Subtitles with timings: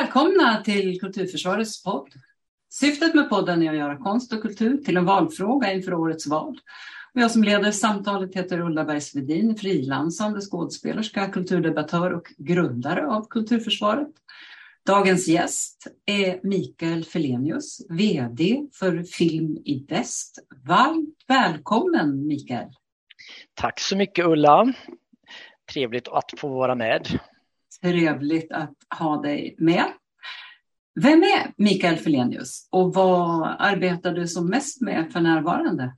[0.00, 2.08] Välkomna till Kulturförsvarets podd.
[2.70, 6.60] Syftet med podden är att göra konst och kultur till en valfråga inför årets val.
[7.14, 14.08] Och jag som leder samtalet heter Ulla Bergsvedin, frilansande skådespelerska, kulturdebattör och grundare av Kulturförsvaret.
[14.86, 20.38] Dagens gäst är Mikael Felenius, VD för Film i Väst.
[20.66, 22.68] Varmt välkommen Mikael!
[23.54, 24.72] Tack så mycket Ulla!
[25.72, 27.20] Trevligt att få vara med.
[27.82, 29.84] Trevligt att ha dig med.
[31.02, 35.92] Vem är Mikael Felenius och vad arbetar du som mest med för närvarande?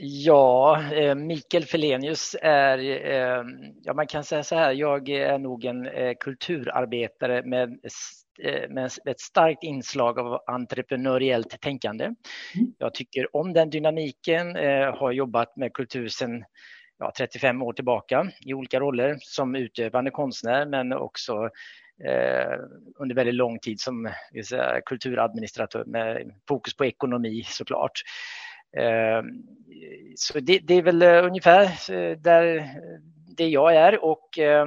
[0.00, 3.44] Ja, eh, Mikael Felenius är, eh,
[3.82, 7.78] ja man kan säga så här, jag är nog en eh, kulturarbetare med,
[8.70, 12.04] med ett starkt inslag av entreprenöriellt tänkande.
[12.04, 12.16] Mm.
[12.78, 14.54] Jag tycker om den dynamiken,
[14.94, 16.44] har jobbat med kultur sedan
[16.98, 21.50] ja, 35 år tillbaka i olika roller som utövande konstnär men också
[22.04, 22.58] eh,
[22.98, 24.10] under väldigt lång tid som
[24.48, 28.02] säga, kulturadministratör med fokus på ekonomi såklart.
[28.76, 29.22] Eh,
[30.16, 32.64] så det, det, är väl eh, ungefär eh, där eh,
[33.36, 34.66] det jag är och Eh,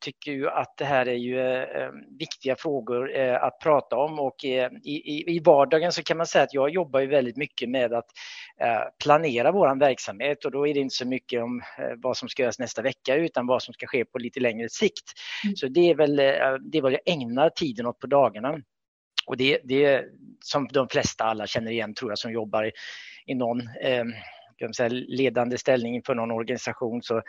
[0.00, 4.44] tycker ju att det här är ju eh, viktiga frågor eh, att prata om och
[4.44, 8.06] i, vardagen så kan man säga att jag jobbar ju väldigt mycket med att
[9.02, 11.62] planera våran verksamhet och då är det inte så mycket om
[11.96, 15.12] vad som ska göras nästa vecka utan vad som ska ske på lite längre sikt.
[15.44, 15.56] Mm.
[15.56, 18.60] Så det är väl det är vad jag ägnar tiden åt på dagarna.
[19.26, 20.04] Och det, det
[20.40, 22.72] som de flesta alla känner igen tror jag som jobbar i,
[23.26, 24.04] i någon eh,
[24.90, 27.22] ledande ställning för någon organisation så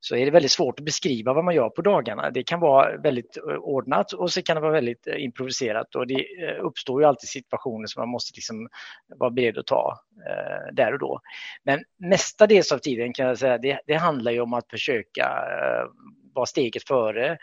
[0.00, 2.30] så är det väldigt svårt att beskriva vad man gör på dagarna.
[2.30, 6.06] Det kan vara väldigt eh, ordnat och så kan det vara väldigt eh, improviserat och
[6.06, 8.68] det eh, uppstår ju alltid situationer som man måste liksom
[9.16, 11.20] vara beredd att ta eh, där och då.
[11.64, 15.86] Men mestadels av tiden kan jag säga det, det handlar ju om att försöka eh,
[16.34, 17.38] vara steget före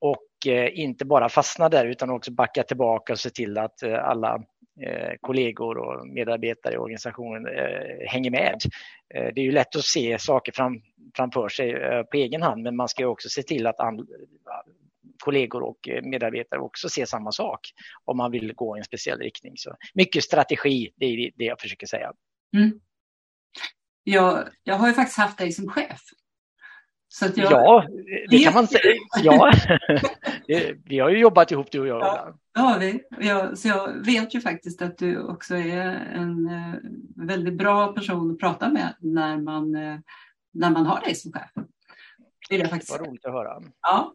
[0.00, 4.38] och eh, inte bara fastna där utan också backa tillbaka och se till att alla
[4.82, 8.60] Eh, kollegor och medarbetare i organisationen eh, hänger med.
[9.14, 10.82] Eh, det är ju lätt att se saker fram,
[11.16, 13.76] framför sig eh, på egen hand men man ska också se till att
[15.18, 17.60] kollegor och eh, medarbetare också ser samma sak
[18.04, 19.52] om man vill gå i en speciell riktning.
[19.56, 22.12] Så mycket strategi, det är det jag försöker säga.
[22.56, 22.80] Mm.
[24.04, 26.00] Jag, jag har ju faktiskt haft dig som chef
[27.18, 27.52] jag...
[27.52, 27.86] Ja,
[28.28, 28.94] det kan man säga.
[29.22, 29.52] Ja.
[30.84, 32.00] vi har ju jobbat ihop du och jag.
[32.00, 33.02] Ja, ja vi.
[33.20, 36.74] Jag, så jag vet ju faktiskt att du också är en eh,
[37.26, 39.98] väldigt bra person att prata med när man, eh,
[40.52, 41.50] när man har dig som chef.
[42.48, 42.98] Det är faktiskt.
[42.98, 43.62] Vad roligt att höra.
[43.82, 44.14] Ja.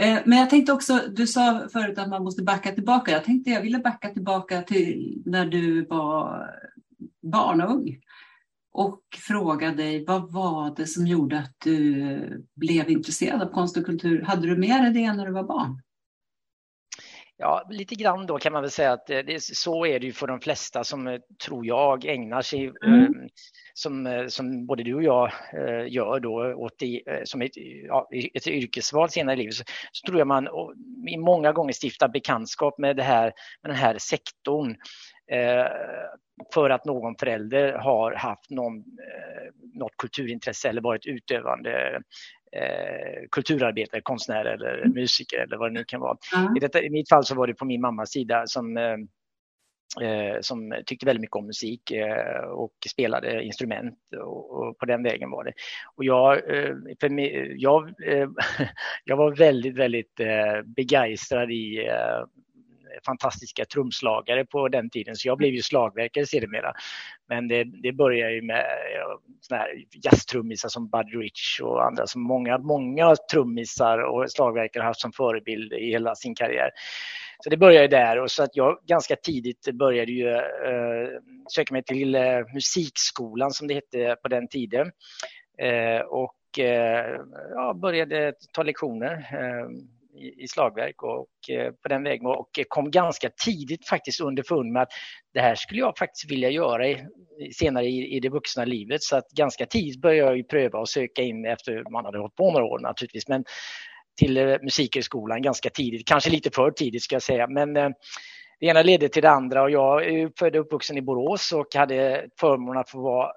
[0.00, 3.10] Eh, men jag tänkte också, du sa förut att man måste backa tillbaka.
[3.10, 6.50] Jag tänkte jag ville backa tillbaka till när du var
[7.22, 8.00] barn och ung
[8.76, 13.86] och fråga dig vad var det som gjorde att du blev intresserad av konst och
[13.86, 14.22] kultur?
[14.22, 15.82] Hade du med dig det när du var barn?
[17.36, 20.26] Ja, lite grann då kan man väl säga att det, så är det ju för
[20.26, 23.02] de flesta som eh, tror jag ägnar sig mm.
[23.02, 23.08] eh,
[23.74, 27.56] som, eh, som både du och jag eh, gör då åt eh, som ett,
[27.88, 30.48] ja, ett yrkesval senare i livet så, så tror jag man
[31.18, 33.32] många gånger stiftar bekantskap med, det här,
[33.62, 34.76] med den här sektorn
[35.32, 35.66] Eh,
[36.54, 42.02] för att någon förälder har haft någon, eh, något kulturintresse eller varit utövande
[42.52, 44.94] eh, kulturarbetare, konstnär eller mm.
[44.94, 46.16] musiker eller vad det nu kan vara.
[46.36, 46.56] Mm.
[46.56, 50.82] I, detta, I mitt fall så var det på min mammas sida som eh, som
[50.86, 55.44] tyckte väldigt mycket om musik eh, och spelade instrument och, och, på den vägen var
[55.44, 55.52] det.
[55.94, 56.40] Och jag,
[57.00, 57.94] för mig, jag,
[59.04, 60.20] jag var väldigt, väldigt
[60.64, 61.88] begeistrad i
[63.06, 66.72] fantastiska trumslagare på den tiden, så jag blev ju slagverkare sedermera.
[67.28, 68.64] Men det, det började ju med
[69.50, 69.66] ja,
[70.04, 75.12] jazztrummisar som Buddy Rich och andra som många, många trummisar och slagverkare har haft som
[75.12, 76.70] förebild i hela sin karriär.
[77.44, 81.08] Så det började där och så att jag ganska tidigt började ju eh,
[81.54, 82.22] söka mig till eh,
[82.54, 84.92] musikskolan som det hette på den tiden.
[85.58, 87.20] Eh, och eh,
[87.50, 89.68] ja, började ta lektioner eh,
[90.18, 94.88] i, slagverk och eh, på den vägen och kom ganska tidigt faktiskt underfund med att
[95.34, 97.06] det här skulle jag faktiskt vilja göra i,
[97.52, 99.02] senare i, i det vuxna livet.
[99.02, 102.52] Så att ganska tidigt började jag pröva och söka in efter man hade hållit på
[102.52, 103.28] några år naturligtvis.
[103.28, 103.44] Men
[104.16, 107.46] till eh, musikhögskolan ganska tidigt, kanske lite för tidigt ska jag säga.
[107.46, 107.90] Men eh,
[108.60, 111.74] det ena ledde till det andra och jag är född och uppvuxen i Borås och
[111.74, 113.30] hade förmånen att få vara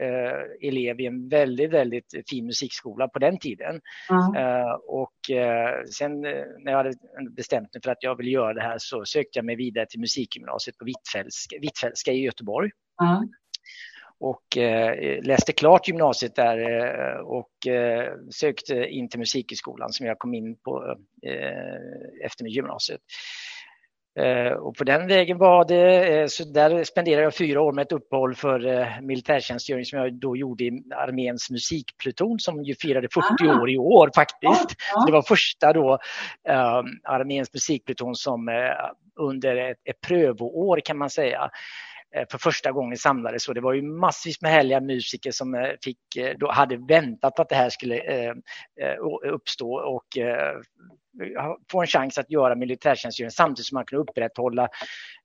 [0.00, 3.80] eh, elev i en väldigt, väldigt fin musikskola på den tiden.
[4.10, 4.44] Mm.
[4.44, 6.94] Eh, och eh, sen eh, när jag hade
[7.30, 10.00] bestämt mig för att jag ville göra det här så sökte jag mig vidare till
[10.00, 12.70] musikgymnasiet på Hvitfeldtska, Hvitfeldtska i Göteborg.
[13.02, 13.28] Mm.
[14.20, 20.18] och eh, läste klart gymnasiet där eh, och eh, sökte in till Musikhögskolan som jag
[20.18, 23.00] kom in på eh, efter min gymnasiet.
[24.18, 27.82] Eh, och på den vägen var det, eh, så där spenderade jag fyra år med
[27.82, 33.08] ett uppehåll för eh, militärtjänstgöring som jag då gjorde i arméns musikpluton som ju firade
[33.14, 33.62] 40 Aha.
[33.62, 34.76] år i år faktiskt.
[34.94, 35.04] Ja.
[35.06, 35.98] det var första då
[37.04, 38.48] arméns musikpluton som
[39.20, 41.50] under ett, ett prövoår kan man säga
[42.30, 45.98] för första gången samlades och det var ju massvis med härliga musiker som fick,
[46.38, 48.02] då hade väntat på att det här skulle
[49.32, 50.18] uppstå och
[51.70, 54.68] få en chans att göra militärtjänstgöring samtidigt som man kunde upprätthålla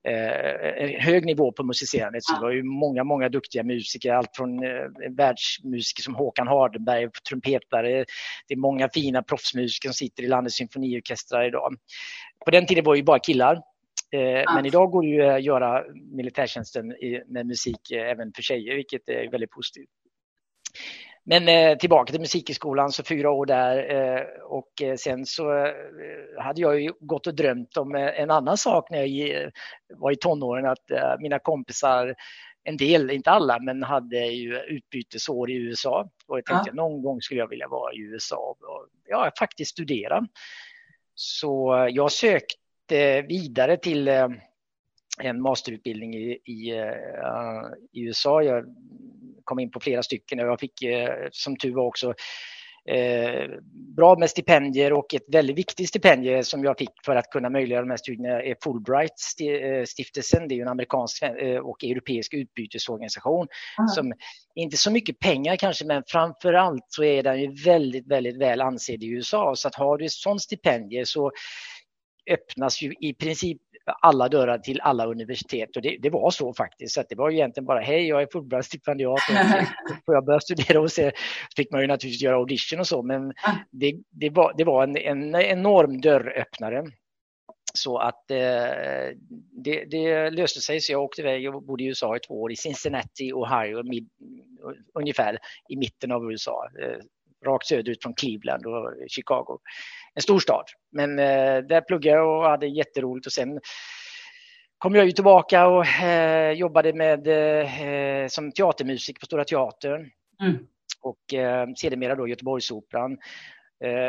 [0.07, 2.23] eh, en hög nivå på musicerandet.
[2.23, 4.69] Så det var ju många, många duktiga musiker, allt från eh,
[5.09, 8.05] världsmusiker som Håkan Hardenberg, trumpetare,
[8.47, 11.75] det är många fina proffsmusiker som sitter i landets symfoniorkestrar idag.
[12.45, 13.61] På den tiden var det ju bara killar.
[14.13, 16.87] Eh, men idag går det ju att göra militärtjänsten
[17.27, 19.89] med musik eh, även för tjejer, vilket är väldigt positivt.
[21.25, 25.73] Men eh, tillbaka till Musikhögskolan, så fyra år där eh, och eh, sen så
[26.39, 29.51] hade jag ju gått och drömt om en annan sak när jag
[29.89, 32.15] var i tonåren, att mina kompisar,
[32.63, 36.73] en del, inte alla, men hade ju utbytesår i USA och jag tänkte ja.
[36.73, 40.27] någon gång skulle jag vilja vara i USA och ja, faktiskt studera.
[41.15, 44.07] Så jag sökte vidare till
[45.19, 48.43] en masterutbildning i, i, uh, i USA.
[48.43, 48.65] Jag
[49.43, 53.59] kom in på flera stycken och jag fick uh, som tur var också uh,
[53.95, 57.81] bra med stipendier och ett väldigt viktigt stipendie som jag fick för att kunna möjliggöra
[57.81, 60.47] de här studierna är Fulbright-stiftelsen.
[60.47, 61.23] Det är en amerikansk
[61.63, 63.47] och europeisk utbytesorganisation
[63.79, 63.87] mm.
[63.87, 64.13] som
[64.55, 68.61] inte så mycket pengar kanske, men framför allt så är den ju väldigt, väldigt väl
[68.61, 69.55] ansedd i USA.
[69.55, 71.31] Så att har du ett sådant stipendie så
[72.31, 76.93] öppnas ju i princip alla dörrar till alla universitet och det, det var så faktiskt.
[76.93, 80.91] Så det var egentligen bara hej, jag är Fulbright-stipendiat och får jag börja studera och
[80.91, 81.11] se.
[81.49, 83.33] Så fick man ju naturligtvis göra audition och så, men
[83.71, 86.83] det, det var, det var en, en enorm dörröppnare.
[87.73, 89.17] Så att eh,
[89.63, 92.51] det, det, löste sig så jag åkte iväg och bodde i USA i två år
[92.51, 94.09] i Cincinnati, Ohio, mid,
[94.93, 95.37] ungefär
[95.69, 96.69] i mitten av USA.
[96.81, 96.97] Eh,
[97.45, 99.59] rakt söderut från Cleveland och Chicago
[100.15, 100.65] en stor stad.
[100.91, 103.59] Men eh, där pluggade jag och hade jätteroligt och sen
[104.77, 110.09] kom jag ju tillbaka och eh, jobbade med eh, som teatermusik på Stora Teatern.
[110.41, 110.57] Mm.
[111.01, 113.17] Och eh, sedermera då Göteborgsoperan.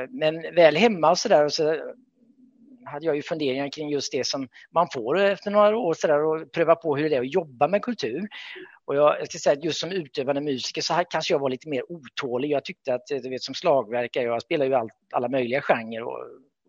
[0.09, 1.95] Men väl hemma och så där så
[2.87, 6.25] hade jag ju funderingar kring just det som man får efter några år så där,
[6.25, 8.29] och pröva på hur det är att jobba med kultur.
[8.85, 11.51] Och jag, jag ska säga att just som utövande musiker så här kanske jag var
[11.51, 12.51] lite mer otålig.
[12.51, 16.21] Jag tyckte att, du vet som slagverkare, jag spelar ju all, alla möjliga genrer och,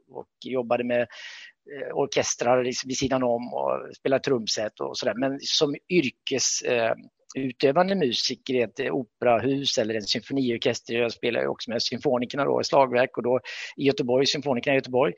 [0.09, 5.13] och jobbade med eh, orkestrar vid sidan om och spelade trumset och sådär.
[5.17, 6.93] Men som yrkes eh,
[7.35, 10.93] utövande musiker i ett operahus eller en symfoniorkester.
[10.93, 13.39] Jag spelar ju också med symfonikerna då, slagverk och då
[13.77, 15.13] i Göteborg, symfonikerna i Göteborg.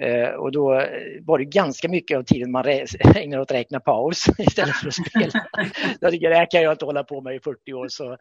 [0.00, 0.86] Eh, och då
[1.20, 2.64] var det ganska mycket av tiden man
[3.14, 5.46] ägnade åt att räkna paus istället för att spela.
[6.00, 7.88] jag tycker det här kan jag inte hålla på med i 40 år.
[7.88, 8.16] Så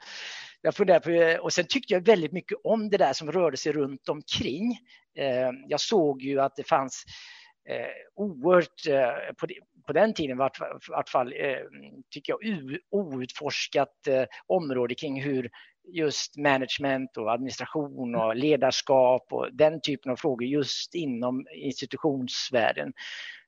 [0.62, 4.10] jag på, och sen tyckte jag väldigt mycket om det där som rörde sig runt
[4.10, 4.78] omkring.
[5.18, 7.06] Eh, jag såg ju att det fanns
[7.72, 9.48] eh, oerhört, eh, på,
[9.88, 11.58] på den tiden var i vart fall, eh,
[12.10, 15.50] tycker jag, outforskat eh, område kring hur
[15.94, 22.94] just management och administration och ledarskap och den typen av frågor just inom institutionsvärlden.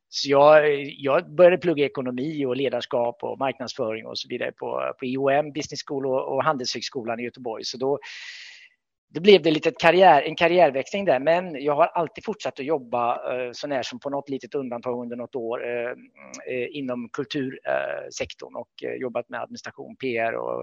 [0.10, 5.06] Så jag, jag började plugga ekonomi och ledarskap och marknadsföring och så vidare på, på
[5.06, 7.64] IOM Business School och, och Handelshögskolan i Göteborg.
[7.66, 8.00] Så då
[9.14, 13.16] då blev det lite karriär, en karriärväxling där, men jag har alltid fortsatt att jobba
[13.16, 15.92] eh, så när som på något litet undantag under något år eh,
[16.56, 20.60] eh, inom kultursektorn och eh, jobbat med administration, PR och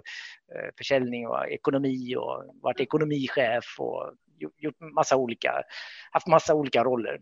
[0.54, 4.12] eh, försäljning och ekonomi och varit ekonomichef och
[4.59, 5.62] gjort massa olika,
[6.11, 7.19] haft massa olika roller.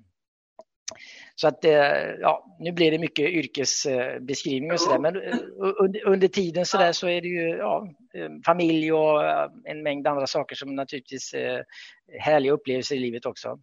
[1.35, 1.73] Så att eh,
[2.21, 5.37] ja, nu blir det mycket yrkesbeskrivning och sådär, men eh,
[5.81, 9.23] under, under tiden så där så är det ju ja, eh, familj och
[9.65, 11.65] en mängd andra saker som naturligtvis är
[12.21, 13.59] härliga upplevelser i livet också.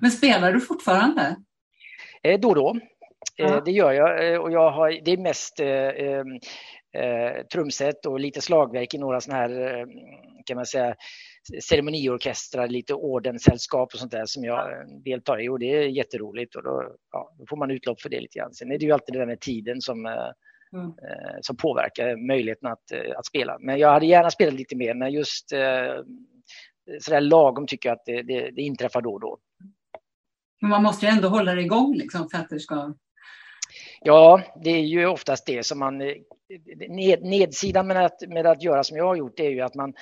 [0.00, 1.36] Men spelar du fortfarande?
[2.38, 2.78] Då och då.
[3.36, 3.62] Ja.
[3.64, 8.98] Det gör jag och jag har, det är mest eh, trumset och lite slagverk i
[8.98, 9.86] några sådana här,
[10.46, 10.94] kan man säga,
[11.62, 16.62] ceremoniorkestrar, lite ordenssällskap och sånt där som jag deltar i och det är jätteroligt och
[16.62, 18.54] då, ja, då får man utlopp för det lite grann.
[18.54, 20.12] Sen är det ju alltid det där med tiden som, eh,
[20.72, 20.86] mm.
[20.86, 23.58] eh, som påverkar möjligheten att, eh, att spela.
[23.60, 25.94] Men jag hade gärna spelat lite mer, men just eh,
[27.00, 29.38] sådär lagom tycker jag att det, det, det inträffar då och då.
[30.60, 32.94] Men man måste ju ändå hålla det igång liksom för att det ska
[34.00, 35.98] Ja, det är ju oftast det som man
[36.88, 39.94] ned, nedsidan med att, med att göra som jag har gjort är ju att man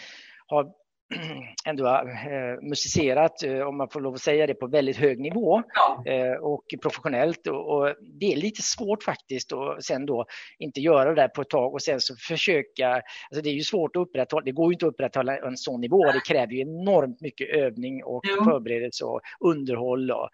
[0.46, 0.72] har
[1.66, 5.62] ändå eh, musicerat, eh, om man får lov att säga det, på väldigt hög nivå
[5.74, 6.12] ja.
[6.12, 7.46] eh, och professionellt.
[7.46, 10.26] Och, och, det är lite svårt faktiskt att sen då
[10.58, 13.62] inte göra det där på ett tag och sen så försöka, alltså det är ju
[13.62, 16.60] svårt att upprätthålla, det går ju inte att upprätthålla en sån nivå, det kräver ju
[16.60, 18.44] enormt mycket övning och ja.
[18.44, 20.10] förberedelse och underhåll.
[20.10, 20.28] Och,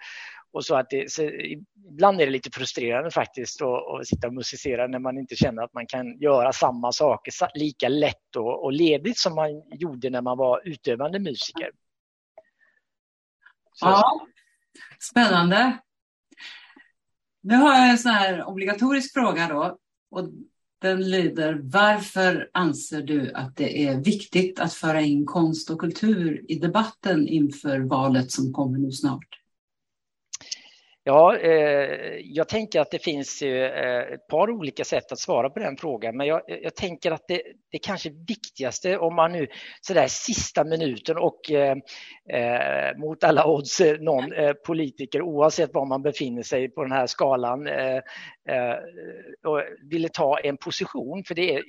[0.53, 1.23] och så att det, så
[1.93, 5.75] ibland är det lite frustrerande faktiskt att, sitta och musicera när man inte känner att
[5.75, 10.39] man kan göra samma saker lika lätt och, och ledigt som man gjorde när man
[10.39, 11.71] var utövande musiker.
[13.73, 13.87] Så.
[13.87, 14.27] Ja,
[15.11, 15.79] spännande.
[17.41, 19.79] Nu har jag en sån här obligatorisk fråga då.
[20.11, 20.29] Och
[20.81, 26.45] den lyder, varför anser du att det är viktigt att föra in konst och kultur
[26.49, 29.39] i debatten inför valet som kommer nu snart?
[31.09, 35.59] Ja, eh, jag tänker att det finns eh, ett par olika sätt att svara på
[35.59, 39.47] den frågan, men jag, jag tänker att det, det kanske viktigaste om man nu
[39.81, 41.77] sådär sista minuten och eh,
[42.33, 46.93] eh mot alla odds eh, någon eh, politiker oavsett var man befinner sig på den
[46.93, 48.01] här skalan eh,
[49.45, 51.63] och ville ta en position, för det är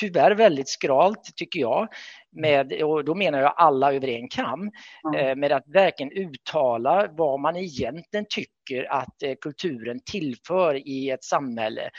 [0.00, 1.88] tyvärr väldigt skralt tycker jag,
[2.32, 4.70] med, och då menar jag alla över en kam,
[5.14, 5.40] mm.
[5.40, 11.90] med att verkligen uttala vad man egentligen tycker att kulturen tillför i ett samhälle.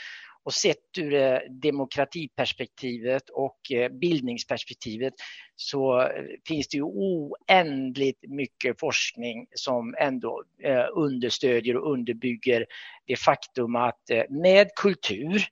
[0.44, 5.14] Och sett ur eh, demokratiperspektivet och eh, bildningsperspektivet
[5.56, 6.08] så eh,
[6.48, 12.66] finns det ju oändligt mycket forskning som ändå eh, understödjer och underbygger
[13.06, 15.44] det faktum att eh, med kultur,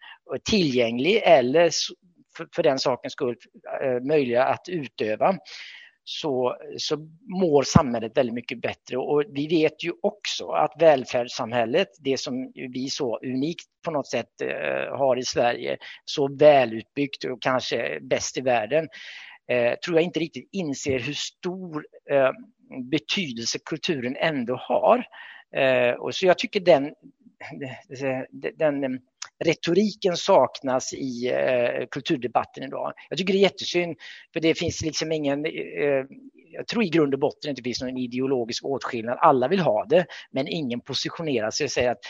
[0.44, 1.70] tillgänglig eller
[2.54, 3.36] för den sakens skull
[4.02, 5.38] möjliga att utöva,
[6.10, 6.96] så, så
[7.40, 8.96] mår samhället väldigt mycket bättre.
[8.96, 14.40] Och vi vet ju också att välfärdssamhället, det som vi så unikt på något sätt
[14.42, 18.88] eh, har i Sverige, så välutbyggt och kanske bäst i världen,
[19.48, 22.30] eh, tror jag inte riktigt inser hur stor eh,
[22.90, 25.04] betydelse kulturen ändå har.
[25.98, 26.94] Och så jag tycker den,
[28.58, 29.00] den, den
[29.44, 32.92] retoriken saknas i eh, kulturdebatten idag.
[33.08, 33.96] Jag tycker det är jättesynd,
[34.32, 36.04] för det finns liksom ingen, eh,
[36.52, 39.18] jag tror i grund och botten inte finns någon ideologisk åtskillnad.
[39.20, 42.00] Alla vill ha det, men ingen positionerar sig och säger att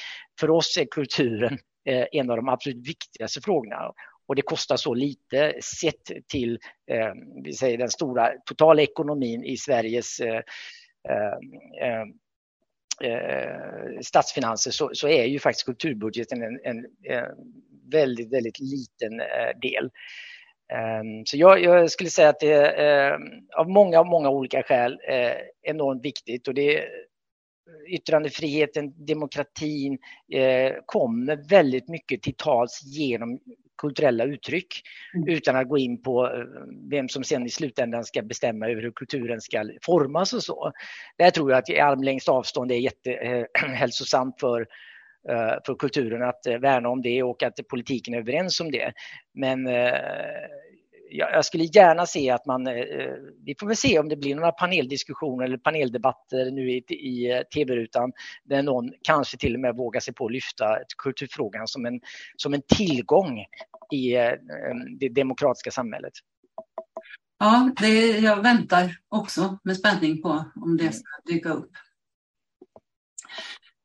[0.40, 1.58] för oss är kulturen
[1.88, 3.92] eh, en av de absolut viktigaste frågorna
[4.30, 6.58] och det kostar så lite sett till
[6.90, 7.12] eh,
[7.44, 10.42] vi säger den stora totala ekonomin i Sveriges eh,
[11.08, 12.04] eh, eh,
[13.04, 17.24] eh, statsfinanser så, så, är ju faktiskt kulturbudgeten en, en, en
[17.90, 19.90] väldigt, väldigt liten eh, del.
[20.72, 23.22] Um, så jag, jag, skulle säga att det är ehm,
[23.56, 29.98] av många, många olika skäl uh, enormt viktigt och det är eh, yttrandefriheten, demokratin
[30.32, 33.38] eh, kommer väldigt mycket till tals genom
[33.80, 34.82] kulturella uttryck
[35.14, 35.28] mm.
[35.28, 36.44] utan att gå in på eh,
[36.90, 40.72] vem som sen i slutändan ska bestämma över hur kulturen ska formas och så.
[41.18, 44.60] Där tror jag att i armlängds avstånd är jättehälsosamt eh, för
[45.28, 48.92] eh, för kulturen att värna om det och att politiken är överens om det.
[49.34, 49.66] Men
[51.10, 53.14] jag skulle gärna se att man, eh, eh,
[53.44, 57.42] vi får väl se om det blir några paneldiskussioner eller paneldebatter nu i, i eh,
[57.42, 58.12] tv-rutan
[58.44, 62.00] där någon kanske till och med vågar sig på att lyfta kulturfrågan som en,
[62.36, 63.44] som en tillgång
[63.92, 64.12] i
[65.00, 66.12] det demokratiska samhället.
[67.38, 71.70] Ja, det, jag väntar också med spänning på om det ska dyka upp.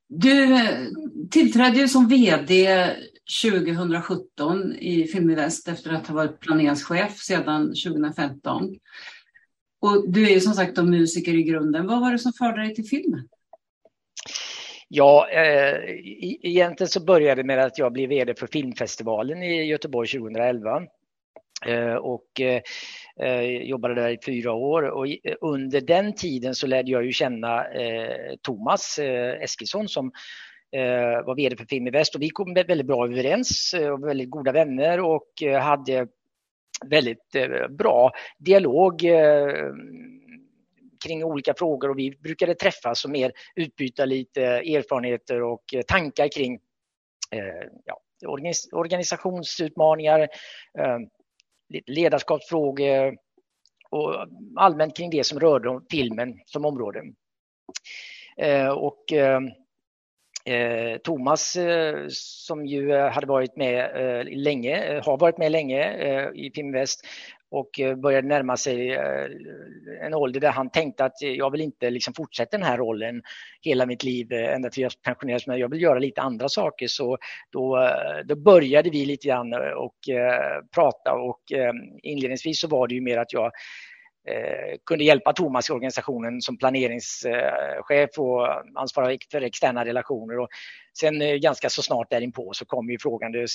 [0.07, 0.87] Du eh,
[1.31, 2.67] tillträdde ju som VD
[3.43, 8.75] 2017 i Filminvest efter att ha varit planeringschef sedan 2015.
[9.81, 11.87] Och du är ju som sagt en musiker i grunden.
[11.87, 13.27] Vad var det som förde dig till filmen?
[14.87, 15.75] Ja, eh,
[16.41, 20.83] egentligen så började det med att jag blev VD för filmfestivalen i Göteborg 2011.
[21.65, 22.61] Eh, och eh,
[23.21, 25.05] Eh, jobbade där i fyra år och
[25.41, 30.11] under den tiden så lärde jag ju känna eh, Thomas eh, Eskilsson som
[30.71, 34.03] eh, var VD för Film i Väst och vi kom väldigt bra överens eh, och
[34.07, 36.07] väldigt goda vänner och eh, hade
[36.85, 39.71] väldigt eh, bra dialog eh,
[41.05, 46.27] kring olika frågor och vi brukade träffas och mer utbyta lite erfarenheter och eh, tankar
[46.27, 46.59] kring
[47.85, 48.01] ja,
[48.71, 50.27] organisationsutmaningar,
[51.85, 53.17] ledarskapsfrågor
[53.89, 57.03] och allmänt kring det som rörde filmen som område.
[58.37, 59.41] Eh, och eh,
[60.45, 65.93] eh, Thomas eh, som ju hade varit med eh, länge, eh, har varit med länge
[66.33, 67.05] i Filminvest
[67.55, 69.27] och eh, började närma sig eh,
[70.01, 73.21] en ålder där han tänkte att eh, jag vill inte liksom fortsätta den här rollen
[73.61, 76.87] hela mitt liv ända till jag pensioneras, men jag vill göra lite andra saker.
[76.87, 77.17] Så
[77.51, 77.89] då,
[78.25, 79.95] då började vi lite grann och
[80.75, 81.41] prata och
[82.03, 83.51] inledningsvis så var det ju mer att jag
[84.27, 90.39] Eh, kunde hjälpa Thomas i organisationen som planeringschef och ansvarig för externa relationer.
[90.39, 90.47] Och
[90.99, 93.47] sen eh, ganska så snart därinpå så kom ju frågan hur,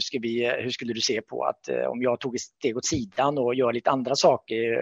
[0.00, 2.76] ska vi, eh, hur skulle du se på att eh, om jag tog ett steg
[2.76, 4.72] åt sidan och gör lite andra saker,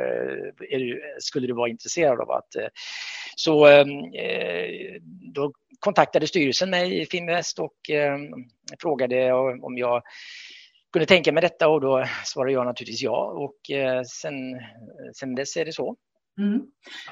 [0.70, 2.56] eh, skulle du vara intresserad av att...
[2.56, 2.68] Eh?
[3.36, 3.88] Så ehm,
[5.34, 8.28] då kontaktade styrelsen mig i Finvest och ehm,
[8.82, 10.02] frågade om jag
[10.92, 14.34] kunde tänka mig detta och då svarade jag naturligtvis ja och eh, sen,
[15.14, 15.96] sen dess är det så.
[16.38, 16.62] Mm.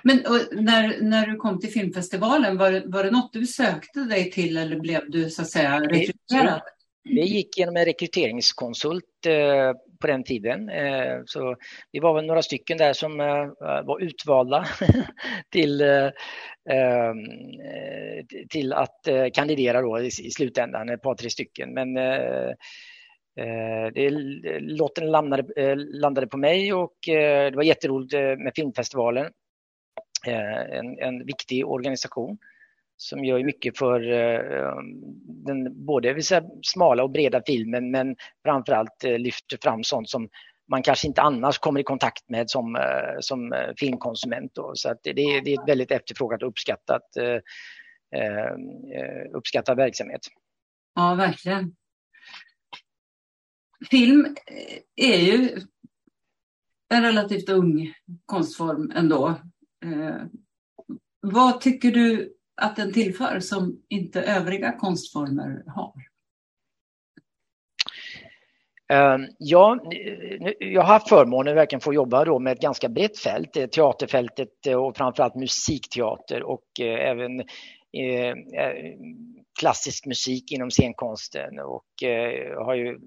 [0.03, 0.17] Men
[0.53, 4.57] när, när du kom till filmfestivalen, var det, var det något du sökte dig till
[4.57, 6.63] eller blev du så att säga rekryterad?
[7.05, 10.69] Det gick genom en rekryteringskonsult eh, på den tiden.
[10.69, 11.57] Eh, så
[11.93, 13.47] vi var väl några stycken där som eh,
[13.85, 14.67] var utvalda
[15.53, 16.07] till, eh,
[16.71, 17.15] eh,
[18.51, 21.75] till att kandidera då i, i slutändan, ett par tre stycken.
[21.75, 21.97] Men
[23.41, 24.11] Eh, det,
[24.61, 29.33] låten landade, eh, landade på mig och eh, det var jätteroligt med filmfestivalen.
[30.27, 32.39] En, en viktig organisation
[32.97, 39.03] som gör mycket för um, den både vill säga, smala och breda filmen men framförallt
[39.03, 40.29] lyfter fram sånt som
[40.71, 42.79] man kanske inte annars kommer i kontakt med som,
[43.21, 44.55] som filmkonsument.
[44.55, 44.73] Då.
[44.75, 47.03] Så att det, det är ett väldigt efterfrågat och uppskattat,
[49.35, 50.21] uppskattad verksamhet.
[50.95, 51.75] Ja, verkligen
[53.91, 55.61] film eh, är ju
[56.89, 57.95] en relativt ung
[58.27, 59.29] konstform ändå.
[59.85, 60.17] Eh,
[61.21, 65.93] vad tycker du att den tillför som inte övriga konstformer har?
[68.91, 69.79] Ehm, ja,
[70.59, 73.67] jag har haft förmånen att verkligen få jobba då med ett ganska brett fält, eh,
[73.67, 77.43] teaterfältet eh, och framförallt musikteater och även
[77.93, 78.31] Eh,
[78.63, 78.95] eh,
[79.61, 82.99] klassisk musik inom scenkonsten och eh, har ju,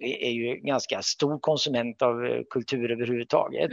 [0.00, 3.70] är ju ganska stor konsument av eh, kultur överhuvudtaget.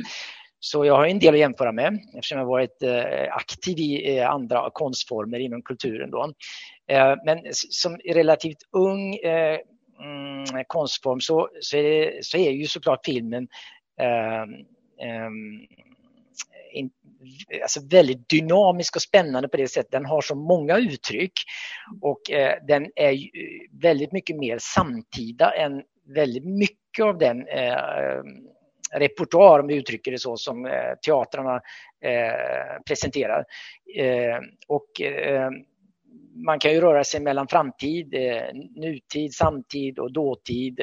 [0.59, 4.69] Så jag har en del att jämföra med eftersom jag varit eh, aktiv i andra
[4.73, 6.11] konstformer inom kulturen.
[6.11, 6.33] Då.
[7.25, 13.47] Men som relativt ung mm, konstform så, så, är det, så är ju såklart filmen
[17.49, 19.91] Eh, alltså väldigt dynamisk och spännande på det sättet.
[19.91, 21.33] Den har så många uttryck
[22.01, 23.19] och eh, den är eh,
[23.81, 25.83] väldigt mycket mer samtida än
[26.15, 28.21] väldigt mycket av den eh,
[28.93, 31.61] repertoar, om vi uttrycker det så, som eh, teatrarna
[32.03, 33.45] eh, presenterar.
[33.95, 35.49] Eh, och eh,
[36.45, 40.79] man kan ju röra sig mellan framtid, eh, nutid, samtid och dåtid.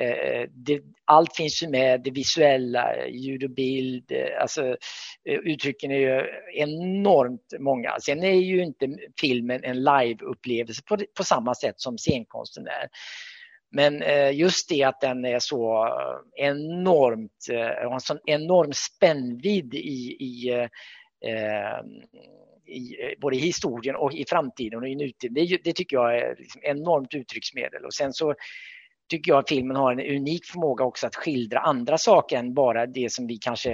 [0.00, 4.76] Eh, det, allt finns ju med, det visuella, ljud och bild, eh, alltså
[5.24, 6.22] uttrycken är ju
[6.54, 7.96] enormt många.
[8.00, 8.88] Sen är ju inte
[9.20, 12.88] filmen en live-upplevelse på, på samma sätt som scenkonsten är.
[13.76, 14.02] Men
[14.36, 15.88] just det att den är så
[16.36, 17.46] enormt,
[17.84, 20.68] har en sån enorm spännvidd i, i
[22.66, 25.34] i, eh, både i historien och i framtiden och i nutiden.
[25.34, 27.84] Det, det tycker jag är liksom enormt uttrycksmedel.
[27.84, 28.34] Och sen så
[29.10, 32.86] tycker jag att filmen har en unik förmåga också att skildra andra saker än bara
[32.86, 33.72] det som vi kanske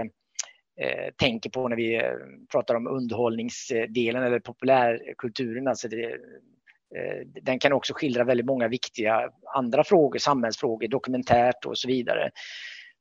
[0.80, 2.02] eh, tänker på när vi eh,
[2.52, 5.68] pratar om underhållningsdelen eller populärkulturen.
[5.68, 6.04] Alltså det,
[6.96, 12.30] eh, den kan också skildra väldigt många viktiga andra frågor, samhällsfrågor, dokumentärt och så vidare.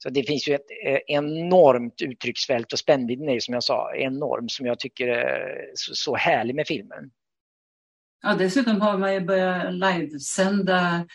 [0.04, 3.96] Så det finns ju ett eh, enormt uttrycksfält och spännvidden är ju som jag sa
[3.96, 7.12] enorm som jag tycker är så, härlig med filmen.
[8.22, 11.08] Ja, dessutom har man ju börjat livesända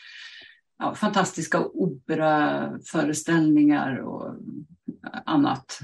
[0.79, 4.35] ja, fantastiska operaföreställningar och
[5.27, 5.79] annat.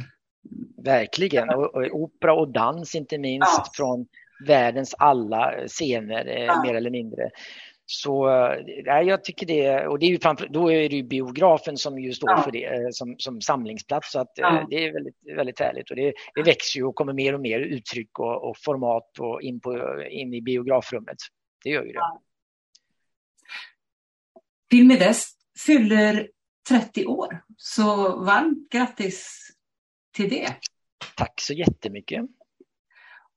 [0.84, 3.66] Verkligen, och, och opera och dans inte minst ja.
[3.74, 4.06] från
[4.46, 6.62] världens alla scener eh, ja.
[6.62, 7.30] mer eller mindre.
[7.92, 8.26] Så
[8.84, 11.98] ja, jag tycker det, och det är ju framför, då är det ju biografen som
[11.98, 12.42] ju står ja.
[12.42, 14.12] för det eh, som, som samlingsplats.
[14.12, 14.66] Så att, eh, ja.
[14.70, 17.60] det är väldigt, väldigt härligt och det, det växer ju och kommer mer och mer
[17.60, 21.16] uttryck och, och format och in, på, in i biografrummet.
[21.64, 21.98] Det gör ju det.
[21.98, 22.22] Ja.
[24.70, 26.28] Film i Väst fyller
[26.68, 29.50] 30 år, så varmt grattis
[30.16, 30.56] till det.
[31.16, 32.24] Tack så jättemycket.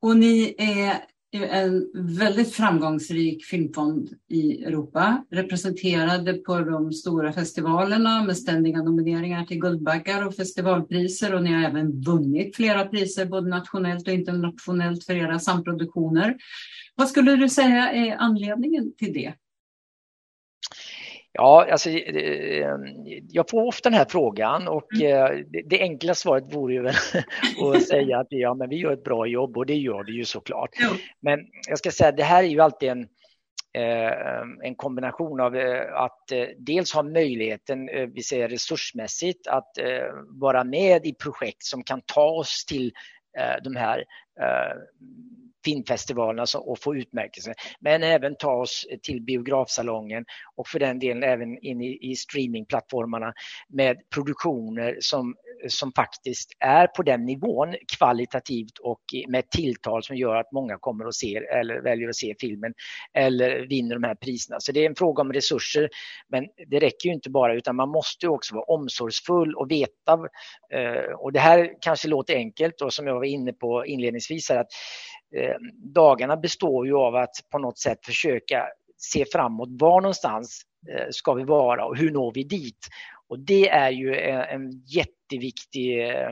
[0.02, 8.38] Och ni är en väldigt framgångsrik filmfond i Europa, representerade på de stora festivalerna med
[8.38, 14.08] ständiga nomineringar till Guldbaggar och festivalpriser och ni har även vunnit flera priser både nationellt
[14.08, 16.36] och internationellt för era samproduktioner.
[16.96, 19.34] Vad skulle du säga är anledningen till det?
[21.36, 21.90] Ja, alltså,
[23.30, 25.46] jag får ofta den här frågan och mm.
[25.70, 26.96] det enkla svaret vore ju väl
[27.76, 30.26] att säga att ja, men vi gör ett bra jobb och det gör vi ju
[30.26, 30.70] såklart.
[31.20, 33.08] Men jag ska säga att det här är ju alltid en,
[34.64, 35.56] en kombination av
[35.94, 39.72] att dels ha möjligheten, vi säger resursmässigt, att
[40.28, 42.92] vara med i projekt som kan ta oss till
[43.64, 44.04] de här
[45.64, 47.54] filmfestivalerna alltså, och få utmärkelser.
[47.80, 53.34] Men även ta oss till biografsalongen och för den delen även in i, i streamingplattformarna
[53.68, 55.36] med produktioner som,
[55.68, 61.08] som faktiskt är på den nivån kvalitativt och med tilltal som gör att många kommer
[61.08, 62.74] och ser eller väljer att se filmen
[63.14, 64.60] eller vinner de här priserna.
[64.60, 65.90] Så det är en fråga om resurser
[66.28, 70.14] men det räcker ju inte bara utan man måste också vara omsorgsfull och veta
[70.74, 74.60] eh, och det här kanske låter enkelt och som jag var inne på inledningsvis här,
[74.60, 74.72] att
[75.36, 75.56] eh,
[75.94, 79.70] dagarna består ju av att på något sätt försöka se framåt.
[79.72, 82.88] Var någonstans eh, ska vi vara och hur når vi dit?
[83.34, 86.30] Och det är ju eh, en jätteviktig eh,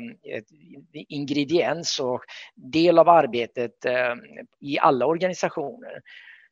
[0.94, 2.22] ingrediens och
[2.56, 4.14] del av arbetet eh,
[4.60, 6.02] i alla organisationer.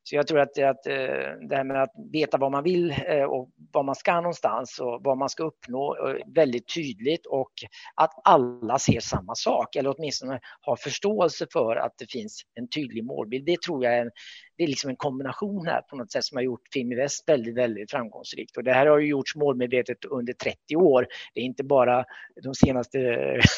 [0.04, 2.96] Så jag tror att, att eh, det här med att veta vad man vill
[3.30, 5.96] och var man ska någonstans och vad man ska uppnå
[6.36, 7.52] väldigt tydligt och
[7.96, 13.04] att alla ser samma sak eller åtminstone har förståelse för att det finns en tydlig
[13.04, 13.46] målbild.
[13.46, 14.12] Det tror jag är en,
[14.60, 16.62] det är liksom en kombination här på något sätt som har gjort
[16.98, 18.58] Väst väldigt, väldigt framgångsrikt.
[18.58, 21.08] Och det här har ju gjorts målmedvetet under 30 år.
[21.34, 22.06] Det är inte bara
[22.44, 23.00] de senaste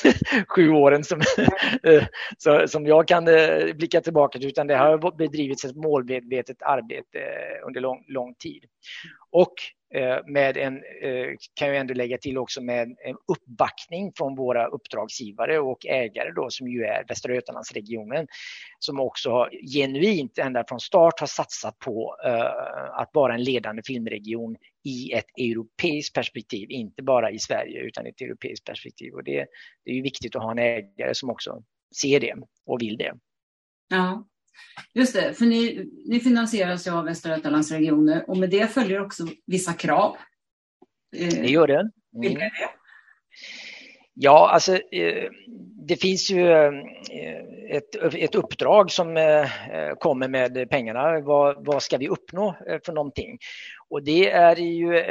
[0.47, 1.21] sju åren som,
[2.67, 7.19] som jag kan eh, blicka tillbaka till, utan det har bedrivits ett målmedvetet arbete
[7.65, 8.65] under lång, lång tid.
[9.31, 9.53] Och
[9.95, 14.67] Eh, med en, eh, kan jag ändå lägga till också med en uppbackning från våra
[14.67, 18.27] uppdragsgivare och ägare då som ju är Västra Götalandsregionen
[18.79, 23.81] som också har genuint ända från start har satsat på eh, att vara en ledande
[23.85, 29.13] filmregion i ett europeiskt perspektiv, inte bara i Sverige utan i ett europeiskt perspektiv.
[29.13, 29.45] Och det,
[29.85, 31.63] det är ju viktigt att ha en ägare som också
[32.01, 33.13] ser det och vill det.
[33.89, 34.27] Ja,
[34.93, 39.23] Just det, för ni, ni finansieras ju av Västra Götalandsregionen och med det följer också
[39.45, 40.17] vissa krav.
[41.15, 41.79] Eh, det gör det.
[41.79, 41.91] Mm.
[42.11, 42.69] Vilka är det?
[44.13, 45.29] Ja, alltså eh,
[45.87, 46.71] det finns ju eh,
[47.69, 49.15] ett, ett uppdrag som
[49.99, 51.19] kommer med pengarna.
[51.19, 53.37] Vad, vad ska vi uppnå för någonting?
[53.89, 55.03] Och det är ju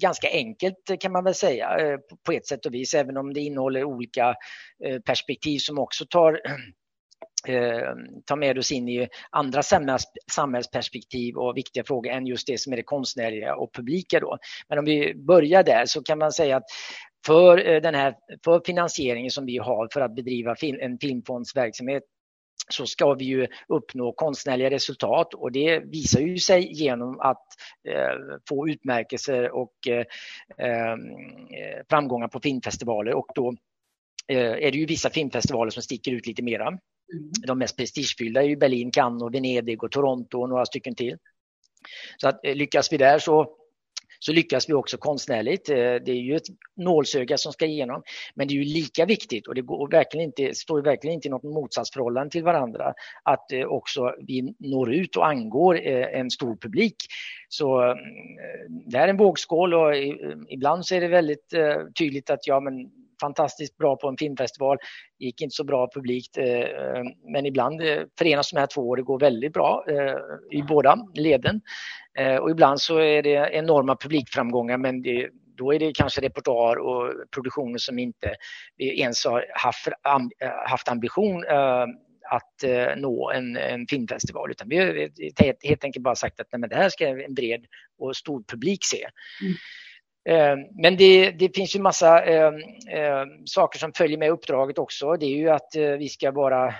[0.00, 3.84] ganska enkelt kan man väl säga på ett sätt och vis, även om det innehåller
[3.84, 4.34] olika
[5.04, 6.40] perspektiv som också tar
[7.48, 9.62] eh, ta med oss in i andra
[10.30, 14.20] samhällsperspektiv och viktiga frågor än just det som är det konstnärliga och publika.
[14.20, 14.38] Då.
[14.68, 16.64] Men om vi börjar där så kan man säga att
[17.26, 22.02] för, eh, den här, för finansieringen som vi har för att bedriva film, en filmfondsverksamhet
[22.68, 27.44] så ska vi ju uppnå konstnärliga resultat och det visar ju sig genom att
[27.88, 30.04] eh, få utmärkelser och eh,
[30.66, 31.00] ehm,
[31.50, 33.54] eh framgångar på filmfestivaler och då
[34.28, 36.78] eh, är det ju vissa filmfestivaler som sticker ut lite mera.
[37.12, 37.30] Mm.
[37.46, 41.16] De mest prestigefyllda är ju Berlin, Cannes, och Venedig och Toronto och några stycken till.
[42.16, 43.48] Så att, eh, lyckas vi där så,
[44.18, 45.68] så lyckas vi också konstnärligt.
[45.68, 48.02] Eh, det är ju ett nålsöga som ska igenom.
[48.34, 51.30] Men det är ju lika viktigt och det går verkligen inte, står verkligen inte i
[51.30, 56.96] något motsatsförhållande till varandra att eh, också vi når ut och angår en stor publik.
[57.48, 57.96] Så mm,
[58.86, 59.92] det här är en vågskål och
[60.48, 61.54] ibland så är det väldigt
[61.98, 64.78] tydligt att ja men fantastiskt bra på en filmfestival,
[65.18, 68.96] gick inte så bra publikt, eh, eh, men ibland eh, förenas de här två och
[68.96, 69.84] det går väldigt bra
[70.50, 71.60] i båda leden.
[72.40, 77.12] Och ibland så är det enorma publikframgångar men det, då är det kanske repertoar och
[77.34, 78.34] produktioner som inte
[78.78, 79.88] ens har haft,
[80.66, 81.44] haft ambition
[82.30, 82.64] att
[82.96, 86.76] nå en, en filmfestival utan vi har helt enkelt bara sagt att nej, men det
[86.76, 87.66] här ska en bred
[87.98, 89.06] och stor publik se.
[89.42, 89.54] Mm.
[90.26, 92.52] Eh, men det, det, finns ju massa eh,
[92.90, 95.16] eh, saker som följer med uppdraget också.
[95.16, 96.74] Det är ju att eh, vi ska vara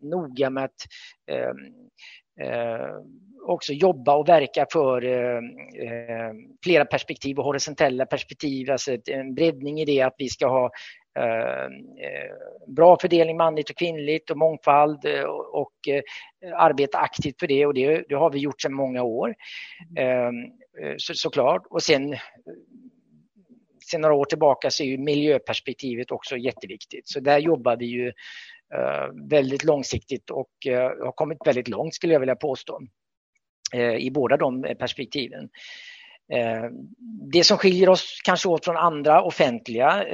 [0.00, 0.86] noga med att
[3.46, 5.02] också jobba och verka för
[6.64, 10.70] flera perspektiv och horisontella perspektiv, alltså en breddning i det att vi ska ha
[12.66, 15.72] bra fördelning manligt och kvinnligt och mångfald och, och
[16.56, 19.34] arbeta aktivt för det och det, det har vi gjort sedan många år.
[20.96, 21.62] Så, såklart.
[21.70, 22.16] Och sen
[23.90, 27.08] sedan några år tillbaka så är ju miljöperspektivet också jätteviktigt.
[27.08, 28.08] Så där jobbar vi ju
[28.74, 32.80] eh, väldigt långsiktigt och eh, har kommit väldigt långt skulle jag vilja påstå
[33.74, 35.48] eh, i båda de perspektiven.
[37.32, 40.04] Det som skiljer oss kanske åt från andra offentliga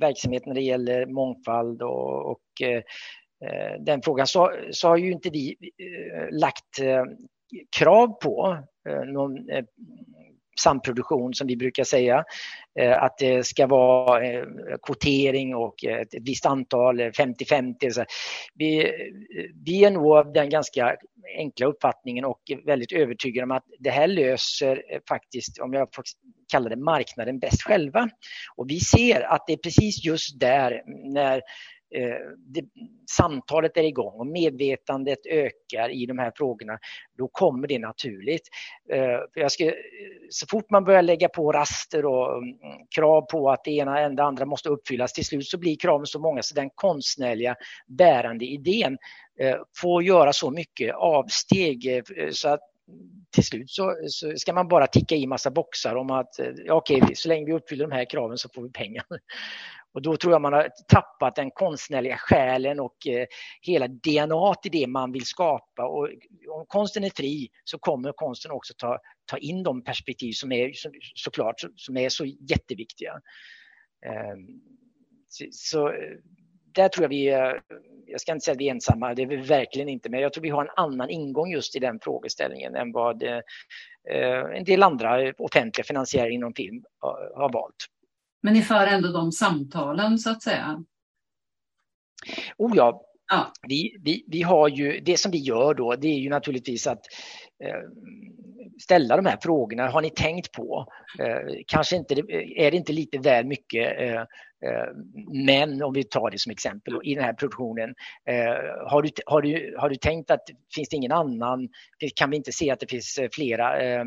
[0.00, 2.40] verksamheter när det gäller mångfald och, och
[3.78, 5.56] den frågan så, så, har ju inte vi
[6.30, 6.80] lagt
[7.76, 8.58] krav på
[9.06, 9.36] någon
[10.60, 12.24] samproduktion som vi brukar säga.
[12.80, 14.44] Eh, att det ska vara eh,
[14.82, 18.04] kvotering och eh, ett visst antal, 50-50.
[18.54, 18.92] Vi,
[19.64, 20.96] vi är nog av den ganska
[21.38, 26.04] enkla uppfattningen och väldigt övertygade om att det här löser faktiskt, om jag får
[26.52, 28.08] kalla det marknaden bäst själva.
[28.56, 31.42] Och vi ser att det är precis just där när
[31.94, 32.64] Eh, det,
[33.10, 36.78] samtalet är igång och medvetandet ökar i de här frågorna,
[37.18, 38.48] då kommer det naturligt.
[38.92, 39.72] Eh, jag ska,
[40.30, 42.56] så fort man börjar lägga på raster och mm,
[42.96, 46.06] krav på att det ena än det andra måste uppfyllas, till slut så blir kraven
[46.06, 48.98] så många så den konstnärliga bärande idén
[49.40, 52.60] eh, får göra så mycket avsteg eh, eh, så att
[53.34, 57.28] till slut så, så, ska man bara ticka i massa boxar om att okej, så
[57.28, 59.04] länge vi uppfyller de här kraven så får vi pengar.
[59.94, 63.26] Och då tror jag man har tappat den konstnärliga själen och eh,
[63.60, 65.84] hela DNA i det man vill skapa.
[65.86, 66.08] Och
[66.48, 70.72] om konsten är fri så kommer konsten också ta, ta in de perspektiv som är
[70.72, 73.12] så, såklart som är så jätteviktiga.
[74.06, 74.36] Eh,
[75.28, 76.16] så, så, eh,
[76.74, 77.24] där tror jag vi,
[78.06, 80.32] jag ska inte säga att vi är ensamma, det är vi verkligen inte, men jag
[80.32, 83.40] tror vi har en annan ingång just i den frågeställningen än vad eh,
[84.54, 86.84] en del andra offentliga finansiärer inom film
[87.34, 87.88] har valt.
[88.44, 90.84] Men ni för ändå de samtalen så att säga?
[92.56, 93.52] Oh ja, ja.
[93.68, 97.00] Vi, vi, vi har ju, det som vi gör då det är ju naturligtvis att
[97.64, 97.80] eh,
[98.82, 99.88] ställa de här frågorna.
[99.88, 100.86] Har ni tänkt på?
[101.18, 102.14] Eh, kanske inte,
[102.56, 104.88] är det inte lite väl mycket eh, eh
[105.46, 107.94] men om vi tar det som exempel i den här produktionen.
[108.28, 110.42] Eh, har, du, har, du, har du tänkt att
[110.74, 111.68] finns det ingen annan?
[112.16, 114.04] Kan vi inte se att det finns flera eh,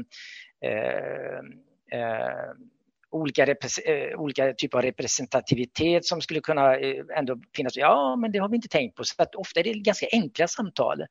[3.11, 7.77] olika, eh, olika typer av representativitet som skulle kunna eh, ändå finnas.
[7.77, 9.03] Ja, men det har vi inte tänkt på.
[9.03, 11.05] Så att ofta är det ganska enkla samtal.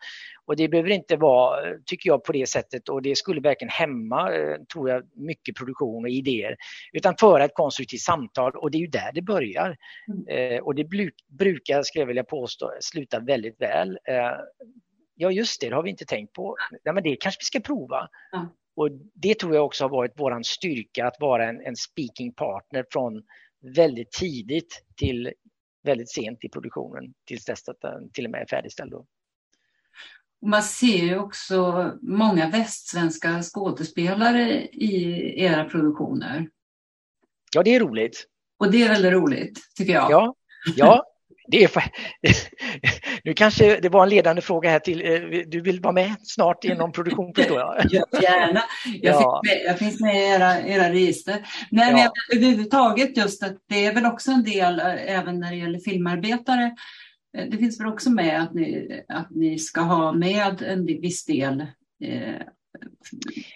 [0.44, 4.32] Och det behöver inte vara, tycker jag, på det sättet och det skulle verkligen hämma,
[4.32, 6.56] eh, tror jag, mycket produktion och idéer.
[6.92, 9.76] Utan föra ett konstruktivt samtal och det är ju där det börjar.
[10.08, 10.64] Mm.
[10.64, 10.84] Och det
[11.28, 13.98] brukar, skulle jag vilja påstå, sluta väldigt väl.
[15.14, 16.56] Ja, just det, det har vi inte tänkt på.
[16.82, 18.08] Ja, men det kanske vi ska prova.
[18.34, 18.46] Mm.
[18.76, 22.84] Och det tror jag också har varit vår styrka, att vara en, en speaking partner
[22.90, 23.22] från
[23.74, 25.32] väldigt tidigt till
[25.84, 28.92] väldigt sent i produktionen tills dess att den till och med är färdigställd.
[30.46, 36.48] Man ser ju också många västsvenska skådespelare i era produktioner.
[37.54, 38.26] Ja, det är roligt.
[38.58, 40.10] Och det är väldigt roligt, tycker jag.
[40.10, 40.34] Ja,
[40.76, 41.15] ja
[41.48, 41.70] det är,
[43.24, 46.64] nu kanske det var en ledande fråga här till, eh, du vill vara med snart
[46.64, 47.84] i någon produktion förstår jag?
[47.90, 48.62] Ja, gärna,
[49.02, 49.42] jag, ja.
[49.44, 51.46] Med, jag finns med i era, era register.
[51.70, 52.12] Men ja.
[52.34, 56.76] överhuvudtaget just att det är väl också en del eh, även när det gäller filmarbetare.
[57.38, 61.24] Eh, det finns väl också med att ni, att ni ska ha med en viss
[61.24, 61.60] del
[62.04, 62.34] eh,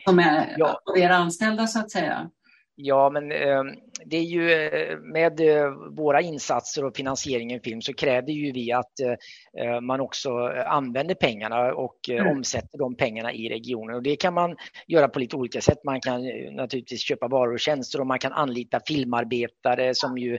[0.05, 0.81] som är ja.
[0.85, 2.31] av era anställda så att säga.
[2.75, 3.63] Ja, men eh,
[4.07, 8.53] det är ju eh, med eh, våra insatser och finansiering i film så kräver ju
[8.53, 10.31] vi att eh, man också
[10.67, 12.27] använder pengarna och mm.
[12.27, 13.97] omsätter de pengarna i regionen.
[13.97, 15.85] Och det kan man göra på lite olika sätt.
[15.85, 20.39] Man kan naturligtvis köpa varor och tjänster och man kan anlita filmarbetare som ju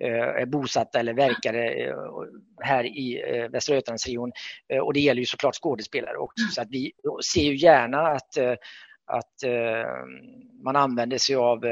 [0.00, 1.94] är bosatta eller verkare
[2.60, 3.22] här i
[3.52, 4.32] Västra Götalandsregionen.
[4.82, 6.42] Och det gäller ju såklart skådespelare också.
[6.42, 6.50] Mm.
[6.50, 6.92] Så att vi
[7.32, 8.38] ser ju gärna att
[9.06, 9.52] att
[10.64, 11.64] man använder sig av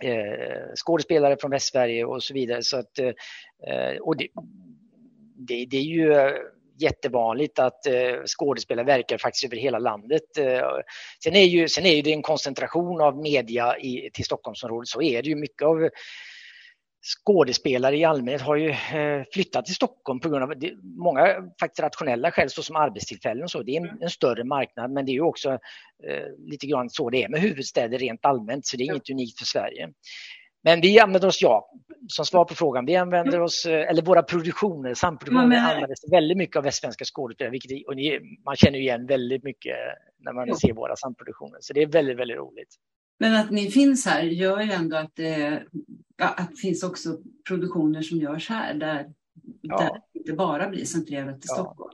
[0.00, 2.62] eh, skådespelare från Västsverige och så vidare.
[2.62, 3.12] Så att, eh,
[3.68, 4.28] eh, och det,
[5.48, 6.32] det, det är ju eh,
[6.78, 7.80] jättevanligt att
[8.38, 10.22] skådespelare verkar faktiskt över hela landet.
[11.24, 15.22] sen, är ju, sen är det en koncentration av media i, till Stockholmsområdet, så är
[15.22, 15.90] det ju mycket av
[17.06, 21.26] skådespelare i allmänhet har ju eh, flyttat till Stockholm på grund av många
[21.60, 23.62] faktiskt rationella skäl såsom arbetstillfällen och så.
[23.62, 25.50] Det är en, en större marknad men det är ju också
[26.08, 29.38] eh, lite grann så det är med huvudstäder rent allmänt så det är inget unikt
[29.38, 29.88] för Sverige.
[30.66, 31.70] Men vi använder oss, ja,
[32.08, 36.36] som svar på frågan, vi använder oss, eh, eller våra produktioner, samproduktioner använder sig väldigt
[36.36, 39.76] mycket av västsvenska skådespelare, vilket och ni, man känner igen väldigt mycket
[40.18, 41.58] när man ser våra samproduktioner.
[41.60, 42.74] Så det är väldigt, väldigt roligt.
[43.18, 45.62] Men att ni finns här gör ju ändå att det,
[46.16, 49.06] ja, att det finns också produktioner som görs här där,
[49.60, 49.78] ja.
[49.78, 51.54] där det inte bara blir centrerat till ja.
[51.54, 51.92] Stockholm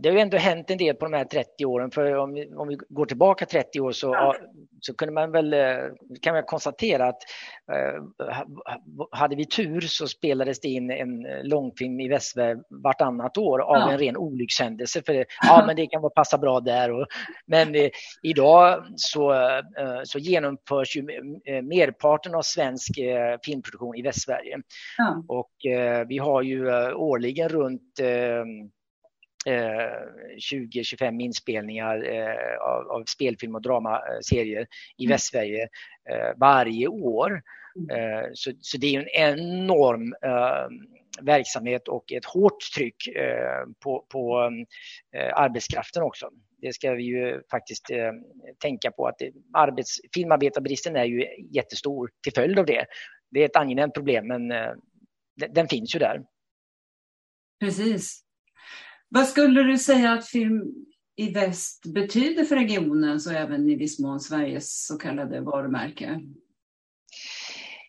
[0.00, 1.90] det har ju ändå hänt en del på de här 30 åren.
[1.90, 4.34] För om vi, om vi går tillbaka 30 år så,
[4.80, 5.76] så kunde man väl eh,
[6.22, 7.18] kan man konstatera att
[7.72, 8.02] eh,
[9.12, 13.92] hade vi tur så spelades det in en långfilm i Västsverige vartannat år av ja.
[13.92, 15.02] en ren olyckshändelse.
[15.02, 16.90] För ja, men det kan vara passa bra där.
[16.90, 17.06] Och,
[17.46, 17.90] men eh,
[18.22, 21.02] idag så, eh, så genomförs ju
[21.62, 22.98] merparten av svensk
[23.44, 24.58] filmproduktion i Västsverige.
[24.98, 25.24] Ja.
[25.28, 25.50] Och
[26.08, 28.00] vi har ju årligen runt
[29.46, 31.96] 20-25 inspelningar
[32.60, 35.14] av, av, spelfilm och dramaserier i mm.
[35.14, 35.68] Västsverige
[36.36, 37.42] varje år.
[37.90, 38.30] Mm.
[38.34, 40.14] Så, så, det är en enorm
[41.22, 43.08] verksamhet och ett hårt tryck
[43.84, 44.50] på, på
[45.34, 46.30] arbetskraften också.
[46.60, 47.86] Det ska vi ju faktiskt
[48.62, 49.22] tänka på att
[49.54, 52.86] arbets, filmarbetarbristen är ju jättestor till följd av det.
[53.30, 54.48] Det är ett angenämt problem men
[55.48, 56.22] den finns ju där.
[57.60, 58.27] Precis.
[59.08, 60.74] Vad skulle du säga att Film
[61.16, 66.20] i väst betyder för regionen och även i viss mån Sveriges så kallade varumärke?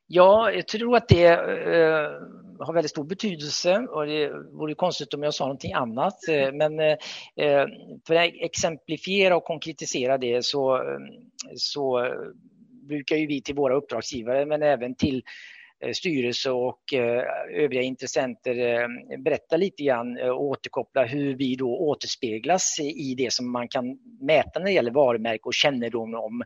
[0.07, 2.11] Ja, jag tror att det eh,
[2.59, 6.27] har väldigt stor betydelse och det vore konstigt om jag sa någonting annat.
[6.27, 7.67] Eh, men eh,
[8.07, 10.81] för att exemplifiera och konkretisera det så,
[11.55, 12.13] så
[12.87, 15.23] brukar ju vi till våra uppdragsgivare men även till Eh,
[15.81, 18.87] Eh, styrelse och eh, övriga intressenter eh,
[19.17, 24.59] berätta lite grann och återkoppla hur vi då återspeglas i det som man kan mäta
[24.59, 26.43] när det gäller varumärke och kännedom om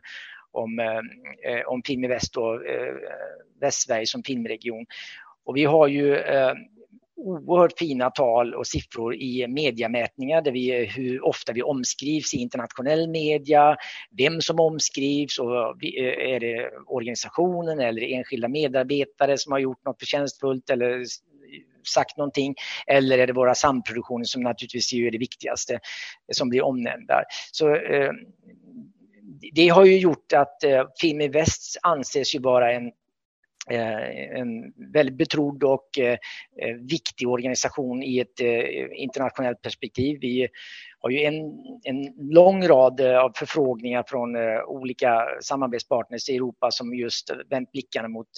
[0.56, 1.02] om,
[1.66, 2.60] om Film i Väst och
[3.60, 4.86] Västsverige som filmregion.
[5.44, 6.20] Och vi har ju
[7.16, 13.08] oerhört fina tal och siffror i mediamätningar där vi, hur ofta vi omskrivs i internationell
[13.08, 13.76] media,
[14.18, 19.98] vem som omskrivs och eh, är det organisationen eller enskilda medarbetare som har gjort något
[19.98, 21.04] förtjänstfullt eller
[21.88, 22.54] sagt någonting
[22.86, 25.78] eller är det våra samproduktioner som naturligtvis är det viktigaste
[26.32, 27.22] som blir omnämnda.
[27.52, 28.10] Så, eh,
[29.52, 32.92] det har ju gjort att eh, Film i Väst anses ju vara en
[33.70, 36.18] Eh, en väldigt betrodd och eh,
[36.62, 38.40] eh, viktig organisation i ett
[38.92, 40.18] internationellt perspektiv.
[40.20, 40.48] Vi
[41.00, 41.34] har ju en,
[41.82, 48.28] en lång rad av förfrågningar från olika samarbetspartners i Europa som just vänt blickarna mot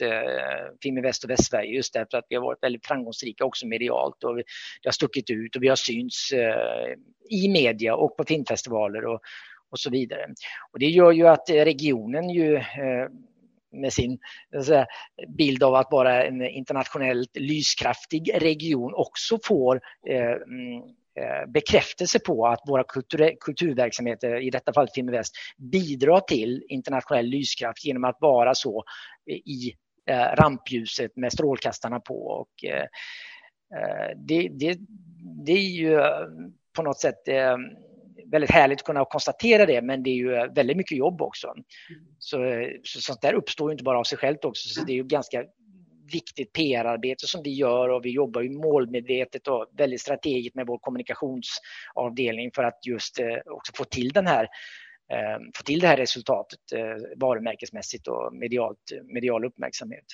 [0.82, 4.24] Film i Väst och Västsverige just därför att vi har varit väldigt framgångsrika också medialt
[4.24, 4.44] och det
[4.84, 6.32] har stuckit ut och vi har synts
[7.30, 9.20] i media och på filmfestivaler och,
[9.70, 10.26] och så vidare.
[10.72, 12.60] Och det gör ju att regionen ju
[13.72, 14.18] med sin
[14.64, 14.87] säga,
[15.29, 20.83] bild av att vara en internationellt lyskraftig region också får eh, mm,
[21.20, 27.26] eh, bekräftelse på att våra kultur, kulturverksamheter, i detta fall Film Väst, bidrar till internationell
[27.26, 28.85] lyskraft genom att vara så
[29.26, 29.74] i
[30.11, 32.26] eh, rampljuset med strålkastarna på.
[32.26, 32.87] Och, eh,
[33.79, 34.79] eh det, det,
[35.46, 36.26] det är ju eh,
[36.76, 37.29] på något sätt
[38.30, 41.46] väldigt härligt att kunna konstatera det, men det är ju väldigt mycket jobb också.
[41.48, 41.64] Mm.
[42.18, 42.38] Så,
[42.82, 45.04] så sånt där uppstår ju inte bara av sig självt också, så det är ju
[45.04, 45.44] ganska
[46.12, 50.78] viktigt PR-arbete som vi gör och vi jobbar ju målmedvetet och väldigt strategiskt med vår
[50.78, 54.42] kommunikationsavdelning för att just eh, också få till den här
[55.12, 60.04] eh, få till det här resultatet eh, varumärkesmässigt och medialt, medial uppmärksamhet.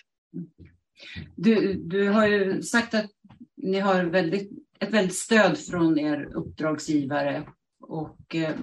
[1.36, 3.10] Du, du har ju sagt att
[3.56, 7.42] ni har väldigt, ett väldigt stöd från er uppdragsgivare
[7.82, 8.56] och, eh,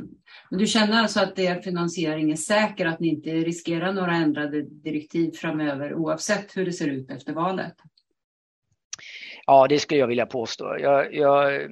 [0.49, 4.61] men du känner alltså att er finansiering är säker, att ni inte riskerar några ändrade
[4.61, 7.75] direktiv framöver oavsett hur det ser ut efter valet?
[9.45, 10.77] Ja, det skulle jag vilja påstå.
[10.79, 11.71] Jag, jag,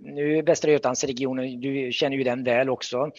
[0.00, 3.10] nu Västra Götalandsregionen, du känner ju den väl också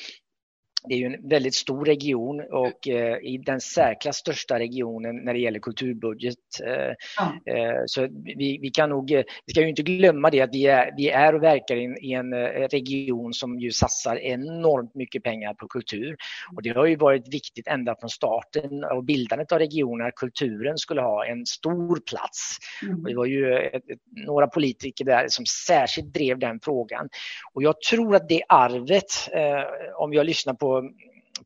[0.88, 5.34] det är ju en väldigt stor region och eh, i den särklass största regionen när
[5.34, 6.36] det gäller kulturbudget.
[6.66, 9.10] Eh, eh, så vi, vi, kan nog,
[9.46, 12.14] vi ska ju inte glömma det att vi är, vi är och verkar i, i
[12.14, 16.16] en eh, region som ju satsar enormt mycket pengar på kultur.
[16.56, 20.78] Och det har ju varit viktigt ända från starten och bildandet av regionen att kulturen
[20.78, 22.58] skulle ha en stor plats.
[22.84, 23.02] Mm.
[23.02, 23.84] Och det var ju ett,
[24.28, 27.10] några politiker där som särskilt drev den frågan.
[27.54, 30.75] Och jag tror att det arvet, eh, om jag lyssnar på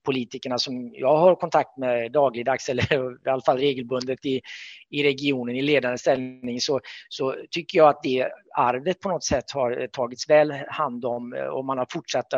[0.03, 2.93] politikerna som jag har kontakt med dagligdags eller
[3.27, 4.41] i alla fall regelbundet i,
[4.89, 9.51] i regionen i ledande ställning så, så tycker jag att det arvet på något sätt
[9.51, 12.33] har tagits väl hand om eh, och man har fortsatt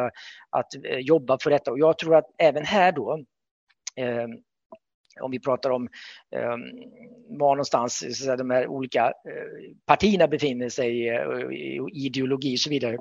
[0.49, 1.71] att eh, jobba för detta.
[1.71, 3.23] Och jag tror att även här då
[3.95, 4.27] eh,
[5.21, 5.89] om vi pratar om
[6.35, 6.57] eh,
[7.27, 12.59] var någonstans så de här olika eh, partierna befinner sig eh, i, i ideologi och
[12.59, 12.97] så vidare,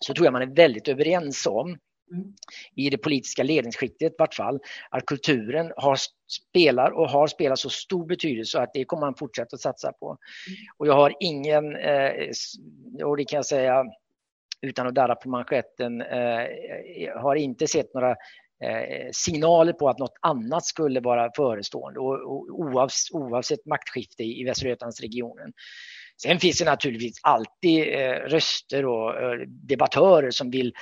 [0.00, 1.78] så tror jag man är väldigt överens om
[2.12, 2.32] Mm.
[2.76, 7.70] i det politiska ledningsskiktet i vart fall, att kulturen har, spelar och har spelat så
[7.70, 10.06] stor betydelse att det kommer man fortsätta att satsa på.
[10.06, 10.18] Mm.
[10.76, 12.28] Och jag har ingen, eh,
[13.04, 13.84] och det kan jag säga
[14.62, 16.46] utan att darra på manschetten, eh,
[17.16, 18.10] har inte sett några
[18.64, 24.40] eh, signaler på att något annat skulle vara förestående och, och oavs, oavsett maktskifte i,
[24.40, 25.52] i Västra Götalandsregionen.
[26.22, 30.72] Sen finns det naturligtvis alltid eh, röster och eh, debattörer som vill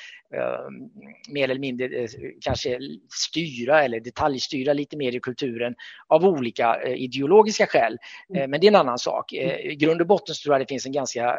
[1.29, 2.09] mer eller mindre
[2.41, 2.79] kanske
[3.29, 5.74] styra eller detaljstyra lite mer i kulturen
[6.07, 7.97] av olika ideologiska skäl.
[8.29, 9.33] Men det är en annan sak.
[9.33, 11.39] I grund och botten tror jag det finns en ganska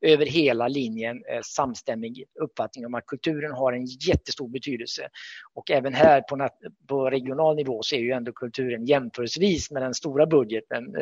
[0.00, 5.08] över hela linjen samstämmig uppfattning om att kulturen har en jättestor betydelse.
[5.54, 6.48] Och även här på,
[6.88, 10.96] på regional nivå så är ju ändå kulturen jämförelsevis med den stora budgeten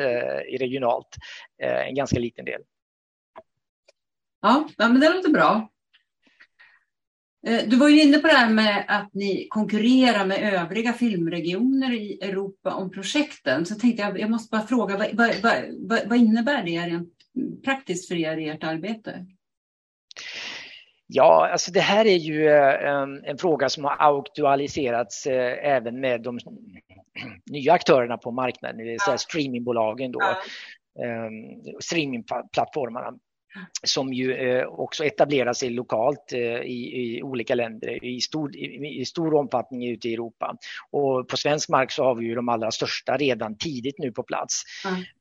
[0.49, 1.15] i regionalt
[1.57, 2.61] en ganska liten del.
[4.41, 5.69] Ja, men det låter bra.
[7.47, 11.93] Eh, du var ju inne på det här med att ni konkurrerar med övriga filmregioner
[11.93, 13.65] i Europa om projekten.
[13.65, 15.31] Så tänkte jag, jag måste bara fråga, vad, vad,
[15.79, 17.13] vad, vad innebär det rent
[17.63, 19.25] praktiskt för er i ert arbete?
[21.07, 26.21] Ja, alltså det här är ju en, en fråga som har aktualiserats eh, även med
[26.21, 26.39] de
[27.51, 30.35] nya aktörerna på marknaden, det vill säga streamingbolagen då, ja.
[31.79, 33.13] streamingplattformarna
[33.83, 38.99] som ju eh, också etablerar sig lokalt eh, i, i, olika länder i stor, i,
[39.01, 40.57] i, stor omfattning ute i Europa.
[40.91, 44.23] Och på svensk mark så har vi ju de allra största redan tidigt nu på
[44.23, 44.63] plats.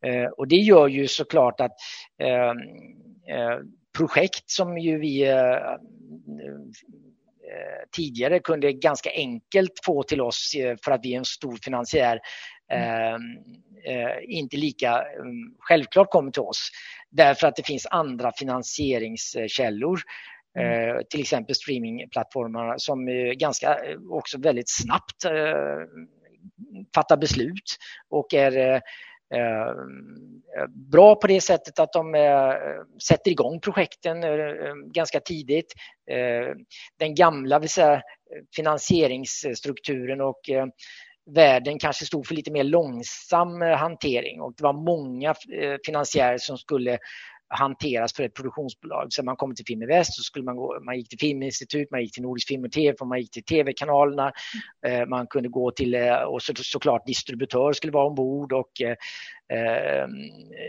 [0.03, 0.33] Mm.
[0.37, 1.73] och det gör ju såklart att
[2.23, 2.55] eh,
[3.99, 5.35] projekt som ju vi
[7.97, 10.53] tidigare kunde ganska enkelt få till oss
[10.85, 12.21] för att vi är en stor finansiär.
[14.29, 15.05] Inte lika
[15.59, 16.71] självklart kommer till oss.
[17.11, 20.01] Därför att det finns andra finansieringskällor.
[20.59, 20.97] Mm.
[20.97, 23.07] Eh, till exempel streamingplattformarna som
[23.37, 25.33] ganska eh, också väldigt snabbt eh,
[26.95, 27.77] fattar beslut
[28.09, 28.81] och är
[30.69, 32.15] bra på det sättet att de
[33.03, 34.21] sätter igång projekten
[34.93, 35.73] ganska tidigt.
[36.99, 38.03] Den gamla vill säga,
[38.57, 40.41] finansieringsstrukturen och
[41.35, 46.39] världen kanske stod för lite mer långsam eh, hantering och det var många eh, finansiärer
[46.39, 46.99] som skulle
[47.51, 49.07] hanteras för ett produktionsbolag.
[49.13, 51.91] Så man kom till Film i Väst så skulle man gå, man gick till Filminstitut,
[51.91, 54.33] man gick till Nordisk Film och TV, man gick till TV-kanalerna,
[54.87, 58.71] eh, man kunde gå till, och så, såklart distributör skulle vara ombord och
[59.53, 60.09] eh,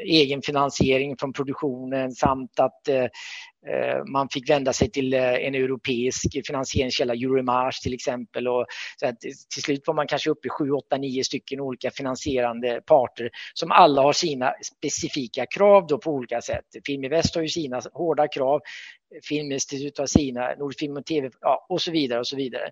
[0.06, 3.04] egen finansiering från produktionen samt att eh,
[3.68, 8.48] eh, man fick vända sig till eh, en europeisk finansieringskälla, Euromars till exempel.
[8.48, 8.66] Och
[9.00, 12.82] så att till slut var man kanske uppe i 7, 8, 9 stycken olika finansierande
[12.86, 16.66] parter som alla har sina specifika krav då på olika sätt.
[16.86, 18.62] Filminvest har ju sina hårda krav,
[19.24, 22.70] Filminstitutet har sina, Nordfilm och TV ja, och så vidare och så vidare.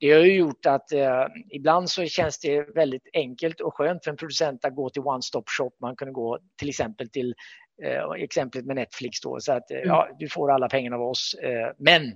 [0.00, 4.10] Det har ju gjort att eh, ibland så känns det väldigt enkelt och skönt för
[4.10, 5.70] en producent att gå till one stop shop.
[5.80, 7.34] Man kunde gå till exempel till
[7.82, 9.88] Eh, exemplet med Netflix då, så att eh, mm.
[9.88, 11.34] ja, du får alla pengarna av oss.
[11.34, 12.12] Eh, men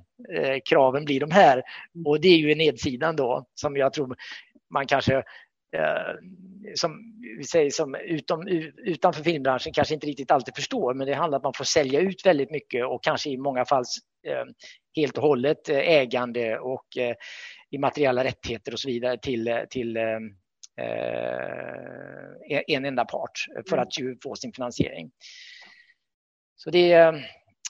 [0.65, 1.53] kraven blir de här
[1.95, 2.07] mm.
[2.07, 4.17] och det är ju nedsidan då som jag tror
[4.71, 5.23] man kanske
[6.75, 8.47] som vi säger som utom,
[8.77, 12.01] utanför filmbranschen kanske inte riktigt alltid förstår men det handlar om att man får sälja
[12.01, 13.85] ut väldigt mycket och kanske i många fall
[14.97, 16.87] helt och hållet ägande och
[17.71, 19.97] immateriella rättigheter och så vidare till, till
[22.67, 23.83] en enda part för mm.
[23.83, 25.11] att ju få sin finansiering.
[26.63, 27.15] Så det är,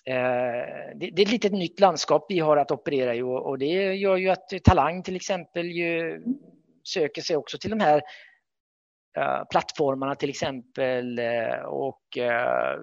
[0.04, 4.16] eh, det, är ett litet nytt landskap vi har att operera i och, det gör
[4.16, 6.22] ju att Talang till exempel ju
[6.82, 8.02] söker sig också till de här
[9.18, 12.80] eh, plattformarna till exempel eh, och eh,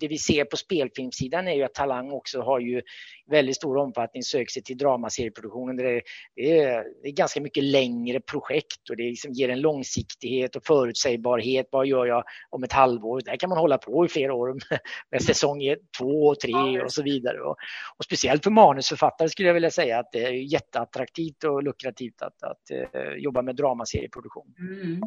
[0.00, 2.82] det vi ser på spelfilmsidan är ju att Talang också har ju
[3.30, 5.76] väldigt stor omfattning sökt sig till dramaserieproduktionen.
[5.76, 6.02] Det är,
[6.36, 10.66] det är, det är ganska mycket längre projekt och det liksom ger en långsiktighet och
[10.66, 11.68] förutsägbarhet.
[11.70, 13.20] Vad gör jag om ett halvår?
[13.24, 14.58] Där kan man hålla på i flera år
[15.10, 17.40] med säsong ett, två och tre och så vidare.
[17.40, 17.56] Och,
[17.96, 22.42] och, speciellt för manusförfattare skulle jag vilja säga att det är jätteattraktivt och lukrativt att,
[22.42, 24.54] att, att uh, jobba med dramaserieproduktion.
[24.58, 25.00] Mm.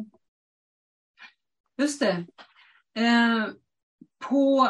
[1.78, 2.24] Just det.
[2.96, 3.48] Eh,
[4.28, 4.68] på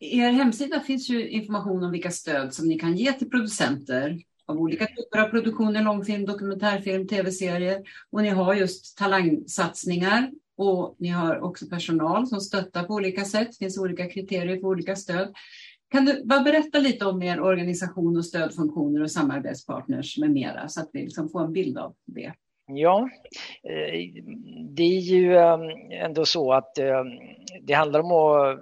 [0.00, 4.60] er hemsida finns ju information om vilka stöd som ni kan ge till producenter av
[4.60, 7.82] olika typer av produktioner, långfilm, dokumentärfilm, tv-serier.
[8.10, 13.48] Och ni har just talangsatsningar och ni har också personal som stöttar på olika sätt.
[13.50, 15.34] Det finns olika kriterier för olika stöd.
[15.90, 20.80] Kan du bara berätta lite om er organisation och stödfunktioner och samarbetspartners med mera så
[20.80, 22.32] att vi liksom får en bild av det?
[22.68, 23.08] Ja,
[23.62, 24.22] eh,
[24.70, 25.60] det är ju ehm,
[25.90, 27.06] ändå så att ehm,
[27.62, 28.58] det handlar om att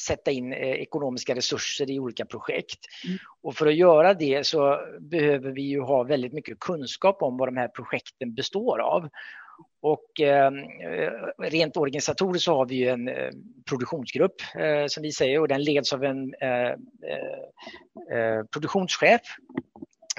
[0.00, 2.78] sätta in eh, ekonomiska resurser i olika projekt.
[3.06, 3.18] Mm.
[3.42, 7.48] Och för att göra det så behöver vi ju ha väldigt mycket kunskap om vad
[7.48, 9.08] de här projekten består av.
[9.82, 10.50] Och eh,
[11.38, 13.30] rent organisatoriskt så har vi en eh,
[13.68, 16.34] produktionsgrupp eh, som vi säger och den leds av en
[18.52, 19.20] produktionschef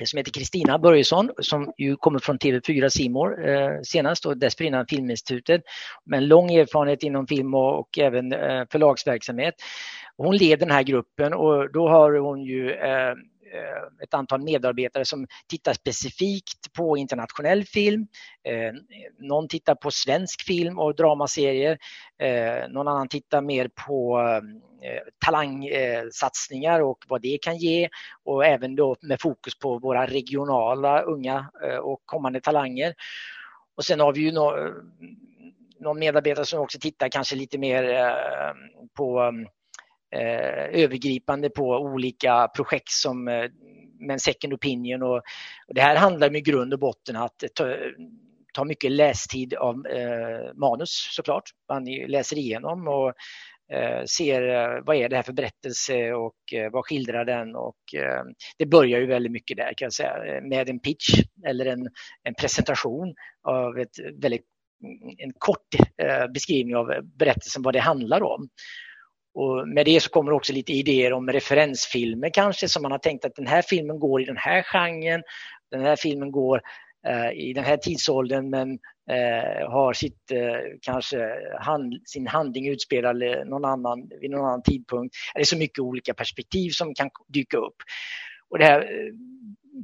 [0.03, 5.61] som heter Kristina Börjesson som ju kommer från TV4 Simor eh, senast och dessförinnan Filminstitutet
[6.05, 9.53] med en lång erfarenhet inom film och, och även eh, förlagsverksamhet.
[10.17, 13.13] Hon leder den här gruppen och då har hon ju eh,
[13.53, 18.07] Eh, ett antal medarbetare som tittar specifikt på internationell film.
[18.43, 18.73] Eh,
[19.19, 21.77] någon tittar på svensk film och dramaserier.
[22.17, 24.21] Eh, någon annan tittar mer på
[25.25, 27.89] talangsatsningar och vad det kan ge
[28.23, 32.93] och även då med fokus på våra regionala unga och kommande talanger.
[33.77, 34.31] Och sen har vi ju
[35.79, 38.13] någon medarbetare som också tittar kanske lite mer
[38.97, 39.47] på mm,
[40.15, 43.45] eh, övergripande på olika projekt som eh,
[43.99, 45.03] med en second opinion.
[45.03, 45.17] Och,
[45.67, 47.75] och, det här handlar i grund och botten att ta,
[48.53, 51.43] ta mycket lästid av eh, manus såklart.
[51.69, 53.13] Man läser igenom och
[53.73, 57.95] eh, ser eh, vad är det här för berättelse och eh, vad skildrar den och
[57.95, 58.23] eh,
[58.57, 61.89] det börjar ju väldigt mycket där kan jag säga eh, med en pitch eller en,
[62.23, 64.45] en presentation av ett väldigt
[65.17, 65.67] en kort
[66.33, 68.49] beskrivning av berättelsen, vad det handlar om.
[69.33, 73.25] Och med det så kommer också lite idéer om referensfilmer kanske som man har tänkt
[73.25, 75.23] att den här filmen går i den här genren,
[75.71, 76.61] den här filmen går
[77.07, 78.71] eh, i den här tidsåldern men
[79.09, 81.29] eh, har sitt, eh, kanske
[81.59, 85.15] hand, sin handling utspelad eh, någon annan, vid någon annan tidpunkt.
[85.33, 87.75] Det är så mycket olika perspektiv som kan dyka upp.
[88.49, 89.13] Och det här eh,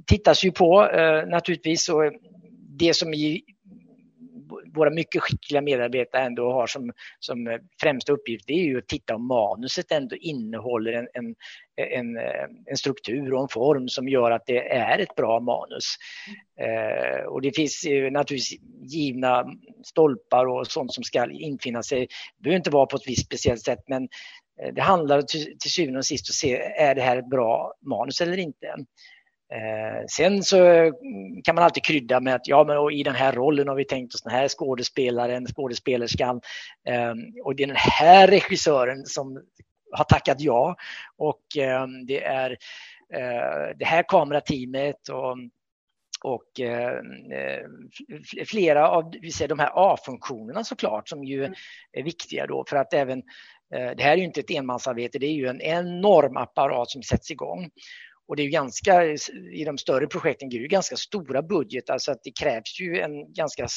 [0.07, 2.11] tittas ju på eh, naturligtvis och
[2.79, 3.43] det som i
[4.73, 9.15] våra mycket skickliga medarbetare ändå har som, som främsta uppgift det är ju att titta
[9.15, 11.35] om manuset ändå innehåller en, en,
[11.75, 12.17] en,
[12.65, 15.95] en struktur och en form som gör att det är ett bra manus.
[16.59, 19.45] Eh, och det finns ju naturligtvis givna
[19.85, 21.99] stolpar och sånt som ska infinna sig.
[21.99, 24.03] Det behöver inte vara på ett visst speciellt sätt men
[24.61, 27.73] eh, det handlar till, till syvende och sist att se, är det här ett bra
[27.81, 28.75] manus eller inte?
[29.53, 33.31] Eh, sen så mm, kan man alltid krydda med att ja, men i den här
[33.31, 36.41] rollen har vi tänkt oss den här skådespelaren, skådespelerskan
[36.87, 39.43] eh, och det är den här regissören som
[39.91, 40.75] har tackat ja
[41.17, 42.51] och eh, det är
[43.13, 45.37] eh, det här kamerateamet och
[46.23, 47.65] och ehm, eh,
[48.45, 51.43] flera av vi ser, de här A-funktionerna såklart som ju
[51.91, 53.19] är viktiga då för att även
[53.73, 57.03] eh, det här är ju inte ett enmansarbete, det är ju en enorm apparat som
[57.03, 57.69] sätts igång.
[58.27, 59.05] Och det är ju ganska,
[59.53, 62.99] i de större projekten, det är ju ganska stora budgetar så att det krävs ju
[62.99, 63.67] en ganska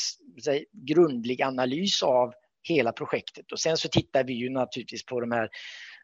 [0.44, 2.32] säg, grundlig analys av
[2.62, 3.52] hela projektet.
[3.52, 5.48] Och sen så tittar vi ju naturligtvis på de här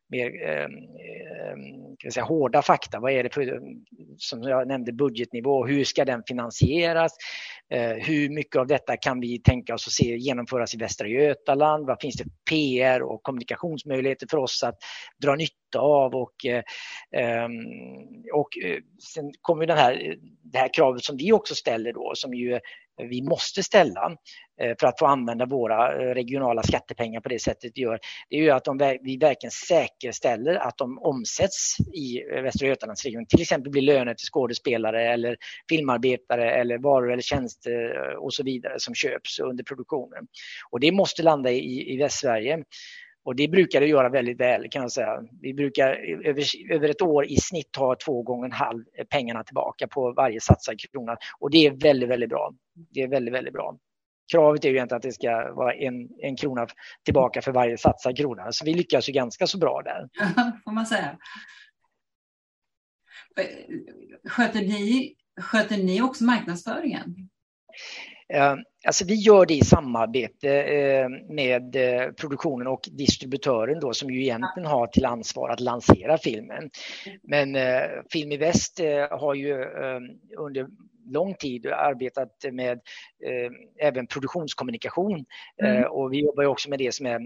[0.09, 3.01] mer ehm, eh, kan säga, hårda fakta.
[3.01, 3.61] Vad är det för,
[4.17, 5.67] som jag nämnde, budgetnivå?
[5.67, 7.13] Hur ska den finansieras?
[7.71, 11.87] Eh, hur mycket av detta kan vi tänka oss att se genomföras i Västra Götaland?
[11.87, 14.77] Vad finns det för PR och kommunikationsmöjligheter för oss att
[15.23, 16.15] dra nytta av?
[16.15, 16.63] Och, eh,
[17.13, 17.53] ehm,
[18.33, 18.79] och eh,
[19.15, 22.61] sen kommer den här, det här kravet som vi också ställer då, som ju
[22.97, 24.17] vi måste ställa
[24.61, 27.99] eh, för att få använda våra eh, regionala skattepengar på det sättet vi gör,
[28.31, 33.27] det är ju att de, vi verkligen säkerställer att de omsätts i eh, Västra Götalandsregionen.
[33.27, 35.37] Till exempel blir löner till skådespelare eller
[35.69, 40.27] filmarbetare eller varor eller tjänster och så vidare som köps under produktionen.
[40.71, 42.65] Och det måste landa i, i Västsverige.
[43.27, 45.23] Och det brukar det göra väldigt väl kan jag säga.
[45.41, 45.89] Vi brukar
[46.25, 50.41] över, över ett år i snitt ta två gånger en halv pengarna tillbaka på varje
[50.41, 51.17] satsad krona.
[51.39, 52.55] Och det är väldigt, väldigt bra.
[52.75, 53.79] Det är väldigt, väldigt bra.
[54.33, 56.67] Kravet är ju egentligen att det ska vara en, en krona
[57.05, 58.53] tillbaka för varje satsad krona.
[58.53, 60.09] Så vi lyckas ju ganska så bra där.
[60.65, 61.19] får man säga.
[64.29, 67.29] Sköter ni, sköter ni också marknadsföringen?
[68.33, 68.55] Eh,
[68.87, 74.23] alltså vi gör det i samarbete eh, med eh, produktionen och distributören då som ju
[74.23, 76.71] egentligen har till ansvar att lansera filmen.
[77.23, 77.57] Men
[78.13, 79.65] Film i Väst har ju
[80.39, 80.67] under
[81.07, 82.81] lång tid arbetat med
[83.81, 85.25] även produktionskommunikation
[85.63, 85.85] mm.
[85.85, 87.21] och vi jobbar också med det som är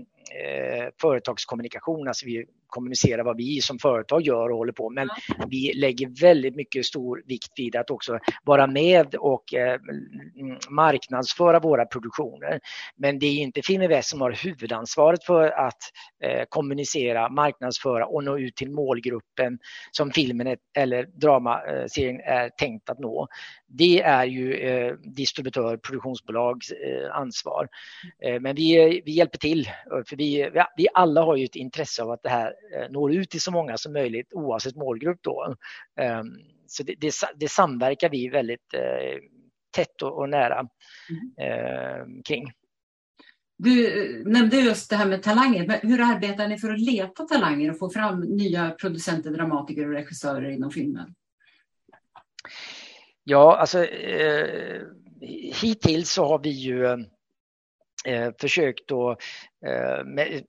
[1.00, 5.08] företagskommunikation, alltså vi kommunicera vad vi som företag gör och håller på Men
[5.48, 9.80] vi lägger väldigt mycket stor vikt vid att också vara med och eh,
[10.70, 12.60] marknadsföra våra produktioner.
[12.96, 15.78] Men det är inte Film som har huvudansvaret för att
[16.24, 19.58] eh, kommunicera, marknadsföra och nå ut till målgruppen
[19.90, 23.28] som filmen eller dramaserien är tänkt att nå.
[23.72, 26.72] Det är ju eh, distributör, produktionsbolags
[27.12, 27.68] ansvar.
[28.40, 29.68] Men vi, vi hjälper till,
[30.06, 33.30] för vi, vi alla har ju ett intresse av att det här Eh, når ut
[33.30, 35.18] till så många som möjligt oavsett målgrupp.
[35.22, 35.56] Då.
[36.00, 39.18] Ehm, så det, det, det samverkar vi väldigt eh,
[39.70, 40.68] tätt och, och nära
[41.38, 42.22] mm.
[42.22, 42.52] kring.
[43.58, 45.80] Du eh, nämnde just det här med talanger.
[45.82, 50.50] Hur arbetar ni för att leta talanger och få fram nya producenter, dramatiker och regissörer
[50.50, 51.14] inom filmen?
[53.30, 54.80] Ja, alltså eh,
[55.62, 56.98] hittills så har vi ju eh,
[58.06, 59.18] eh försökt att
[59.66, 60.42] eh, med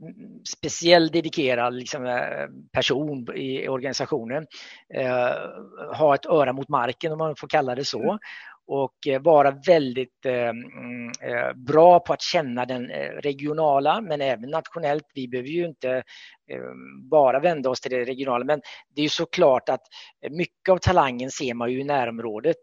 [0.58, 4.48] speciell dedikerad liksom, eh, person i organisationen.
[4.94, 5.36] Eh,
[5.98, 8.04] ha ett öra mot marken om man får kalla det så.
[8.04, 8.20] Mm
[8.74, 12.88] och eh, vara väldigt eh, mm, eh, bra på att känna den
[13.22, 15.04] regionala men även nationellt.
[15.14, 16.04] Vi behöver ju inte
[17.10, 18.62] bara vända oss till det regionala men
[18.96, 19.82] det är ju såklart att
[20.30, 22.58] mycket av talangen ser man ju i närområdet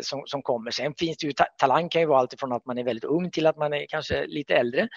[0.00, 0.70] som, som kommer.
[0.70, 3.46] Sen finns det ju, talang kan ju vara alltifrån att man är väldigt ung till
[3.46, 4.88] att man är kanske lite äldre.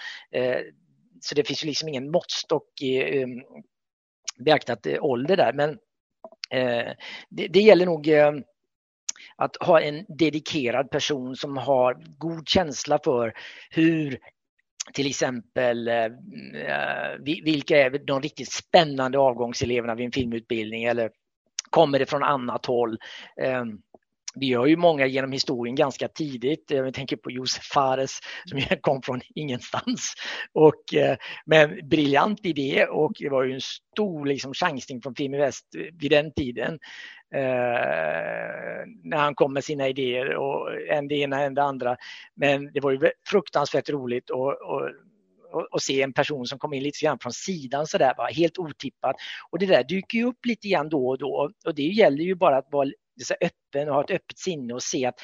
[1.20, 3.42] Så det finns ju liksom ingen måttstock i ehm,
[4.38, 5.78] beaktat ålder där men
[7.28, 8.42] det, det gäller nog ehm,
[9.36, 13.32] att ha en dedikerad person som har god känsla för
[13.70, 14.18] hur
[14.92, 21.10] till exempel eh, eh, vilka är de riktigt spännande avgångseleverna vid en filmutbildning eller
[21.70, 22.98] kommer det från annat håll?
[23.42, 23.78] Ehm,
[24.40, 26.70] vi har ju många genom historien ganska tidigt.
[26.70, 30.14] Eh, Jag tänker på Josef Fares som kom från ingenstans.
[30.52, 31.16] Och, eh,
[31.46, 35.74] men briljant idé och det var ju en stor liksom, chansning från Film i Väst
[35.78, 36.78] eh, vid den tiden.
[37.34, 37.40] Eh,
[39.04, 41.96] när han kom med sina idéer och en det ena en det andra.
[42.34, 44.90] Men det var ju fruktansvärt roligt och, och
[45.72, 49.16] och, se en person som kom in lite grann från sidan sådär, där, helt otippat.
[49.50, 52.34] Och det där dyker ju upp lite grann då och då och det gäller ju
[52.34, 52.88] bara att vara
[53.40, 55.14] öppen och ha ett öppet sinne och se att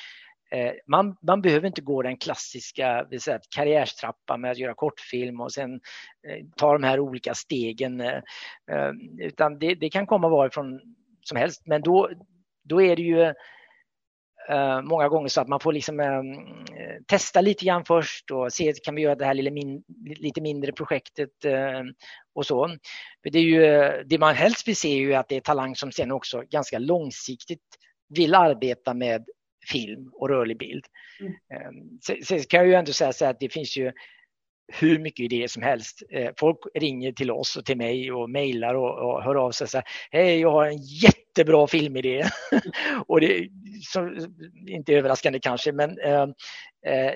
[0.50, 5.52] eh, man, man behöver inte gå den klassiska säga, karriärstrappan med att göra kortfilm och
[5.52, 5.74] sen
[6.28, 8.00] eh, ta de här olika stegen.
[8.00, 8.20] Eh,
[9.18, 10.80] utan det, det, kan komma varifrån
[11.20, 11.62] som helst.
[11.66, 12.10] Men då,
[12.64, 13.34] då är det ju
[14.50, 16.22] uh, många gånger så att man får liksom uh,
[17.06, 19.82] testa lite grann först och se, kan vi göra det här lilla min,
[20.16, 21.82] lite mindre projektet uh,
[22.34, 22.68] och så.
[23.22, 25.76] För det, är ju, det man helst vill se är ju att det är talang
[25.76, 27.60] som sen också ganska långsiktigt
[28.08, 29.24] vill arbeta med
[29.70, 30.84] film och rörlig bild.
[31.20, 31.34] Mm.
[32.06, 33.92] Sen, sen kan jag ju ändå säga så att det finns ju
[34.72, 36.02] hur mycket idéer som helst.
[36.10, 39.64] Eh, folk ringer till oss och till mig och mejlar och, och hör av sig
[39.64, 40.78] och säger Hej, jag har en
[41.32, 42.24] jättebra filmidé.
[43.06, 43.48] och det är
[44.66, 46.22] inte överraskande kanske, men eh,
[46.86, 47.12] eh,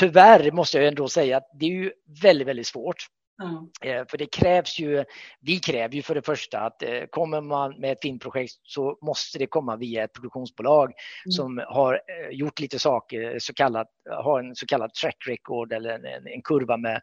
[0.00, 1.92] tyvärr måste jag ändå säga att det är ju
[2.22, 3.06] väldigt, väldigt svårt
[3.42, 4.06] Mm.
[4.08, 5.04] För det krävs ju,
[5.40, 9.38] vi kräver ju för det första att eh, kommer man med ett filmprojekt så måste
[9.38, 11.32] det komma via ett produktionsbolag mm.
[11.32, 15.90] som har eh, gjort lite saker, så kallat, har en så kallad track record eller
[15.90, 17.00] en, en kurva med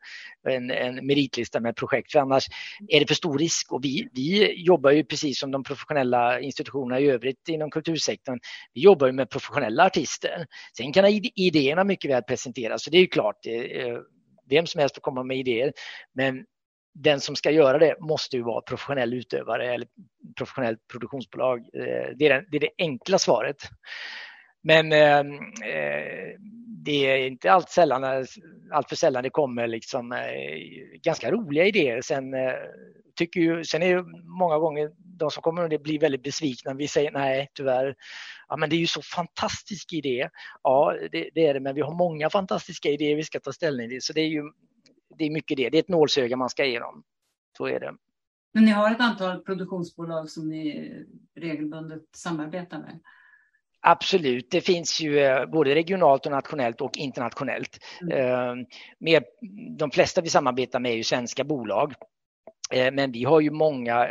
[0.50, 2.12] en, en, meritlista med projekt.
[2.12, 2.46] För annars
[2.88, 7.00] är det för stor risk och vi, vi jobbar ju precis som de professionella institutionerna
[7.00, 8.40] i övrigt inom kultursektorn.
[8.74, 10.46] Vi jobbar ju med professionella artister.
[10.78, 11.06] Sen kan
[11.36, 13.46] idéerna mycket väl presenteras, så det är ju klart
[14.50, 15.74] vem som helst får komma med idéer.
[16.14, 16.46] Men
[16.94, 19.88] den som ska göra det måste ju vara professionell utövare eller
[20.38, 21.60] professionellt produktionsbolag.
[21.60, 23.58] Eh, det är, det, är det enkla svaret.
[24.64, 25.34] Men ehm,
[25.64, 26.40] eh,
[26.86, 28.26] det är inte allt, sällan,
[28.72, 32.02] allt för sällan det kommer liksom, eh, ganska roliga idéer.
[32.02, 32.54] Sen, eh,
[33.16, 34.04] tycker ju, sen är det
[34.40, 36.74] många gånger de som kommer och det blir väldigt besvikna.
[36.74, 37.96] Vi säger nej, tyvärr.
[38.52, 40.30] Ja, men det är ju så fantastisk idé.
[40.64, 43.90] Ja, det, det, är det, men vi har många fantastiska idéer vi ska ta ställning
[43.90, 44.02] till.
[44.02, 44.44] Så det är ju
[45.18, 45.70] det är mycket det.
[45.70, 47.04] Det är ett nålsöga man ska igenom.
[47.58, 47.94] Så är det.
[48.54, 50.92] Men ni har ett antal produktionsbolag som ni
[51.36, 53.00] regelbundet samarbetar med?
[53.82, 57.80] Absolut, det finns ju eh, både regionalt och nationellt och internationellt.
[58.02, 58.68] Mm.
[59.16, 59.22] Eh,
[59.78, 61.94] de flesta vi samarbetar med är ju svenska bolag.
[62.72, 64.08] Eh, men vi har ju många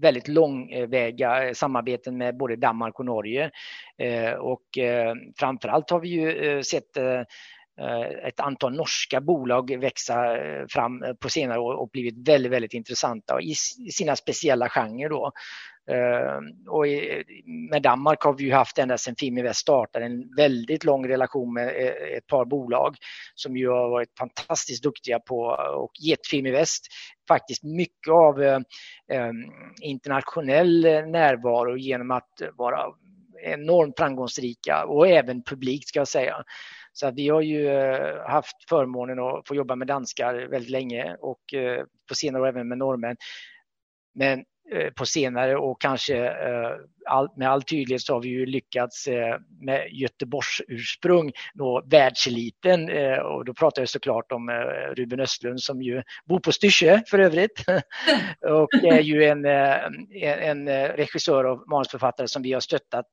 [0.00, 3.50] väldigt långväga eh, samarbeten med både Danmark och Norge.
[3.98, 4.62] Eh, och
[5.38, 6.96] framförallt har vi ju sett
[8.26, 10.36] ett antal norska bolag växa
[10.68, 13.54] fram på senare år och blivit väldigt, väldigt intressanta i
[13.92, 15.08] sina speciella genrer.
[15.08, 15.32] Då.
[15.90, 16.84] Ehm, och
[17.70, 21.68] med Danmark har vi ju haft ända sedan Film startade en väldigt lång relation med
[21.68, 22.96] eh, ett par bolag
[23.34, 25.38] som ju har varit fantastiskt duktiga på
[25.76, 26.64] och gett Film
[27.28, 28.60] faktiskt mycket av eh,
[29.12, 29.36] ehm,
[29.82, 32.86] internationell eh, närvaro genom att vara
[33.42, 36.36] enormt framgångsrika och även publikt ska jag säga.
[36.92, 37.68] Så vi har ju
[38.26, 41.40] haft förmånen att få jobba med danskar väldigt länge och
[42.08, 43.16] på senare år även med norrmän.
[44.14, 46.70] Men Eh, på senare och kanske eh,
[47.36, 52.82] med all tydlighet så har vi ju lyckats eh, med Göteborgs ursprung nå världseliten
[53.22, 54.50] och då pratar jag såklart om
[54.96, 57.64] Ruben Östlund som ju bor på Styrsö för övrigt
[58.40, 63.06] och är ju en, en regissör och manusförfattare som vi har stöttat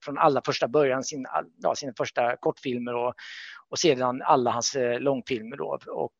[0.00, 1.26] från allra första början, sin,
[1.62, 3.14] ja, sina första kortfilmer och,
[3.70, 5.56] och sedan alla hans långfilmer.
[5.56, 5.78] Då.
[5.86, 6.16] Och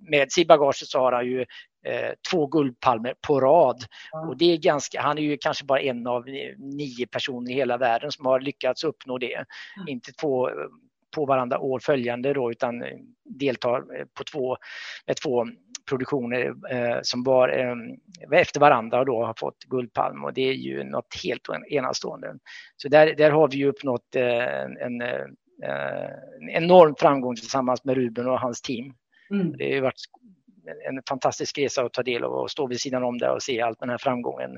[0.00, 1.44] med sig i bagaget så har han ju
[2.30, 3.84] två guldpalmer på rad.
[4.28, 6.24] Och det är ganska, han är ju kanske bara en av
[6.58, 9.34] nio personer i hela världen som har lyckats uppnå det.
[9.34, 9.88] Mm.
[9.88, 10.50] Inte två
[11.14, 12.84] på varandra år följande då utan
[13.24, 14.56] deltar på två,
[15.06, 15.46] med två
[15.88, 20.52] produktioner eh, som var eh, efter varandra och då har fått Guldpalm och det är
[20.52, 22.34] ju något helt enastående.
[22.76, 28.26] Så där, där har vi ju uppnått eh, en, en enorm framgång tillsammans med Ruben
[28.28, 28.94] och hans team.
[29.30, 29.56] Mm.
[29.56, 30.00] Det har varit
[30.68, 33.60] en fantastisk resa att ta del av och stå vid sidan om det och se
[33.60, 34.50] allt den här framgången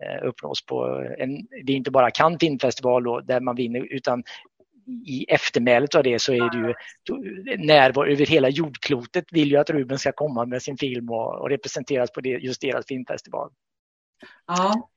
[0.00, 4.22] eh, uppnås på en, det är inte bara Cannes filmfestival då, där man vinner utan
[4.86, 6.74] i eftermälet av det så är det ju
[7.56, 11.50] närvaro över hela jordklotet vill ju att Ruben ska komma med sin film och, och
[11.50, 13.52] representeras på det, just deras filmfestival.
[14.46, 14.90] Ja.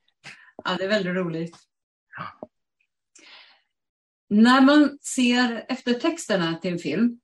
[0.64, 1.58] ja, det är väldigt roligt.
[2.18, 2.50] Ja.
[4.30, 7.20] När man ser eftertexterna till en film,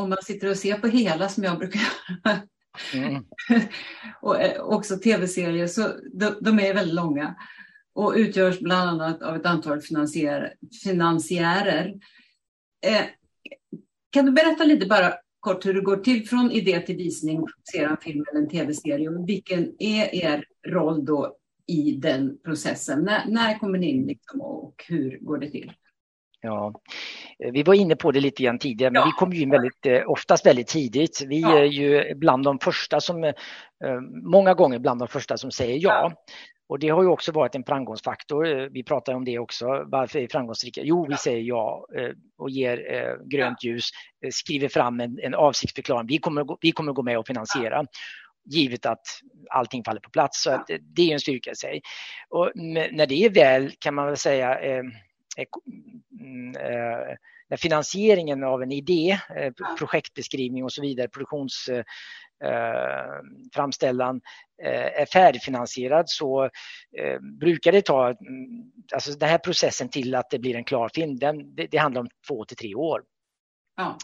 [0.00, 2.40] om man sitter och ser på hela som jag brukar göra,
[2.94, 3.24] mm.
[4.20, 7.34] och eh, också tv-serier, så de, de är väldigt långa
[7.94, 11.94] och utgörs bland annat av ett antal finansiär, finansiärer.
[12.86, 13.04] Eh,
[14.10, 17.86] kan du berätta lite bara kort hur det går till från idé till visning, ser
[17.86, 21.36] en film eller en tv-serie och vilken är er roll då
[21.66, 23.02] i den processen?
[23.02, 25.72] När, när kommer ni in liksom och hur går det till?
[26.42, 26.72] Ja,
[27.52, 29.06] vi var inne på det lite grann tidigare, men ja.
[29.06, 31.22] vi kommer ju in väldigt, eh, oftast väldigt tidigt.
[31.28, 31.58] Vi ja.
[31.58, 33.34] är ju bland de första som, eh,
[34.32, 35.90] många gånger bland de första som säger ja.
[35.90, 36.12] ja.
[36.70, 38.46] Och det har ju också varit en framgångsfaktor.
[38.46, 39.66] Eh, vi pratar om det också.
[39.86, 40.80] Varför är framgångsrika?
[40.84, 43.90] Jo, vi säger ja eh, och ger eh, grönt ljus,
[44.32, 46.06] skriver fram en, en avsiktsförklaring.
[46.06, 47.84] Vi kommer, vi kommer gå med och finansiera
[48.44, 49.02] givet att
[49.50, 50.42] allting faller på plats.
[50.42, 50.64] Så
[50.96, 51.80] det är en styrka i sig.
[52.28, 54.58] Och när det är väl kan man väl säga
[57.48, 59.18] när finansieringen av en idé,
[59.78, 61.70] projektbeskrivning och så vidare, produktions
[62.44, 63.22] Eh,
[63.54, 64.20] framställan
[64.62, 66.44] eh, är färdigfinansierad så
[66.98, 68.16] eh, brukar det ta, mm,
[68.94, 72.00] alltså den här processen till att det blir en klar film, den, det, det handlar
[72.00, 73.02] om två till tre år.
[73.76, 73.98] Ja.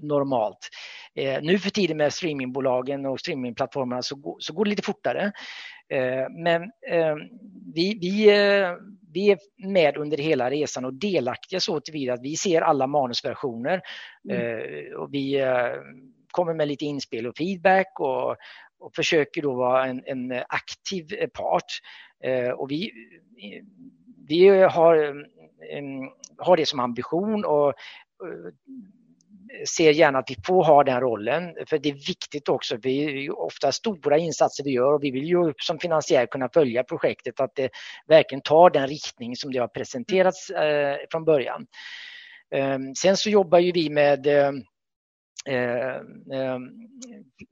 [0.00, 0.68] normalt.
[1.14, 5.32] Eh, nu för tiden med streamingbolagen och streamingplattformarna så, så går det lite fortare.
[5.88, 7.16] Eh, men eh,
[7.74, 8.26] vi, vi,
[9.12, 13.80] vi är med under hela resan och delaktiga så tillvida att vi ser alla manusversioner.
[14.30, 14.96] Mm.
[14.96, 15.44] och vi
[16.30, 18.36] kommer med lite inspel och feedback och,
[18.78, 21.80] och försöker då vara en, en aktiv part.
[22.24, 22.90] Eh, och vi,
[24.28, 25.26] vi har,
[26.38, 28.52] har det som ambition och eh,
[29.76, 32.76] ser gärna att vi får ha den rollen, för det är viktigt också.
[32.76, 36.84] Det är ofta stora insatser vi gör och vi vill ju som finansiär kunna följa
[36.84, 37.70] projektet, att det
[38.06, 41.66] verkligen tar den riktning som det har presenterats eh, från början.
[42.54, 44.52] Eh, sen så jobbar ju vi med eh,
[45.48, 45.96] Eh,
[46.38, 46.70] ehm,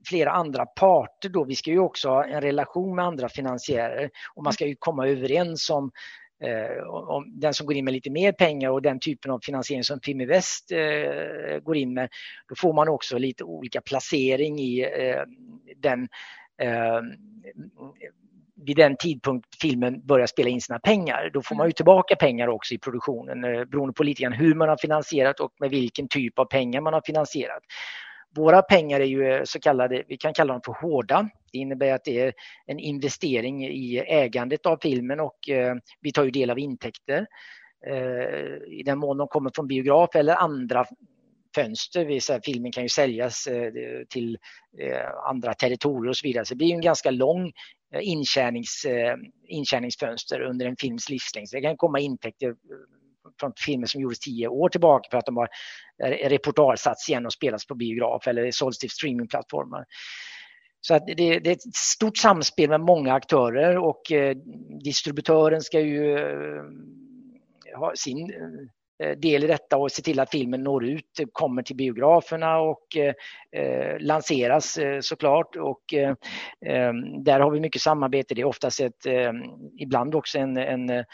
[0.09, 1.43] flera andra parter då.
[1.43, 5.07] Vi ska ju också ha en relation med andra finansiärer och man ska ju komma
[5.07, 5.91] överens om
[6.87, 9.99] om den som går in med lite mer pengar och den typen av finansiering som
[9.99, 12.09] Fiminvest eh, går in med,
[12.49, 15.23] då får man också lite olika placering i eh,
[15.77, 16.07] den
[16.61, 17.01] eh,
[18.65, 21.29] vid den tidpunkt filmen börjar spela in sina pengar.
[21.33, 21.73] Då får man ju mm.
[21.73, 25.51] tillbaka pengar också i produktionen eh, beroende på lite grann hur man har finansierat och
[25.59, 27.63] med vilken typ av pengar man har finansierat.
[28.35, 31.29] Våra pengar är ju eh, så kallade, vi kan kalla dem för hårda.
[31.51, 32.33] Det innebär att det är
[32.65, 37.27] en investering i ägandet av filmen och eh, vi tar ju del av intäkter.
[37.87, 40.85] Eh, I den mån de kommer från biograf eller andra
[41.55, 42.19] fönster.
[42.19, 43.47] Så filmen kan ju säljas
[44.09, 44.37] till
[45.25, 46.45] andra territorier och så vidare.
[46.45, 47.51] Så det blir en ganska lång
[48.01, 48.85] intjänings,
[49.47, 51.47] intjäningsfönster under en films livslängd.
[51.51, 52.55] det kan komma intäkter
[53.39, 55.49] från filmer som gjordes tio år tillbaka för att de har
[56.29, 59.85] reportagesatts igen och spelats på biograf eller sålts till streamingplattformar.
[60.81, 64.37] Så att det, det, är ett stort samspel med många aktörer och eh,
[64.83, 66.63] distributören ska ju eh,
[67.79, 68.31] ha sin
[69.03, 72.97] Eh, del i detta och se till att filmen når ut, kommer till biograferna och
[72.97, 73.13] eh,
[73.61, 75.55] eh lanseras eh, såklart.
[75.55, 76.15] Och, eh,
[77.23, 78.35] där har vi mycket samarbete.
[78.35, 79.05] Det är oftast ett,
[79.77, 81.05] ibland också en, en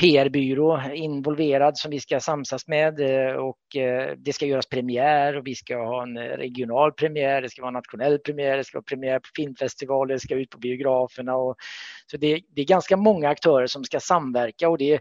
[0.00, 5.46] PR-byrå involverad som vi ska samsas med eh, och eh, det ska göras premiär och
[5.46, 8.84] vi ska ha en eh, regional premiär, det ska vara nationell premiär, det ska vara
[8.84, 11.36] premiär på filmfestivaler, det ska ut på biograferna.
[11.36, 11.56] Och,
[12.06, 15.00] så det, det är ganska många aktörer som ska samverka och det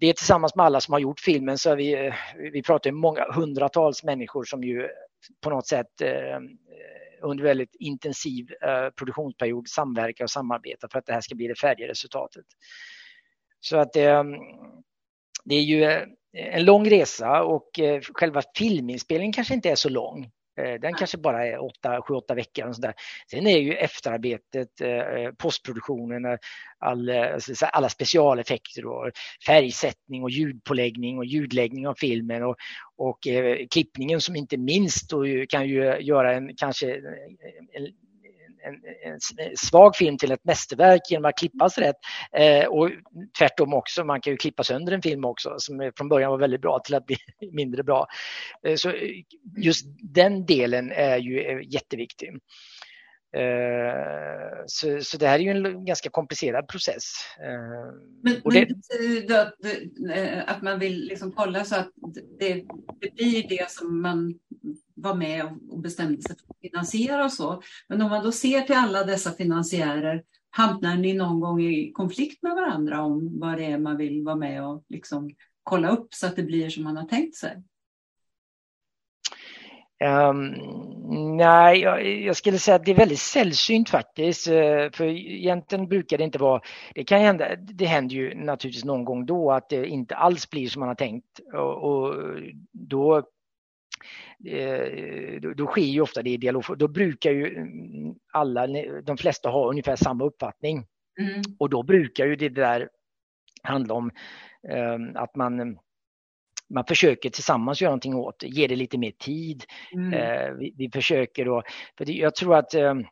[0.00, 2.12] det är tillsammans med alla som har gjort filmen så är vi,
[2.52, 4.88] vi pratar ju många hundratals människor som ju
[5.40, 6.40] på något sätt eh,
[7.22, 11.60] under väldigt intensiv eh, produktionsperiod samverkar och samarbetar för att det här ska bli det
[11.60, 12.44] färdiga resultatet.
[13.64, 14.22] Så att eh,
[15.44, 16.02] det är ju eh,
[16.32, 20.30] en lång resa och eh, själva filminspelningen kanske inte är så lång.
[20.60, 22.68] Eh, den kanske bara är 7-8 veckor.
[22.68, 22.94] Och sådär.
[23.30, 26.38] Sen är ju efterarbetet, eh, postproduktionen,
[26.78, 27.10] all,
[27.72, 29.10] alla specialeffekter och
[29.46, 32.56] färgsättning och ljudpåläggning och ljudläggning av filmen och,
[32.96, 33.18] och
[33.70, 35.10] klippningen som inte minst
[35.48, 37.86] kan ju göra en kanske en,
[38.64, 38.74] en,
[39.12, 41.96] en, svag film till ett mästerverk genom att klippas rätt.
[42.36, 42.90] Eh, och
[43.38, 46.60] tvärtom också, man kan ju klippa sönder en film också som från början var väldigt
[46.60, 47.16] bra till att bli
[47.52, 48.06] mindre bra.
[48.66, 48.92] Eh, så
[49.56, 52.30] just den delen är ju eh, jätteviktig.
[53.36, 57.02] Uh, så, så det här är ju en ganska komplicerad process.
[57.40, 58.68] Uh, men, det...
[58.68, 59.50] men då,
[60.46, 61.90] att man vill liksom kolla så att
[62.38, 62.54] det,
[63.00, 64.34] det blir det som man
[64.94, 67.62] var med och bestämde sig för att finansiera och så.
[67.88, 72.42] Men om man då ser till alla dessa finansiärer, hamnar ni någon gång i konflikt
[72.42, 75.30] med varandra om vad det är man vill vara med och liksom
[75.62, 77.62] kolla upp så att det blir som man har tänkt sig?
[80.04, 84.48] Um, nej, jag, jag, skulle säga att det är väldigt sällsynt faktiskt.
[84.48, 86.60] Eh, för egentligen brukar det inte vara,
[86.94, 90.68] det kan hända, det händer ju naturligtvis någon gång då att det inte alls blir
[90.68, 91.40] som man har tänkt.
[91.52, 92.14] Och, och
[92.72, 93.22] då
[94.44, 96.64] Eh, då, sker ju ofta det i dialog.
[96.76, 97.66] Då brukar ju
[98.32, 98.66] alla,
[99.02, 100.86] de flesta ha ungefär samma uppfattning.
[101.20, 101.42] Mm.
[101.58, 102.88] Och då brukar ju det där
[103.62, 104.10] handla om
[104.68, 105.78] ehm, att man
[106.72, 109.64] man försöker tillsammans göra någonting åt det, ge det lite mer tid.
[109.94, 110.12] Mm.
[110.12, 111.62] Eh, vi, vi, försöker då,
[111.98, 113.04] för jag tror att ehm,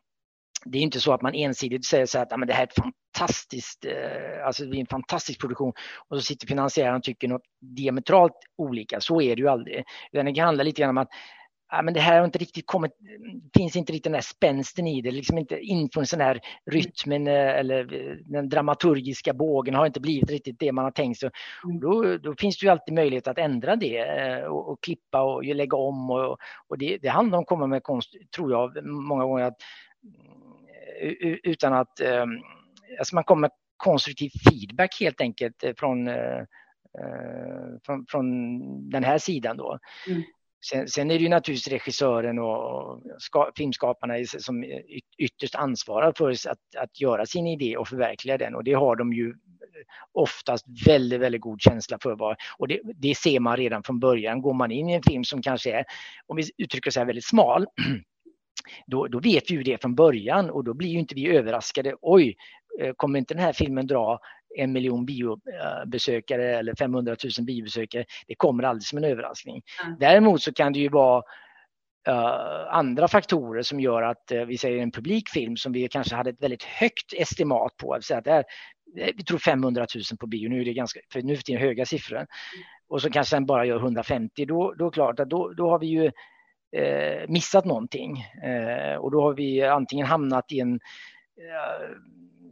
[0.65, 2.67] det är inte så att man ensidigt säger så att ah, men det här är
[2.67, 5.73] ett fantastiskt, eh, alltså det är en fantastisk produktion
[6.09, 9.01] och så sitter finansiären och tycker något diametralt olika.
[9.01, 9.83] Så är det ju aldrig.
[10.11, 11.09] Utan det handlar lite grann om att
[11.71, 12.91] ja, men det här har inte riktigt kommit,
[13.57, 16.39] finns inte riktigt den där spänsten i det, liksom inte influensen där
[16.71, 17.85] rytmen eh, eller
[18.25, 21.29] den dramaturgiska bågen har inte blivit riktigt det man har tänkt sig.
[21.63, 21.79] Mm.
[21.79, 25.43] Då, då finns det ju alltid möjlighet att ändra det och, eh, och klippa och
[25.43, 29.25] lägga om och, och det, det handlar om att komma med konst, tror jag, många
[29.25, 29.57] gånger att
[31.43, 32.01] utan att
[32.99, 33.51] alltså man kommer med
[33.81, 36.39] konstruktiv feedback helt enkelt eh, från, eh,
[36.99, 38.25] eh, från, från
[38.89, 39.79] den här sidan då.
[40.07, 40.21] Mm.
[40.69, 44.65] Sen, sen, är det ju naturligtvis regissören och ska, filmskaparna som
[45.17, 49.13] ytterst ansvarar för att, att göra sin idé och förverkliga den och det har de
[49.13, 49.35] ju eh,
[50.11, 54.41] oftast väldigt, väldigt god känsla för vad, och det, det ser man redan från början.
[54.41, 55.85] Går man in i en film som kanske är,
[56.27, 57.65] om vi uttrycker så väldigt smal,
[58.85, 61.95] då, då vet vi ju det från början och då blir ju inte vi överraskade.
[62.01, 62.35] Oj,
[62.81, 64.19] eh, kommer inte den här filmen dra
[64.57, 68.05] en miljon biobesökare eller 500 000 biobesökare?
[68.27, 69.61] Det kommer aldrig som en överraskning.
[69.85, 69.97] Mm.
[69.99, 71.23] Däremot så kan det ju vara
[72.09, 76.29] Uh, andra faktorer som gör att uh, vi säger en publikfilm som vi kanske hade
[76.29, 77.93] ett väldigt högt estimat på.
[77.93, 78.43] Att att är,
[78.95, 81.85] vi tror 500 000 på bio, nu är det ganska, för nu är det höga
[81.85, 82.17] siffror.
[82.17, 82.27] Mm.
[82.87, 85.87] Och så kanske den bara gör 150, då, då klart att då, då har vi
[85.87, 86.11] ju
[86.81, 88.25] eh, missat någonting.
[88.43, 90.73] Eh, och då har vi antingen hamnat i en
[91.37, 91.95] eh,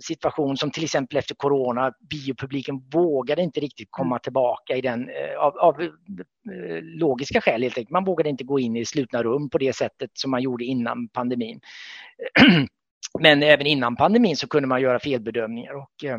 [0.02, 4.20] situation som till exempel efter corona, biopubliken vågade inte riktigt komma mm.
[4.20, 5.90] tillbaka i den, eh, av, av eh,
[6.82, 7.92] logiska skäl helt enkelt.
[7.92, 11.10] Man vågade inte gå in i slutna rum på det sättet som man gjorde innan
[11.10, 11.60] pandemin.
[13.20, 16.18] Men även innan pandemin så kunde man göra felbedömningar och eh,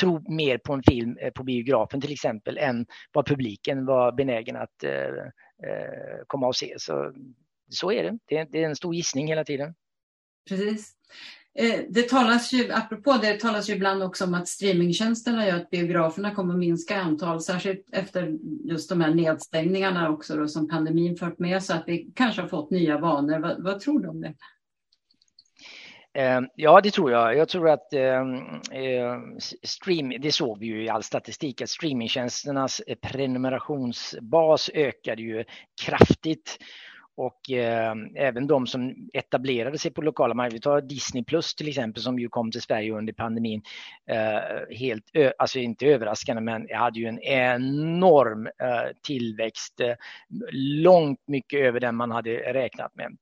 [0.00, 4.56] tro mer på en film eh, på biografen till exempel än vad publiken var benägen
[4.56, 5.24] att eh,
[6.26, 6.74] komma och se.
[6.78, 7.12] Så,
[7.68, 8.46] så är det.
[8.50, 8.58] det.
[8.58, 9.74] är en stor gissning hela tiden.
[10.48, 10.92] Precis.
[11.58, 15.70] Eh, det talas ju, apropå det, talas ju ibland också om att streamingtjänsterna gör att
[15.70, 20.68] biograferna kommer att minska i antal, särskilt efter just de här nedstängningarna också då, som
[20.68, 23.38] pandemin fört med sig, att vi kanske har fått nya vanor.
[23.38, 24.34] Vad, vad tror du om det?
[26.14, 27.36] Eh, ja, det tror jag.
[27.36, 28.20] Jag tror att eh,
[28.72, 29.18] eh,
[29.62, 35.44] stream, det såg vi ju i all statistik, att streamingtjänsternas prenumerationsbas ökade ju
[35.82, 36.58] kraftigt.
[37.20, 41.68] Och eh, även de som etablerade sig på lokala marknader, vi tar Disney Plus till
[41.68, 43.62] exempel som ju kom till Sverige under pandemin,
[44.06, 45.04] eh, helt,
[45.38, 49.94] alltså inte överraskande men hade ju en enorm eh, tillväxt, eh,
[50.82, 53.16] långt mycket över den man hade räknat med.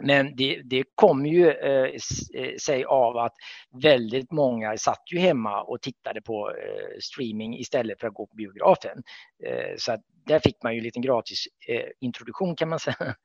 [0.00, 1.90] Men det, det kom ju eh,
[2.34, 3.34] eh, sig av att
[3.82, 8.36] väldigt många satt ju hemma och tittade på eh, streaming istället för att gå på
[8.36, 9.02] biografen.
[9.46, 12.96] Eh, så att där fick man ju en liten gratis eh, introduktion kan man säga.
[13.00, 13.16] Mm.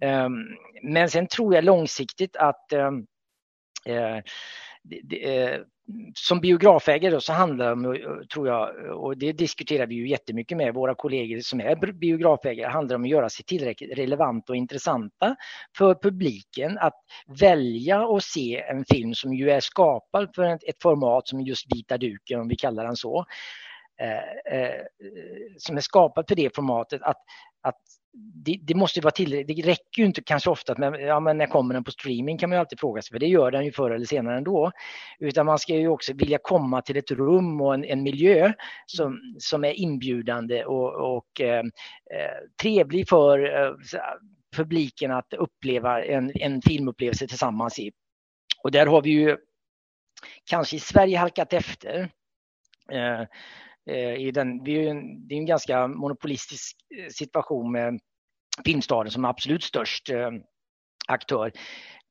[0.00, 0.32] Ehm,
[0.82, 2.90] men sen tror jag långsiktigt att eh,
[4.82, 5.60] det, det,
[6.14, 10.74] som biografägare så handlar det om, tror jag, och det diskuterar vi ju jättemycket med
[10.74, 15.36] våra kollegor som är biografägare, handlar om att göra sig tillräckligt relevanta och intressanta
[15.78, 16.94] för publiken att
[17.40, 21.98] välja och se en film som ju är skapad för ett format som just vita
[21.98, 23.24] duken, om vi kallar den så,
[24.00, 24.82] eh, eh,
[25.58, 27.22] som är skapad för det formatet, att,
[27.62, 27.80] att
[28.44, 29.56] det, det, måste vara tillräckligt.
[29.56, 32.50] Det räcker ju inte kanske ofta att ja, men när kommer den på streaming kan
[32.50, 34.72] man ju alltid fråga sig, för det gör den ju förr eller senare ändå.
[35.18, 38.52] Utan man ska ju också vilja komma till ett rum och en, en miljö
[38.86, 43.72] som, som är inbjudande och, och eh, eh trevlig för eh,
[44.56, 47.92] publiken att uppleva en, en filmupplevelse tillsammans i.
[48.62, 49.36] Och där har vi ju
[50.50, 52.10] kanske i Sverige halkat efter.
[52.92, 53.20] Eh,
[53.90, 58.00] eh i den, vi är en, det är en ganska monopolistisk eh, situation med
[58.64, 60.30] Filmstaden som absolut störst eh,
[61.08, 61.52] aktör.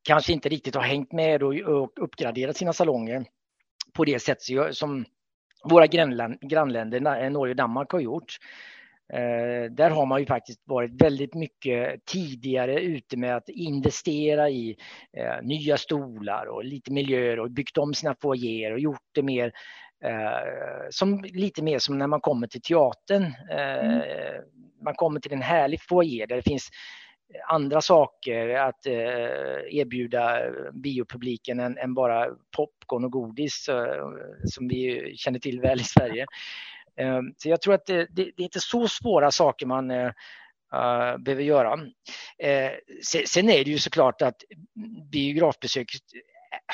[0.04, 3.26] Kanske inte riktigt har hängt med och, och uppgraderat sina salonger
[3.94, 4.38] på det sätt
[4.72, 5.06] som
[5.64, 8.38] våra grannländer, eh, Norge och Danmark har gjort.
[9.14, 14.78] Eh, där har man ju faktiskt varit väldigt mycket tidigare ute med att investera i
[15.18, 19.52] eh, nya stolar och lite miljöer och byggt om sina foajéer och gjort det mer
[20.04, 23.24] eh, som, lite mer som när man kommer till teatern.
[23.52, 24.02] Eh, mm.
[24.82, 26.70] Man kommer till en härlig foajé där det finns
[27.48, 28.88] andra saker att
[29.70, 30.42] erbjuda
[30.74, 33.70] biopubliken än, än bara popcorn och godis
[34.46, 36.26] som vi känner till väl i Sverige.
[37.38, 40.12] Så jag tror att det, det, det är inte så svåra saker man uh,
[41.20, 41.74] behöver göra.
[41.74, 42.72] Uh,
[43.26, 44.44] sen är det ju såklart att
[45.12, 45.88] biografbesök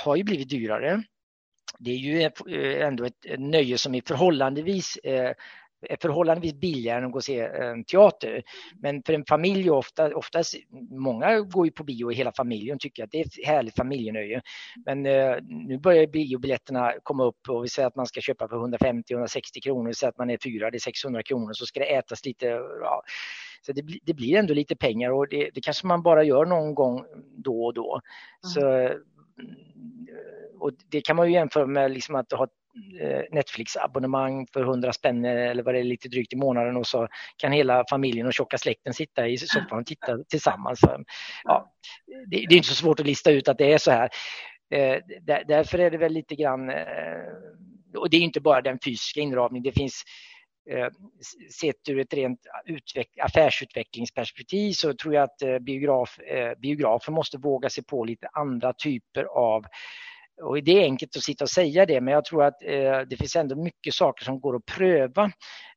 [0.03, 1.03] har ju blivit dyrare.
[1.79, 2.21] Det är ju
[2.81, 5.35] ändå ett nöje som är förhållandevis är
[6.01, 8.43] förhållandevis billigare än att gå och se en teater.
[8.79, 10.55] Men för en familj, ofta, oftast,
[10.91, 13.75] många går ju på bio i hela familjen och tycker att det är ett härligt
[13.75, 14.41] familjenöje.
[14.85, 18.55] Men eh, nu börjar biobiljetterna komma upp och vi säger att man ska köpa för
[18.55, 22.25] 150-160 kronor, så att man är fyra, det är 600 kronor, så ska det ätas
[22.25, 22.45] lite.
[22.81, 23.03] Ja.
[23.61, 26.75] Så det, det, blir ändå lite pengar och det, det, kanske man bara gör någon
[26.75, 27.05] gång
[27.37, 28.01] då och då.
[28.43, 28.51] Mm.
[28.53, 28.93] Så,
[30.59, 32.62] och det kan man ju jämföra med liksom att ha Eh,
[33.31, 37.07] Netflix-abonnemang för 100 spänn eller vad det är lite drygt i månaden och så
[37.37, 40.79] kan hela familjen och tjocka släkten sitta i soffan och titta tillsammans.
[41.43, 41.73] Ja,
[42.27, 44.09] det, är inte så svårt att lista ut att det är så här.
[44.71, 44.97] Eh,
[45.47, 46.77] därför är det väl lite grann, eh,
[47.97, 50.03] och det är inte bara den fysiska inramningen, det finns
[51.61, 52.39] sett ur ett rent
[53.21, 56.19] affärsutvecklingsperspektiv så tror jag att biograf,
[56.57, 59.65] biografer måste våga sig på lite andra typer av
[60.43, 63.17] och det är enkelt att sitta och säga det, men jag tror att eh, det
[63.17, 65.31] finns ändå mycket saker som går att pröva.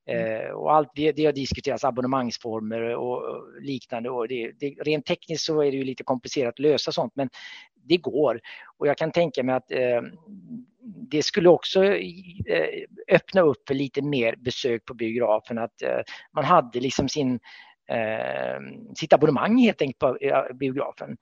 [0.07, 0.41] Mm.
[0.41, 4.11] Eh, och allt det, det har diskuterats abonnemangsformer och, och liknande.
[4.11, 7.29] Och det, det, rent tekniskt så är det ju lite komplicerat att lösa sånt, men
[7.89, 8.41] det går.
[8.79, 10.03] Och jag kan tänka mig att eh,
[11.11, 16.01] det skulle också eh, öppna upp för lite mer besök på biografen, att eh,
[16.33, 17.41] man hade liksom sin
[17.89, 18.61] eh,
[18.97, 20.19] sitt abonnemang helt enkelt på
[20.55, 21.17] biografen.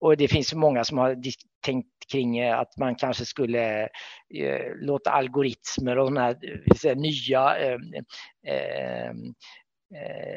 [0.00, 1.16] Och det finns många som har
[1.64, 3.82] tänkt kring eh, att man kanske skulle
[4.34, 7.78] eh, låta algoritmer och såna här, eh, säga, nya eh,
[8.50, 9.12] eh,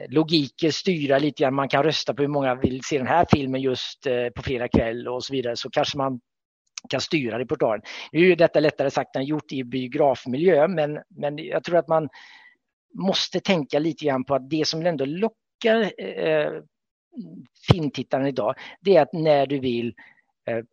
[0.10, 1.54] logiker styra lite grann.
[1.54, 4.68] Man kan rösta på hur många vill se den här filmen just eh, på fredag
[4.68, 5.56] kväll och så vidare.
[5.56, 6.20] Så kanske man
[6.90, 7.82] kan styra reportagen.
[8.12, 12.10] Nu är detta lättare sagt än gjort i biografmiljö, men, men jag tror att man
[12.94, 16.52] måste tänka lite grann på att det som ändå lockar eh,
[17.72, 19.94] filmtittaren idag, det är att när du vill
[20.48, 20.64] eh,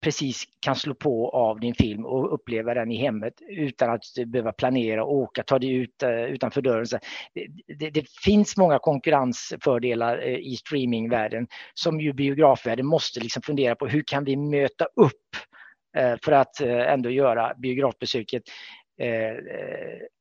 [0.00, 4.52] precis kan slå på av din film och uppleva den i hemmet utan att behöva
[4.52, 6.86] planera och åka, ta dig ut eh, utanför dörren.
[7.34, 7.46] Det,
[7.78, 13.86] det, det, finns många konkurrensfördelar eh, i streamingvärlden som ju biografvärlden måste liksom fundera på
[13.86, 15.36] hur kan vi möta upp
[15.96, 18.42] eh, för att ändå göra biografbesöket
[19.00, 19.36] Eh,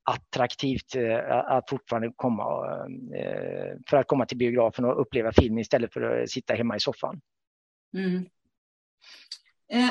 [0.04, 2.44] attraktivt eh, att fortfarande komma
[3.16, 6.80] eh, för att komma till biografen och uppleva filmen istället för att sitta hemma i
[6.80, 7.22] soffan.
[7.94, 8.26] Mm.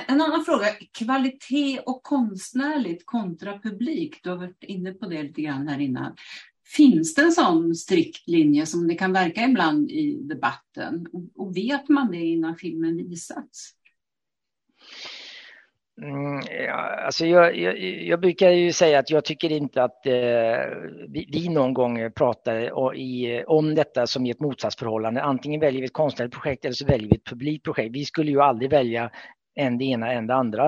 [0.07, 0.67] En annan fråga,
[0.99, 4.21] kvalitet och konstnärligt kontra publik.
[4.23, 6.17] Du har varit inne på det lite grann här innan.
[6.77, 11.07] Finns det en sån strikt linje som det kan verka ibland i debatten?
[11.35, 13.76] Och vet man det innan filmen visats?
[16.03, 20.13] Mm, ja, alltså jag, jag, jag, brukar ju säga att jag tycker inte att eh,
[21.09, 25.23] vi, vi, någon gång pratar i, om detta som i ett motsatsförhållande.
[25.23, 27.95] Antingen väljer vi ett konstnärligt projekt eller så väljer vi ett publikt projekt.
[27.95, 29.11] Vi skulle ju aldrig välja
[29.57, 30.67] än det ena än det andra.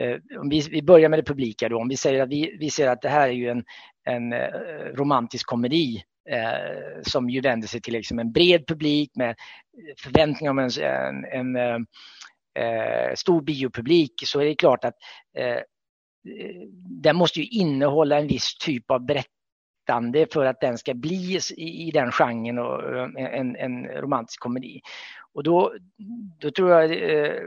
[0.00, 2.70] Eh, om vi, vi börjar med det publika då, om vi säger att vi, vi
[2.70, 3.64] ser att det här är ju en,
[4.04, 4.48] en eh,
[4.94, 9.34] romantisk komedi eh, som ju vänder sig till liksom en bred publik med
[9.98, 11.78] förväntningar om en, en, en eh,
[12.56, 14.94] eh, stor biopublik så är det klart att
[15.36, 15.60] eh,
[17.02, 21.88] den måste ju innehålla en viss typ av berättande för att den ska bli i,
[21.88, 24.80] i den genren och eh, en, en romantisk komedi.
[25.32, 25.74] Och då,
[26.40, 27.42] då tror jag eh,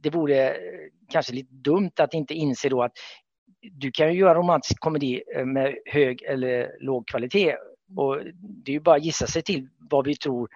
[0.00, 0.56] det vore
[1.08, 2.92] kanske lite dumt att inte inse då att
[3.72, 7.56] du kan ju göra romantisk komedi eh, med hög eller låg kvalitet.
[7.96, 10.48] Och det är ju bara att gissa sig till vad vi tror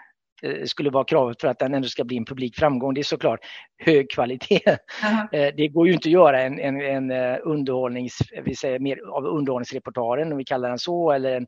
[0.64, 3.40] skulle vara kravet för att den ändå ska bli en publik framgång, det är såklart
[3.78, 4.60] hög kvalitet.
[4.64, 5.52] Uh-huh.
[5.56, 9.26] Det går ju inte att göra en, en, en eh, underhållnings, vi säger mer av
[9.26, 11.46] underhållningsreportaren, om vi kallar den så, eller en,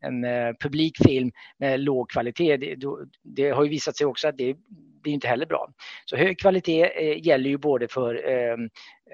[0.00, 2.56] en publikfilm med låg kvalitet.
[2.56, 2.76] Det,
[3.22, 4.56] det, har ju visat sig också att det
[5.02, 5.68] blir inte heller bra.
[6.04, 8.52] Så hög kvalitet eh, gäller ju både för eh,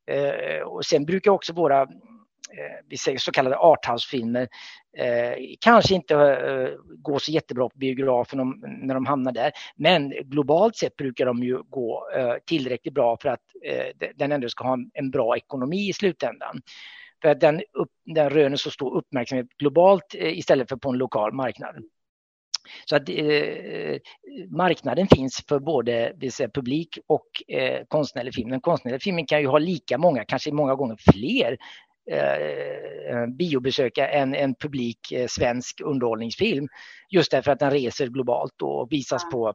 [0.06, 1.88] Eh, och sen brukar också våra eh,
[2.88, 4.48] vi säger så kallade arthouse-filmer
[4.96, 9.52] eh, kanske inte eh, går så jättebra på biografen om, när de hamnar där.
[9.76, 14.48] Men globalt sett brukar de ju gå eh, tillräckligt bra för att eh, den ändå
[14.48, 16.62] ska ha en, en, bra ekonomi i slutändan.
[17.22, 20.98] För att den, upp, den röner så stor uppmärksamhet globalt eh, istället för på en
[20.98, 21.84] lokal marknad.
[22.84, 23.96] Så att eh,
[24.48, 28.50] marknaden finns för både säga, publik och eh, konstnärlig film.
[28.50, 31.58] Den konstnärliga filmen kan ju ha lika många, kanske många gånger fler
[32.10, 36.68] eh, eh biobesökare än en publik eh, svensk underhållningsfilm.
[37.10, 39.30] Just därför att den reser globalt och visas ja.
[39.30, 39.54] på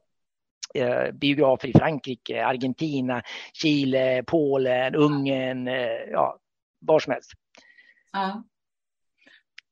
[0.80, 3.22] eh, biografer i Frankrike, Argentina,
[3.54, 5.68] Chile, Polen, Ungern,
[6.12, 6.40] ja,
[6.80, 7.32] var som helst.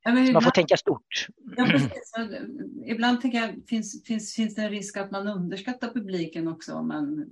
[0.03, 0.11] Ja.
[0.11, 1.27] Ja, man ibland, får tänka stort.
[1.57, 2.13] Ja, precis.
[2.85, 6.87] Ibland tänker jag, finns, finns, finns det en risk att man underskattar publiken också om
[6.87, 7.25] man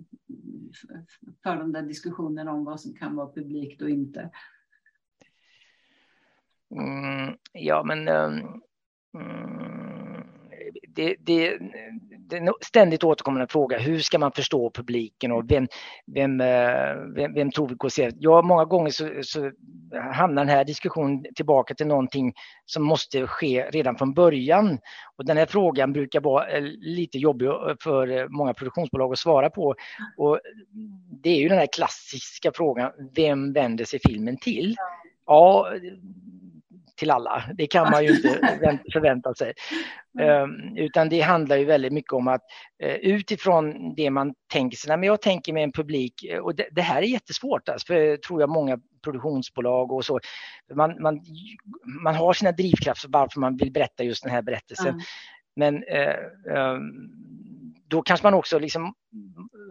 [1.44, 4.30] för de där diskussionerna om vad som kan vara publikt och inte?
[6.72, 8.62] Mm, ja, men um,
[10.88, 11.60] det, det,
[12.32, 13.78] det är en ständigt återkommande fråga.
[13.78, 15.68] Hur ska man förstå publiken och vem,
[16.16, 18.12] vem, eh, vem, vem tror vi går se?
[18.20, 19.52] Ja, många gånger så, så
[20.14, 22.34] hamnar den här diskussionen tillbaka till någonting
[22.66, 24.80] som måste ske redan från början.
[25.18, 27.50] Och den här frågan brukar vara eh, lite jobbig
[27.84, 29.76] för många produktionsbolag att svara på.
[30.18, 30.40] Och
[31.24, 34.76] det är ju den här klassiska frågan, vem vänder sig filmen till?
[35.26, 35.68] Ja,
[37.02, 37.44] till alla.
[37.58, 38.40] Det kan man ju inte
[38.94, 39.54] förvänta sig.
[40.20, 42.42] Um, utan det handlar ju väldigt mycket om att
[42.84, 46.82] uh, utifrån det man tänker sig, men jag tänker med en publik, och det, det,
[46.82, 50.20] här är jättesvårt, alltså, för tror jag många produktionsbolag och så,
[50.74, 51.20] man, man,
[52.04, 54.88] man har sina drivkrafter varför man vill berätta just den här berättelsen.
[54.88, 55.02] Mm.
[55.56, 57.12] Men uh, um,
[57.88, 58.94] då kanske man också liksom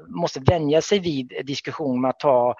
[0.08, 2.54] måste vänja sig vid diskussion med att ta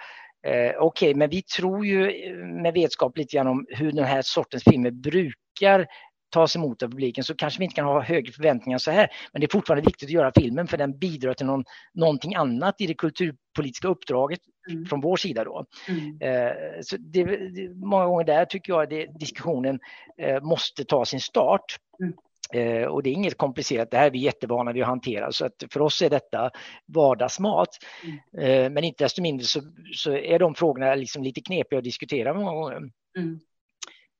[0.47, 4.05] Eh, Okej, okay, men vi tror ju eh, med vetskap lite grann om hur den
[4.05, 5.87] här sortens filmer brukar
[6.31, 9.09] tas emot av publiken så kanske vi inte kan ha högre förväntningar så här.
[9.33, 11.65] Men det är fortfarande viktigt att göra filmen för den bidrar till någon,
[11.95, 14.87] någonting annat i det kulturpolitiska uppdraget mm.
[14.87, 15.65] från vår sida då.
[15.89, 16.21] Mm.
[16.21, 19.81] Eh, så det, det, många gånger där tycker jag att diskussionen
[20.19, 21.77] eh, måste ta sin start.
[22.01, 22.15] Mm.
[22.55, 25.47] Eh, och det är inget komplicerat, det här är vi jättevana vid att hantera så
[25.47, 26.51] att för oss är detta
[26.87, 27.69] vardagsmat.
[28.05, 28.45] Mm.
[28.45, 29.61] Eh, men inte desto mindre så,
[29.95, 32.77] så, är de frågorna liksom lite knepiga att diskutera många gånger.
[33.19, 33.41] Mm.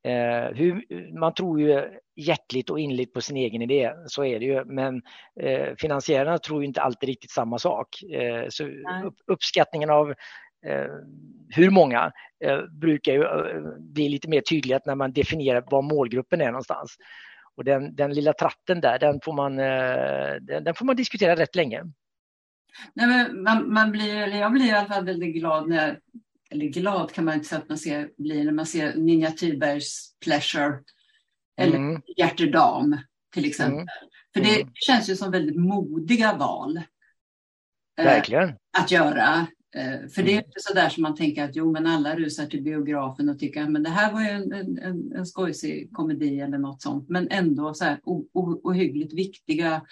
[0.05, 0.85] Eh, hur,
[1.19, 1.85] man tror ju
[2.17, 5.03] hjärtligt och inligt på sin egen idé, så är det ju, men
[5.41, 8.03] eh, finansiärerna tror inte alltid riktigt samma sak.
[8.03, 8.65] Eh, så
[9.05, 10.11] upp, uppskattningen av
[10.67, 10.87] eh,
[11.49, 12.13] hur många
[12.81, 13.25] brukar ju
[13.79, 16.97] bli lite mer tydligt när man definierar var målgruppen är någonstans.
[17.61, 21.37] Och den, den lilla tratten där, den får, man, eh, den, den får man diskutera
[21.37, 21.83] rätt länge.
[22.95, 26.01] Nej, men man, man blir, eller jag blir i alla fall väldigt glad när
[26.51, 30.15] eller glad kan man inte säga att man ser, blir när man ser Ninja Thybergs
[30.25, 30.79] Pleasure
[31.57, 32.03] eller mm.
[32.17, 32.97] Hjärtedam
[33.35, 33.79] till exempel.
[33.79, 33.89] Mm.
[34.35, 34.73] För det mm.
[34.75, 36.77] känns ju som väldigt modiga val.
[37.99, 38.49] Eh, Verkligen.
[38.49, 39.47] Eh, att göra.
[39.77, 40.45] Eh, för det är mm.
[40.45, 43.63] inte så där som man tänker att jo, men alla rusar till biografen och tycker
[43.63, 47.09] att det här var ju en, en, en skojsig komedi eller något sånt.
[47.09, 48.01] Men ändå så här
[48.63, 49.83] ohyggligt viktiga,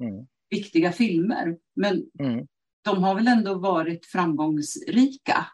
[0.00, 0.26] mm.
[0.50, 1.56] viktiga filmer.
[1.76, 2.46] Men mm.
[2.84, 5.46] de har väl ändå varit framgångsrika?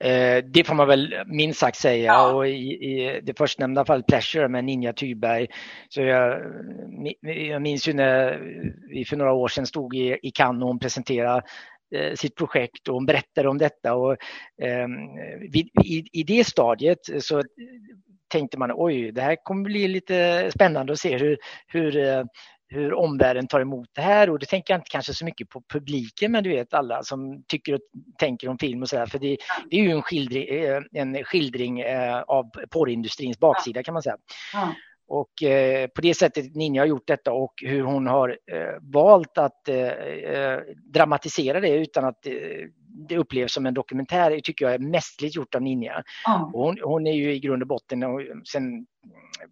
[0.00, 2.32] Eh, det får man väl minst sagt säga ja.
[2.32, 5.46] och i, i det förstnämnda fallet Pleasure med Ninja Thyberg.
[5.88, 6.42] Så jag,
[7.22, 8.40] jag minns ju när
[8.88, 11.42] vi för några år sedan stod i, i Cannes och hon presenterade
[12.14, 13.94] sitt projekt och hon berättade om detta.
[13.94, 14.12] Och,
[14.62, 14.88] eh,
[15.50, 17.42] vid, i, I det stadiet så
[18.28, 22.24] tänkte man oj, det här kommer bli lite spännande att se hur, hur eh,
[22.70, 25.62] hur omvärlden tar emot det här och det tänker jag inte kanske så mycket på
[25.68, 27.80] publiken men du vet alla som tycker och
[28.18, 29.36] tänker om film och sådär för det,
[29.70, 34.16] det, är ju en skildring, eh, en skildring eh, av porrindustrins baksida kan man säga.
[34.52, 34.74] Ja.
[35.08, 39.38] Och eh, på det sättet Ninja har gjort detta och hur hon har eh, valt
[39.38, 40.58] att eh,
[40.94, 42.26] dramatisera det utan att
[43.08, 46.02] det upplevs som en dokumentär tycker jag är mästerligt gjort av Ninja.
[46.24, 46.50] Ja.
[46.52, 48.20] Hon, hon, är ju i grund och botten, och
[48.52, 48.86] sen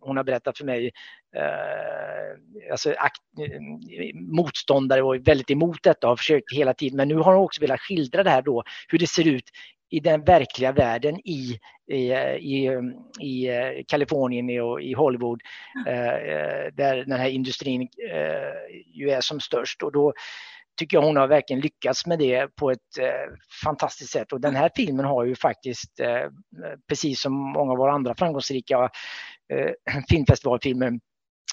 [0.01, 0.91] hon har berättat för mig,
[1.37, 3.23] eh, alltså akt,
[4.15, 7.61] motståndare var väldigt emot detta och har försökt hela tiden, men nu har hon också
[7.61, 9.51] velat skildra det här då, hur det ser ut
[9.91, 11.59] i den verkliga världen i,
[11.91, 12.69] i, i,
[13.21, 15.41] i Kalifornien och i Hollywood
[15.87, 19.83] eh, där den här industrin eh, ju är som störst.
[19.83, 20.13] Och då
[20.79, 23.35] tycker jag hon har verkligen lyckats med det på ett eh,
[23.65, 24.33] fantastiskt sätt.
[24.33, 26.31] Och den här filmen har ju faktiskt, eh,
[26.89, 28.91] precis som många av våra andra framgångsrika
[29.53, 29.71] eh,
[30.09, 30.93] filmfestivalfilmer,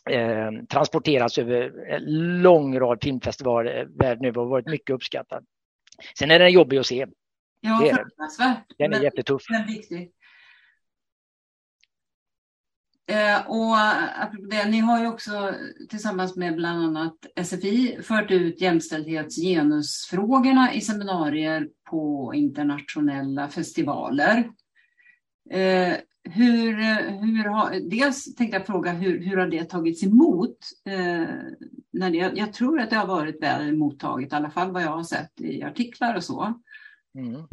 [0.10, 2.04] eh, transporterats över en
[2.42, 5.46] lång rad filmfestivaler världen över och varit mycket uppskattad.
[6.20, 7.06] Sen är den jobbig att se.
[7.66, 8.66] Ja, fruktansvärt.
[8.78, 9.42] Den är men, jättetuff.
[9.50, 10.12] Men viktig.
[13.08, 13.76] Eh, och
[14.50, 15.56] det, ni har ju också
[15.90, 17.16] tillsammans med bland annat
[17.46, 24.38] SFI fört ut jämställdhetsgenusfrågorna i seminarier på internationella festivaler.
[25.50, 25.94] Eh,
[26.30, 26.74] hur,
[27.10, 30.58] hur har, dels tänkte jag fråga hur, hur har det tagits emot?
[30.86, 31.28] Eh,
[31.92, 34.96] när det, jag tror att det har varit väl mottaget, i alla fall vad jag
[34.96, 36.62] har sett i artiklar och så.
[37.16, 37.48] Mm.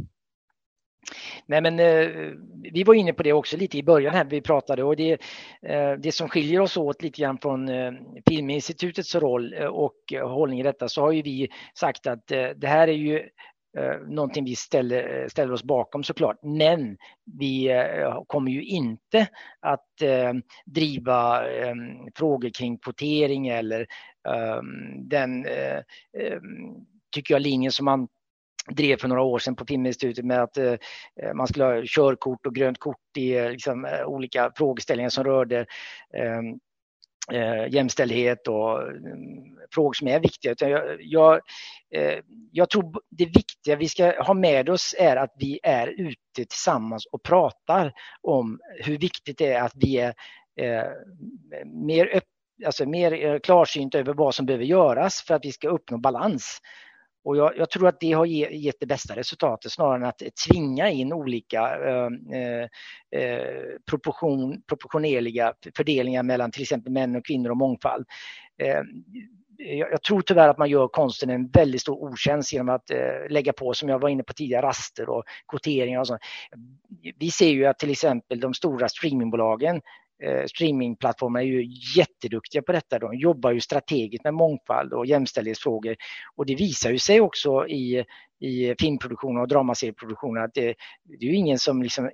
[1.47, 2.32] Nej, men eh,
[2.73, 5.12] vi var inne på det också lite i början här vi pratade och det,
[5.62, 7.93] eh, det som skiljer oss åt lite grann från eh,
[8.28, 12.49] Filminstitutets roll eh, och eh, hållning i detta så har ju vi sagt att eh,
[12.57, 13.19] det här är ju
[13.78, 16.39] eh, någonting vi ställer, eh, ställer oss bakom såklart.
[16.43, 16.97] Men
[17.39, 19.27] vi eh, kommer ju inte
[19.61, 19.87] att
[20.66, 21.43] driva
[22.15, 23.87] frågor kring kvotering eller
[24.99, 25.47] den,
[27.15, 28.09] tycker jag, linjen som man
[28.69, 30.74] drev för några år sedan på Filminstitutet med att eh,
[31.35, 35.66] man skulle ha körkort och grönt kort i eh, liksom, eh, olika frågeställningar som rörde
[36.16, 36.59] ehm,
[37.32, 40.55] eh, jämställdhet och mm, frågor som är viktiga.
[40.59, 41.41] Jag, jag,
[41.95, 42.19] eh,
[42.53, 47.07] jag, tror det viktiga vi ska ha med oss är att vi är ute tillsammans
[47.07, 50.15] och pratar om hur viktigt det är att vi är
[50.61, 50.91] eh,
[51.66, 52.24] mer, öpp,
[52.66, 56.61] alltså mer eh, klarsynt över vad som behöver göras för att vi ska uppnå balans.
[57.25, 60.91] Och jag, jag, tror att det har gett det bästa resultatet snarare än att tvinga
[60.91, 62.63] in olika ehm, eh,
[63.21, 68.07] eh, proportion, proportionerliga fördelningar mellan till exempel män och kvinnor och mångfald.
[68.63, 68.83] Eh,
[69.91, 73.53] jag tror tyvärr att man gör konsten en väldigt stor otjänst genom att eh, lägga
[73.53, 76.21] på, som jag var inne på tidigare, raster och kvoteringar och sånt.
[77.19, 79.81] Vi ser ju att till exempel de stora streamingbolagen
[80.23, 81.65] Eh, streamingplattformarna är ju
[81.97, 82.99] jätteduktiga på detta.
[82.99, 85.97] De jobbar ju strategiskt med mångfald och jämställdhetsfrågor
[86.37, 88.05] och det visar ju sig också i,
[88.41, 90.75] i filmproduktion och dramaserieproduktion att det,
[91.05, 92.11] det är ju ingen som liksom, eh,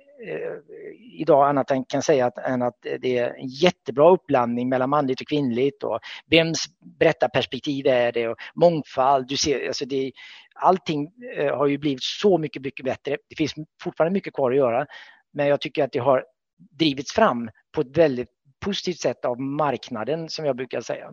[1.19, 5.21] idag annat än kan säga att, än att det är en jättebra uppblandning mellan manligt
[5.21, 6.65] och kvinnligt och vems
[6.99, 9.27] berättarperspektiv är det och mångfald.
[9.27, 10.11] Du ser, alltså det,
[10.55, 13.17] allting eh, har ju blivit så mycket, mycket bättre.
[13.29, 13.53] Det finns
[13.83, 14.85] fortfarande mycket kvar att göra
[15.33, 16.23] men jag tycker att det har
[16.57, 18.29] drivits fram på ett väldigt
[18.59, 21.11] positivt sätt av marknaden som jag brukar säga.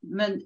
[0.00, 0.42] Men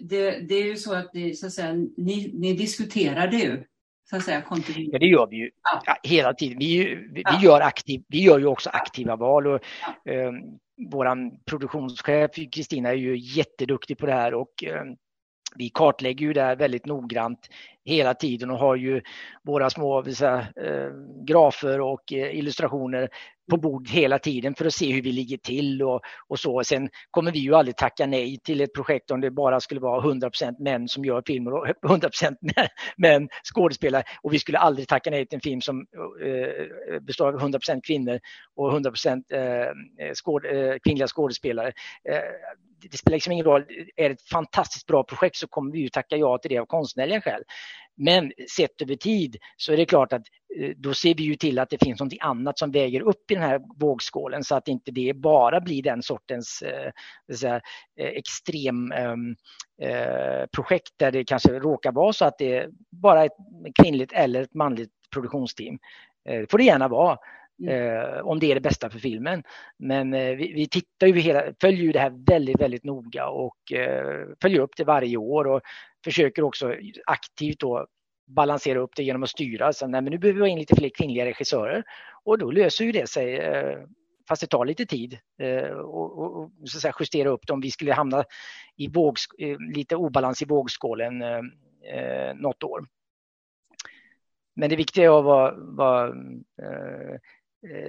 [0.00, 3.64] det, det är ju så att, ni, så att säga, ni, ni diskuterar det ju.
[4.10, 4.44] Så att säga,
[4.76, 5.82] ja, det gör vi ju ja.
[5.86, 6.58] Ja, hela tiden.
[6.58, 7.40] Vi, vi, ja.
[7.42, 9.46] gör aktiv, vi gör ju också aktiva val.
[9.46, 9.60] Och,
[10.08, 10.32] eh,
[10.90, 14.84] vår produktionschef Kristina är ju jätteduktig på det här och eh,
[15.56, 17.48] vi kartlägger ju det här väldigt noggrant
[17.84, 19.02] hela tiden och har ju
[19.42, 20.90] våra små säga, eh,
[21.26, 23.08] grafer och eh, illustrationer
[23.50, 26.64] på bord hela tiden för att se hur vi ligger till och, och så.
[26.64, 30.00] Sen kommer vi ju aldrig tacka nej till ett projekt om det bara skulle vara
[30.00, 32.36] 100% män som gör filmer och 100%
[32.96, 34.02] män skådespelare.
[34.22, 35.86] Och vi skulle aldrig tacka nej till en film som
[36.24, 38.20] eh, består av 100% kvinnor
[38.56, 38.92] och 100
[39.30, 41.72] eh, skåd, eh, kvinnliga skådespelare.
[42.08, 42.20] Eh,
[42.90, 45.88] det spelar liksom ingen roll, är det ett fantastiskt bra projekt så kommer vi ju
[45.88, 47.42] tacka ja till det av konstnärliga skäl.
[47.96, 50.22] Men sett över tid så är det klart att
[50.58, 53.34] eh, då ser vi ju till att det finns något annat som väger upp i
[53.34, 56.92] den här vågskålen så att inte det bara blir den sortens eh,
[57.34, 57.60] säga,
[58.00, 59.36] eh, extrem ehm,
[59.82, 63.36] eh, projekt där det kanske råkar vara så att det är bara ett
[63.82, 65.78] kvinnligt eller ett manligt produktionsteam.
[66.28, 67.18] Eh, det får det gärna vara.
[67.62, 67.96] Mm.
[67.96, 69.42] Eh, om det är det bästa för filmen.
[69.78, 73.72] Men eh, vi, vi, tittar ju hela, följer ju det här väldigt, väldigt noga och
[73.72, 75.60] eh, följer upp det varje år och
[76.04, 76.74] försöker också
[77.06, 77.86] aktivt då
[78.26, 79.72] balansera upp det genom att styra.
[79.72, 81.84] Så, nej, men nu behöver vi ha in lite fler kvinnliga regissörer
[82.24, 83.78] och då löser ju det sig eh,
[84.28, 87.52] fast det tar lite tid eh, och, och, och så att säga, justera upp det
[87.52, 88.24] om vi skulle hamna
[88.76, 92.86] i våg, eh, lite obalans i vågskålen eh, något år.
[94.54, 96.08] Men det viktiga är att vara, vara
[96.62, 97.16] eh,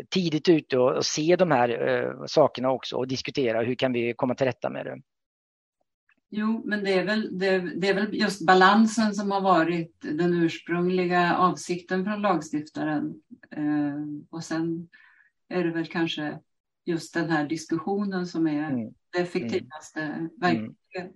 [0.10, 4.36] tidigt ute och, se de här eh, sakerna också och diskutera hur kan vi komma
[4.36, 5.02] till rätta med det.
[6.30, 10.34] Jo, men det är, väl, det, det, är väl just balansen som har varit den
[10.34, 13.22] ursprungliga avsikten från lagstiftaren.
[13.52, 13.96] Eh,
[14.30, 14.90] och sen
[15.50, 16.40] är det väl kanske
[16.86, 18.94] just den här diskussionen som är mm.
[19.12, 20.30] det effektivaste mm.
[20.38, 21.12] verktyget.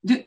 [0.00, 0.24] Du,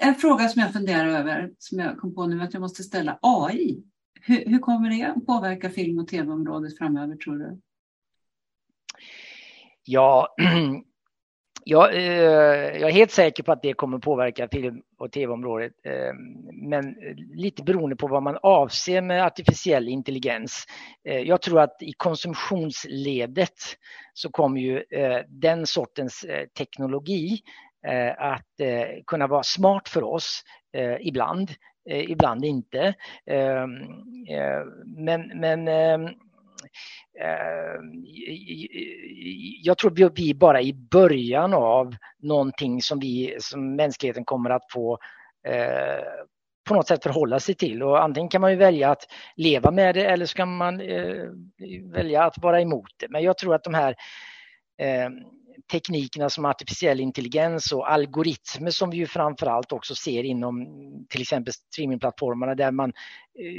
[0.00, 3.18] en fråga som jag funderar över, som jag kom på nu att jag måste ställa.
[3.22, 3.82] AI,
[4.22, 7.60] hur, hur kommer det att påverka film och tv-området framöver tror du?
[9.84, 10.34] Ja,
[11.64, 15.72] jag, eh, jag är helt säker på att det kommer påverka film och tv-området.
[15.84, 16.14] Eh,
[16.52, 16.94] men
[17.34, 20.64] lite beroende på vad man avser med artificiell intelligens.
[21.04, 23.54] Eh, jag tror att i konsumtionsledet
[24.14, 27.40] så kommer ju eh, den sortens eh, teknologi
[27.86, 28.44] eh, att
[29.06, 30.42] kunna vara smart för oss
[31.00, 31.50] ibland,
[31.88, 32.94] Eh, ibland inte.
[33.26, 33.82] Ehm,
[34.28, 36.06] eh, men, men ehm,
[37.20, 38.04] ehm,
[39.62, 44.72] jag tror vi är bara i början av någonting som vi som mänskligheten kommer att
[44.72, 44.98] få
[45.48, 46.24] eh,
[46.68, 49.02] på något sätt förhålla sig till och antingen kan man ju välja att
[49.36, 50.78] leva med det eller så kan man
[51.92, 53.08] välja att vara emot det.
[53.08, 53.94] Men jag tror att de här
[54.78, 55.10] eh,
[55.70, 60.66] teknikerna som artificiell intelligens och algoritmer som vi ju framförallt också ser inom
[61.08, 62.92] till exempel streamingplattformarna där man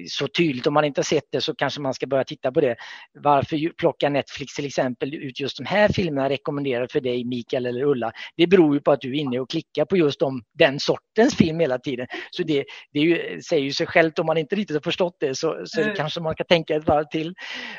[0.09, 0.67] så tydligt.
[0.67, 2.75] Om man inte har sett det så kanske man ska börja titta på det.
[3.13, 7.83] Varför plockar Netflix till exempel ut just de här filmerna rekommenderade för dig Mikael eller
[7.83, 8.11] Ulla?
[8.37, 11.35] Det beror ju på att du är inne och klickar på just om den sortens
[11.35, 12.07] film hela tiden.
[12.31, 15.35] Så det, det ju, säger ju sig självt om man inte riktigt har förstått det
[15.35, 15.95] så, så mm.
[15.95, 17.33] kanske man ska tänka ett varv till.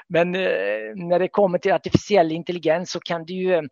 [0.09, 0.40] Men eh,
[0.94, 3.62] när det kommer till artificiell intelligens så kan det ju, eh,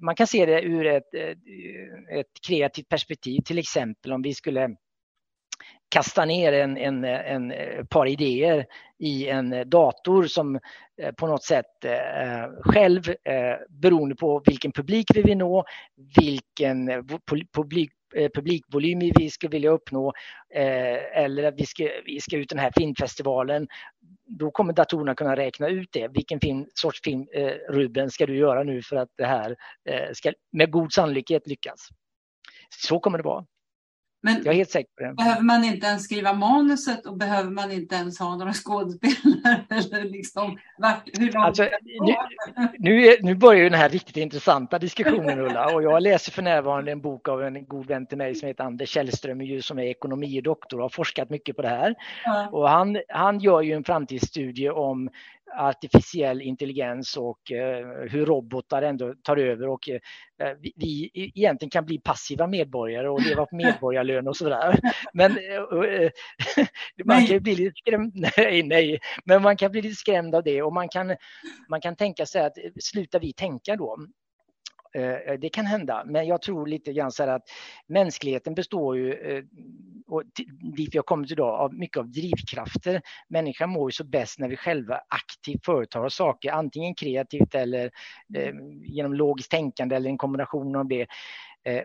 [0.00, 3.40] man kan se det ur ett, eh, ett kreativt perspektiv.
[3.44, 4.68] Till exempel om vi skulle
[5.92, 8.66] kasta ner en, en, en, eh, par idéer
[8.98, 10.58] i en eh, dator som
[11.02, 15.64] eh, på något sätt eh, själv, eh, beroende på vilken publik vi vill nå,
[16.16, 16.86] vilken
[17.52, 17.90] publik,
[18.34, 20.12] publikvolym vi skulle vilja uppnå
[21.14, 23.68] eller att vi ska, vi ska ut den här filmfestivalen.
[24.38, 26.08] Då kommer datorerna kunna räkna ut det.
[26.08, 27.26] Vilken film, sorts film,
[27.68, 29.56] Ruben, ska du göra nu för att det här
[30.12, 31.88] ska med god sannolikhet lyckas?
[32.68, 33.44] Så kommer det vara.
[34.24, 35.14] Men jag är helt säker på det.
[35.14, 39.64] Behöver man inte ens skriva manuset och behöver man inte ens ha några skådespelare?
[39.70, 42.14] Eller liksom, vart, hur långt alltså, nu,
[42.78, 46.92] nu, är, nu börjar den här riktigt intressanta diskussionen Ulla och jag läser för närvarande
[46.92, 50.78] en bok av en god vän till mig som heter Anders Källström som är ekonomidoktor
[50.78, 51.94] och har forskat mycket på det här.
[52.24, 52.48] Ja.
[52.52, 55.10] Och han, han gör ju en framtidsstudie om
[55.56, 60.00] artificiell intelligens och eh, hur robotar ändå tar över och eh,
[60.60, 64.80] vi, vi egentligen kan bli passiva medborgare och leva på medborgarlön och sådär.
[65.12, 66.10] Men eh,
[67.04, 70.62] man kan bli lite skrämd, nej, nej, men man kan bli lite skrämd av det
[70.62, 71.16] och man kan,
[71.70, 73.96] man kan tänka sig att slutar vi tänka då?
[74.94, 77.42] Eh, eh, det kan hända, men jag tror lite grann så här att
[77.86, 79.44] mänskligheten består ju, eh,
[80.06, 80.22] och
[80.76, 83.02] dit vi har kommit idag, av mycket av drivkrafter.
[83.28, 87.90] Människan mår ju så bäst när vi själva aktivt företar oss saker, antingen kreativt eller
[88.82, 91.06] genom logiskt tänkande eller en kombination av det.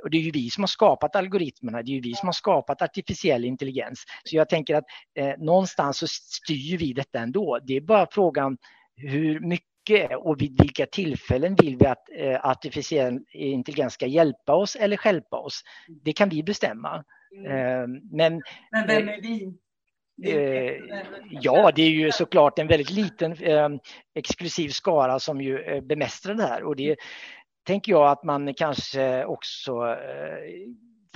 [0.03, 2.33] Och det är ju vi som har skapat algoritmerna, det är ju vi som har
[2.33, 4.05] skapat artificiell intelligens.
[4.23, 4.85] Så jag tänker att
[5.15, 7.59] eh, någonstans så styr vi detta ändå.
[7.63, 8.57] Det är bara frågan
[8.95, 14.53] hur mycket mycket och vid vilka tillfällen vill vi att eh, artificiell intelligens ska hjälpa
[14.53, 15.61] oss eller hjälpa oss?
[16.03, 17.03] Det kan vi bestämma.
[17.37, 17.51] Mm.
[17.51, 18.41] Eh, men,
[18.71, 19.53] men vem är vi?
[20.23, 20.73] Eh,
[21.31, 23.69] ja, det är ju såklart en väldigt liten eh,
[24.15, 26.95] exklusiv skara som ju eh, bemästrar det här och det
[27.65, 30.69] tänker jag att man kanske också eh,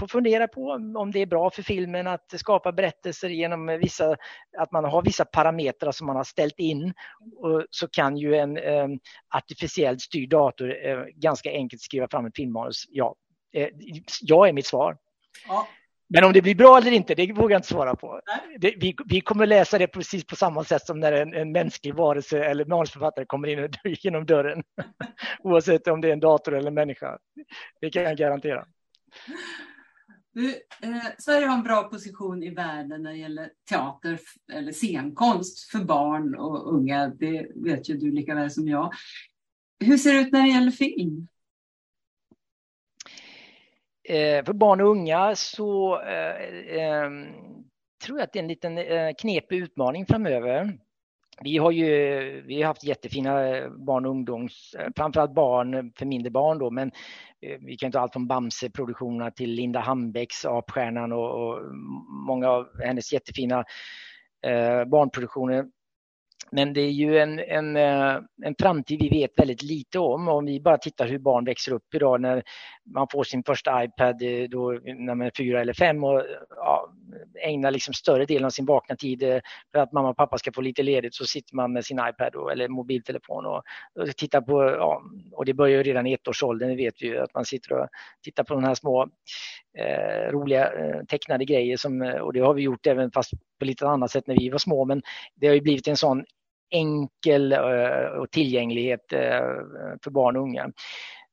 [0.07, 4.15] fundera på om det är bra för filmen att skapa berättelser genom vissa,
[4.57, 6.93] att man har vissa parametrar som man har ställt in.
[7.37, 8.87] Och så kan ju en eh,
[9.35, 12.83] artificiellt styrd dator eh, ganska enkelt skriva fram ett filmmanus.
[12.89, 13.15] Ja,
[13.53, 13.69] eh,
[14.21, 14.97] ja är mitt svar.
[15.47, 15.67] Ja.
[16.13, 18.21] Men om det blir bra eller inte, det vågar jag inte svara på.
[18.59, 21.95] Det, vi, vi, kommer läsa det precis på samma sätt som när en, en mänsklig
[21.95, 24.63] varelse eller manusförfattare kommer in genom dörren.
[25.39, 27.17] Oavsett om det är en dator eller en människa.
[27.81, 28.65] Det kan jag garantera.
[30.33, 30.49] Du,
[30.81, 34.19] eh, Sverige har en bra position i världen när det gäller teater
[34.53, 37.07] eller scenkonst för barn och unga.
[37.07, 38.93] Det vet ju du lika väl som jag.
[39.79, 41.27] Hur ser det ut när det gäller film?
[44.03, 46.35] Eh, för barn och unga så eh,
[46.77, 47.09] eh
[48.03, 50.77] tror jag att det är en liten eh, knepig utmaning framöver
[51.43, 51.85] vi har ju
[52.47, 53.31] vi har haft jättefina
[53.69, 56.91] barn och ungdoms, eh, framförallt barn för mindre barn då, men
[57.41, 61.75] eh, vi kan ta allt från Bamse-produktionerna till Linda Hambecks Apstjärnan och, och
[62.27, 63.63] många av hennes jättefina
[64.45, 65.65] eh, barnproduktioner
[66.51, 70.27] men det är ju en, en, eh, en framtid vi vet väldigt lite om.
[70.27, 72.43] Om vi bara tittar hur barn växer upp idag när
[72.85, 76.23] man får sin första iPad då, när man är fyra eller fem och
[76.55, 76.93] ja,
[77.43, 79.39] ägnar liksom större delen av sin vakna tid eh,
[79.71, 82.35] för att mamma och pappa ska få lite ledigt så sitter man med sin iPad
[82.35, 83.63] och, eller mobiltelefon och,
[83.99, 85.01] och tittar på, ja,
[85.31, 87.87] och det börjar ju redan i ettårsåldern, det vet vi ju att man sitter och
[88.23, 89.07] tittar på de här små
[89.77, 93.65] eh, roliga eh, tecknade grejer som, eh, och det har vi gjort även fast på
[93.65, 95.01] lite annat sätt när vi var små men
[95.35, 96.25] det har ju blivit en sån
[96.69, 99.05] enkel eh, och tillgänglighet
[100.03, 100.71] för barn och unga.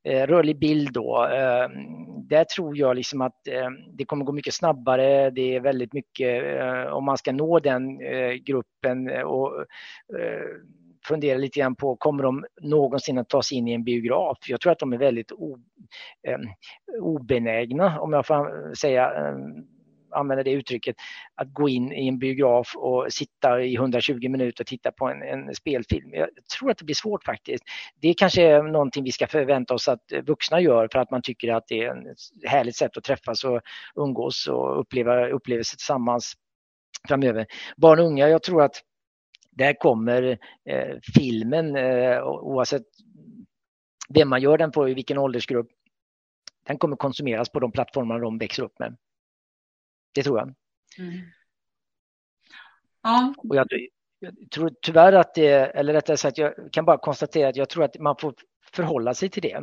[0.09, 1.69] Eh, rörlig bild då, eh,
[2.29, 5.31] där tror jag liksom att eh, det kommer gå mycket snabbare.
[5.31, 7.99] Det är väldigt mycket, eh, om man ska nå den
[8.45, 9.65] gruppen och
[11.09, 14.39] fundera lite grann på, kommer de någonsin att ta sig in i en biograf?
[14.49, 15.33] Jag tror att de är väldigt
[17.01, 19.13] obenägna, om jag får säga
[20.11, 20.97] använda det uttrycket,
[21.35, 25.23] att gå in i en biograf och sitta i 120 minuter och titta på en,
[25.23, 26.11] en spelfilm.
[26.13, 26.29] Jag
[26.59, 27.65] tror att det blir svårt faktiskt.
[28.01, 31.53] Det kanske är någonting vi ska förvänta oss att vuxna gör för att man tycker
[31.53, 33.61] att det är ett härligt sätt att träffas och
[33.97, 36.35] umgås och uppleva upplevelser tillsammans
[37.09, 37.47] framöver.
[37.77, 38.83] Barn och unga, jag tror att
[39.51, 40.39] där kommer
[40.71, 42.83] eh, filmen, eh, oavsett
[44.09, 45.69] vem man gör den på, i vilken åldersgrupp,
[46.67, 48.97] den kommer konsumeras på de plattformar de växer upp med.
[50.13, 50.55] Det tror jag.
[50.99, 51.21] Mm.
[53.03, 53.35] Ja.
[53.39, 53.67] Och jag,
[54.19, 57.85] jag, tror tyvärr att det, eller rättare sagt, jag kan bara konstatera att jag tror
[57.85, 58.35] att man får
[58.73, 59.63] förhålla sig till det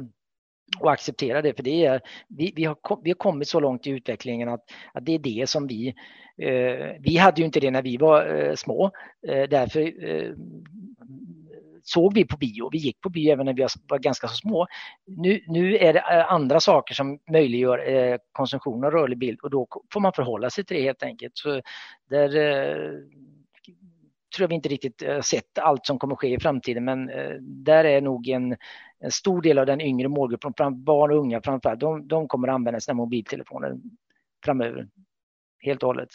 [0.80, 1.54] och acceptera det.
[1.54, 4.64] För det är, vi, vi, har, vi har kommit så långt i utvecklingen att,
[4.94, 5.96] att det är det som vi...
[6.38, 8.92] Eh, vi hade ju inte det när vi var eh, små.
[9.28, 10.34] Eh, därför eh,
[11.88, 12.70] såg vi på bio.
[12.72, 14.68] Vi gick på bio även när vi var ganska så små.
[15.08, 19.50] Nu, nu är det eh, andra saker som möjliggör eh, konsumtion av rörlig bild och
[19.50, 21.38] då får man förhålla sig till det helt enkelt.
[21.38, 21.62] Så
[22.10, 22.92] där eh,
[24.36, 27.36] tror jag vi inte riktigt eh, sett allt som kommer ske i framtiden men eh,
[27.42, 28.58] där är nog en,
[29.00, 32.80] en stor del av den yngre målgruppen, barn och unga framförallt, de, de kommer använda
[32.80, 33.78] sina mobiltelefoner
[34.46, 34.88] framöver
[35.60, 36.10] helt och hållet.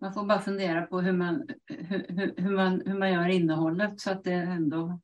[0.00, 4.10] Man får bara fundera på hur man, hur, hur, man, hur man gör innehållet så
[4.10, 5.00] att det ändå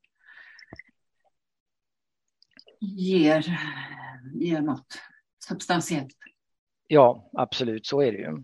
[2.80, 3.60] ger,
[4.34, 4.98] ger något
[5.48, 6.16] substantiellt.
[6.86, 8.42] Ja, absolut, så är det ju.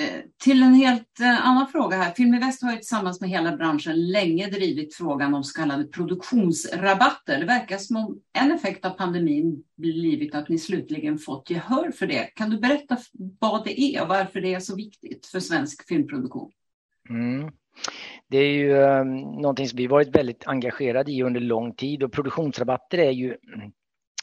[0.00, 2.12] Eh, till en helt eh, annan fråga här.
[2.12, 7.38] Film Väst har ju tillsammans med hela branschen länge drivit frågan om så kallade produktionsrabatter.
[7.40, 12.06] Det verkar som om en effekt av pandemin blivit att ni slutligen fått gehör för
[12.06, 12.30] det.
[12.34, 12.96] Kan du berätta
[13.38, 16.50] vad det är och varför det är så viktigt för svensk filmproduktion?
[17.10, 17.50] Mm.
[18.28, 22.12] Det är ju um, någonting som vi varit väldigt engagerade i under lång tid och
[22.12, 23.36] produktionsrabatter är ju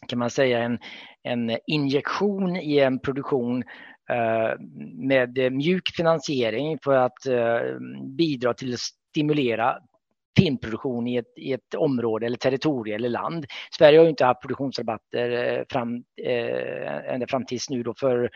[0.08, 0.80] kan man säga en,
[1.24, 3.64] en injektion i en produktion
[4.10, 4.60] Eh,
[4.94, 7.80] med eh, mjuk finansiering för att eh,
[8.18, 9.78] bidra till att stimulera
[10.38, 13.46] filmproduktion i ett, i ett område eller territorium eller land.
[13.78, 18.30] Sverige har inte haft produktionsrabatter fram, eh, ända fram tills nu då för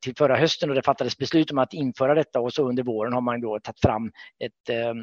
[0.00, 3.12] till förra hösten och det fattades beslut om att införa detta och så under våren
[3.12, 4.94] har man då tagit fram ett Eh,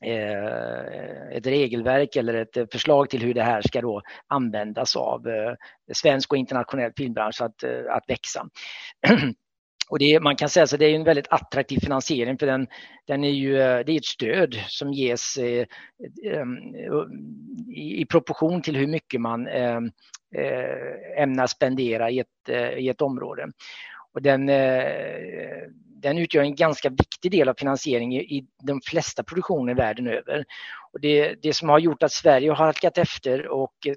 [0.00, 5.54] Eh, ett regelverk eller ett förslag till hur det här ska då användas av eh,
[5.92, 8.48] svensk och internationell filmbransch att, eh, att växa.
[9.88, 12.66] Och det, man kan säga att det är en väldigt attraktiv finansiering för den,
[13.06, 15.66] den är ju, det är ett stöd som ges eh,
[16.40, 16.74] um,
[17.74, 19.80] i, i proportion till hur mycket man eh,
[21.16, 23.48] ämnar spendera i ett, i ett område.
[24.12, 24.50] Och den,
[26.02, 30.44] den utgör en ganska viktig del av finansieringen i de flesta produktioner världen över.
[30.92, 33.94] Och det, det som har gjort att Sverige har halkat efter och eh,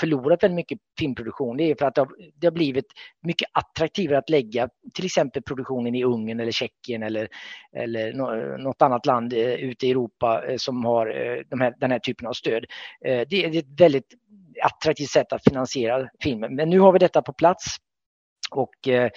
[0.00, 2.86] förlorat väldigt mycket filmproduktion det är för att det har, det har blivit
[3.22, 7.28] mycket attraktivare att lägga till exempel produktionen i Ungern eller Tjeckien eller,
[7.76, 8.12] eller
[8.58, 11.06] något annat land eh, ute i Europa eh, som har
[11.50, 12.64] de här, den här typen av stöd.
[13.02, 14.08] Det är ett väldigt
[14.62, 16.54] attraktivt sätt att finansiera filmen.
[16.54, 17.76] Men nu har vi detta på plats
[18.56, 19.10] och eh,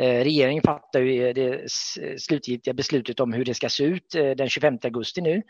[0.00, 1.70] eh, regeringen fattar ju det
[2.20, 5.42] slutgiltiga beslutet om hur det ska se ut eh, den 25 augusti nu.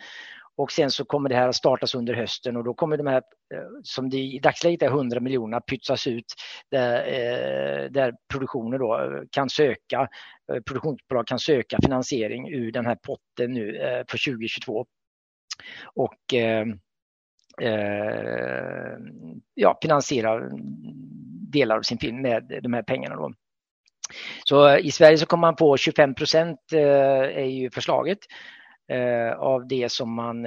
[0.57, 3.23] Och sen så kommer det här att startas under hösten och då kommer de här,
[3.55, 6.35] eh, som det i dagsläget är 100 miljoner, pytsas ut
[6.71, 10.09] där, eh, där produktioner då kan söka,
[10.67, 13.73] produktionsbolag kan söka finansiering ur den här potten nu
[14.09, 14.87] för 2022.
[15.95, 16.35] Och
[19.55, 20.51] ja, finansiera
[21.53, 23.17] delar av sin film med de här pengarna.
[23.17, 23.33] Då.
[24.45, 26.81] Så eh, i Sverige så kommer man på 25 procent eh,
[27.39, 28.19] är ju förslaget
[28.93, 30.47] eh, av det som man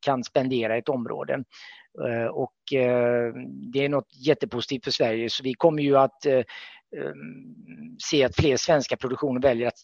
[0.00, 1.44] kan spendera i ett område.
[2.30, 2.54] Och
[3.72, 6.44] det är något jättepositivt för Sverige så vi kommer ju att ehm,
[7.98, 9.78] se att fler svenska produktioner väljer att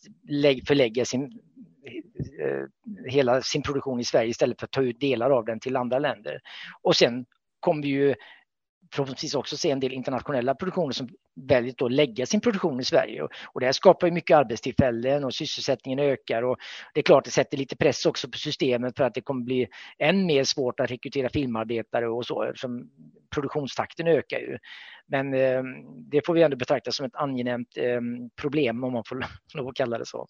[0.66, 1.40] förlägga sin
[3.06, 5.98] hela sin produktion i Sverige istället för att ta ut delar av den till andra
[5.98, 6.40] länder.
[6.82, 7.24] Och sen
[7.60, 8.14] kommer vi ju
[8.92, 13.22] förhoppningsvis också se en del internationella produktioner som väljer att lägga sin produktion i Sverige.
[13.22, 16.56] Och det här skapar ju mycket arbetstillfällen och sysselsättningen ökar och
[16.94, 19.68] det är klart det sätter lite press också på systemet för att det kommer bli
[19.98, 22.90] än mer svårt att rekrytera filmarbetare och så eftersom
[23.34, 24.58] produktionstakten ökar ju.
[25.06, 25.62] Men eh,
[26.10, 28.00] det får vi ändå betrakta som ett angenämt eh,
[28.40, 30.26] problem om man får lov att kalla det så.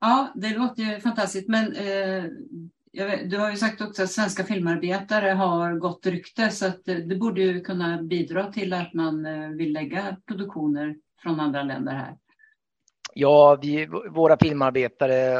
[0.00, 2.24] Ja, det låter ju fantastiskt men eh,
[2.92, 6.96] vet, du har ju sagt också att svenska filmarbetare har gott rykte så att eh,
[6.96, 11.92] det borde ju kunna bidra till att man eh, vill lägga produktioner från andra länder
[11.92, 12.16] här.
[13.14, 15.32] Ja, vi, våra filmarbetare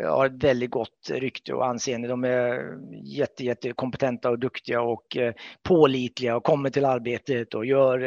[0.00, 2.08] eh, har ett väldigt gott rykte och anseende.
[2.08, 5.16] De är jätte, jätte kompetenta och duktiga och
[5.62, 7.98] pålitliga och kommer till arbetet och gör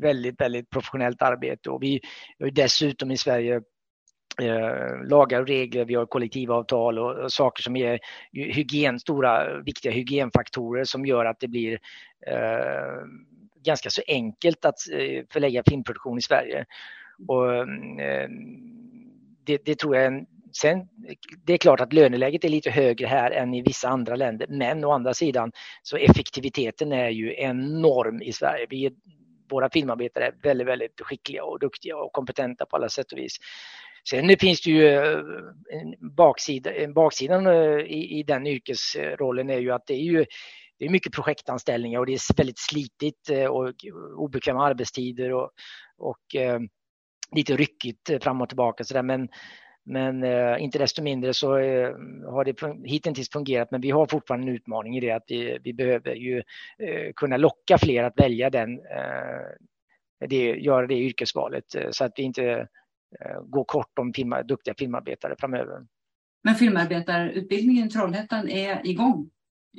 [0.00, 1.70] väldigt, väldigt professionellt arbete.
[1.70, 2.00] Och vi
[2.40, 3.60] har dessutom i Sverige
[4.40, 8.00] eh, lagar och regler, vi har kollektivavtal och, och saker som är
[8.32, 11.72] hygien, stora viktiga hygienfaktorer som gör att det blir
[12.26, 13.06] eh,
[13.64, 16.64] ganska så enkelt att eh, förlägga filmproduktion i Sverige.
[17.28, 18.28] Och, eh,
[19.44, 20.88] det, det, tror jag en, Sen,
[21.44, 24.84] det är klart att löneläget är lite högre här än i vissa andra länder, men
[24.84, 25.52] å andra sidan
[25.82, 28.66] så effektiviteten är ju enorm i Sverige.
[28.70, 28.90] Vi,
[29.50, 33.36] våra filmarbetare är väldigt, väldigt skickliga och duktiga och kompetenta på alla sätt och vis.
[34.10, 35.18] Sen finns det ju eh,
[35.70, 40.26] en baksida, en baksidan eh, i, i den yrkesrollen är ju att det är ju
[40.78, 43.74] det är mycket projektanställningar och det är väldigt slitigt eh, och
[44.16, 45.50] obekväma arbetstider och,
[45.98, 46.60] och eh,
[47.36, 48.84] lite ryckigt fram och tillbaka.
[48.84, 49.02] Så där.
[49.02, 49.28] Men,
[49.84, 51.90] men eh, inte desto mindre så eh,
[52.30, 55.72] har det hittills fungerat men vi har fortfarande en utmaning i det att vi, vi
[55.72, 56.42] behöver ju
[57.16, 58.80] kunna locka fler att välja den,
[60.28, 62.68] det, göra det yrkesvalet så att vi inte
[63.42, 65.86] gå kort om filma, duktiga filmarbetare framöver.
[66.44, 69.30] Men filmarbetarutbildningen i Trollhättan är igång?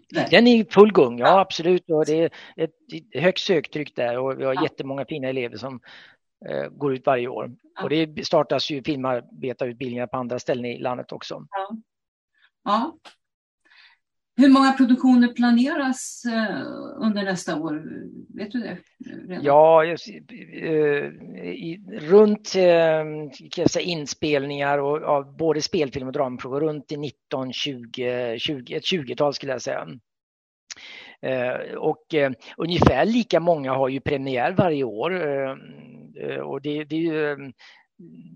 [0.10, 0.28] Där.
[0.32, 1.90] Den är i full gång, ja, absolut.
[1.90, 2.76] Och det är ett
[3.14, 4.64] högt söktryck där och vi har ja.
[4.64, 5.80] jättemånga fina elever som
[6.50, 7.56] eh, går ut varje år.
[7.76, 7.84] Ja.
[7.84, 11.48] Och det startas ju filmarbetarutbildningar på andra ställen i landet också.
[12.64, 12.98] Ja.
[14.36, 16.66] Hur många produktioner planeras eh,
[16.98, 17.84] under nästa år?
[18.38, 18.78] Vet du det?
[19.28, 19.44] Redan?
[19.44, 19.96] Ja, eh,
[22.02, 23.04] runt eh,
[23.52, 28.84] kan säga, inspelningar och, av både spelfilm och dramaprov runt i 19, 20, 20 ett
[28.84, 29.88] 20-tal skulle jag säga.
[31.22, 35.12] Eh, och eh, ungefär lika många har ju premiär varje år.
[36.42, 37.52] och det, det är ju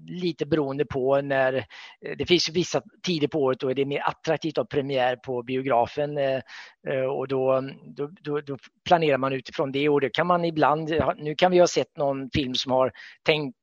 [0.08, 4.02] lite beroende på när eh, det finns vissa tider på året då är det mer
[4.08, 6.42] attraktivt att ha premiär på biografen eh,
[6.88, 10.90] eh, och då, då, då, då, planerar man utifrån det och det kan man ibland,
[11.18, 12.92] nu kan vi ha sett någon film som har
[13.24, 13.58] tänkt,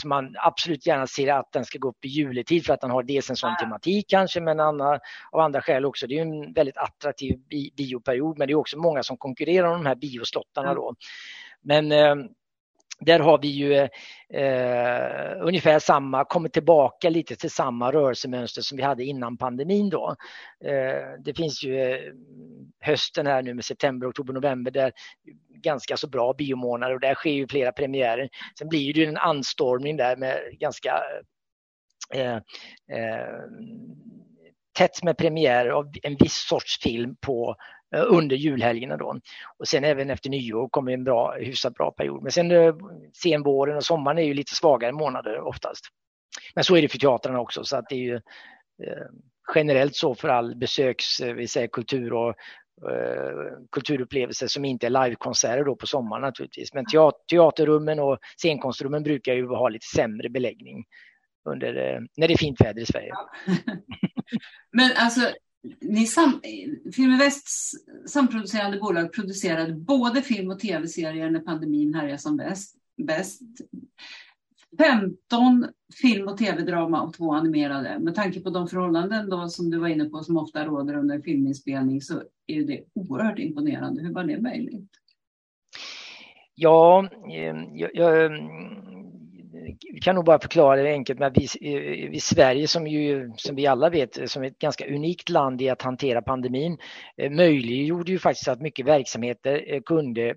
[0.00, 2.90] som man absolut gärna ser att den ska gå upp i juletid för att den
[2.90, 5.00] har dels en sån tematik kanske men andra,
[5.32, 6.06] av andra skäl också.
[6.06, 7.38] Det är en väldigt attraktiv
[7.76, 10.94] bioperiod men det är också många som konkurrerar om de här bioslottarna då.
[11.62, 11.92] Men
[13.00, 13.74] där har vi ju
[14.28, 20.16] eh, ungefär samma, kommit tillbaka lite till samma rörelsemönster som vi hade innan pandemin då.
[20.64, 22.12] Eh, det finns ju eh,
[22.80, 24.92] hösten här nu med september, oktober, november där
[25.62, 28.28] ganska så bra biomånader och där sker ju flera premiärer.
[28.58, 31.02] Sen blir det ju en anstormning där med ganska
[32.14, 32.36] eh,
[32.96, 33.40] eh,
[34.78, 37.56] tätt med premiärer av en viss sorts film på
[37.96, 39.20] Eh, under julhelgerna då.
[39.58, 42.22] Och sen även efter nyår kommer en bra, hyfsat bra period.
[42.22, 42.74] Men sen eh,
[43.22, 45.84] sen våren och sommaren är ju lite svagare månader oftast.
[46.54, 48.14] Men så är det för teatrarna också så att det är ju
[48.84, 49.06] eh,
[49.54, 52.34] generellt så för all besöks, eh, vi säger kultur och
[53.72, 56.74] kulturupplevelser som inte är livekonserter då på sommaren naturligtvis.
[56.74, 56.84] Men
[57.30, 60.84] teaterrummen och scenkonstrummen brukar ju ha lite sämre beläggning
[61.48, 63.12] under, när det är fint väder i Sverige.
[64.72, 65.20] Men alltså
[65.80, 66.40] ni sam,
[67.18, 67.72] västs
[68.06, 72.76] samproducerande bolag producerade både film och tv-serier när pandemin härjade som bäst.
[72.96, 73.42] bäst.
[74.78, 75.66] 15
[76.02, 77.98] film och tv-drama och två animerade.
[77.98, 81.20] Med tanke på de förhållanden då som du var inne på som ofta råder under
[81.20, 84.02] filminspelning så är det oerhört imponerande.
[84.02, 84.90] Hur var det möjligt?
[86.54, 88.32] Ja, eh, jag, jag
[89.92, 93.32] vi kan nog bara förklara det enkelt med att vi eh, i Sverige som ju,
[93.36, 96.78] som vi alla vet, eh, som ett ganska unikt land i att hantera pandemin,
[97.16, 100.34] eh, möjliggjorde ju faktiskt att mycket verksamheter kunde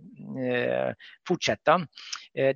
[1.27, 1.87] fortsätta.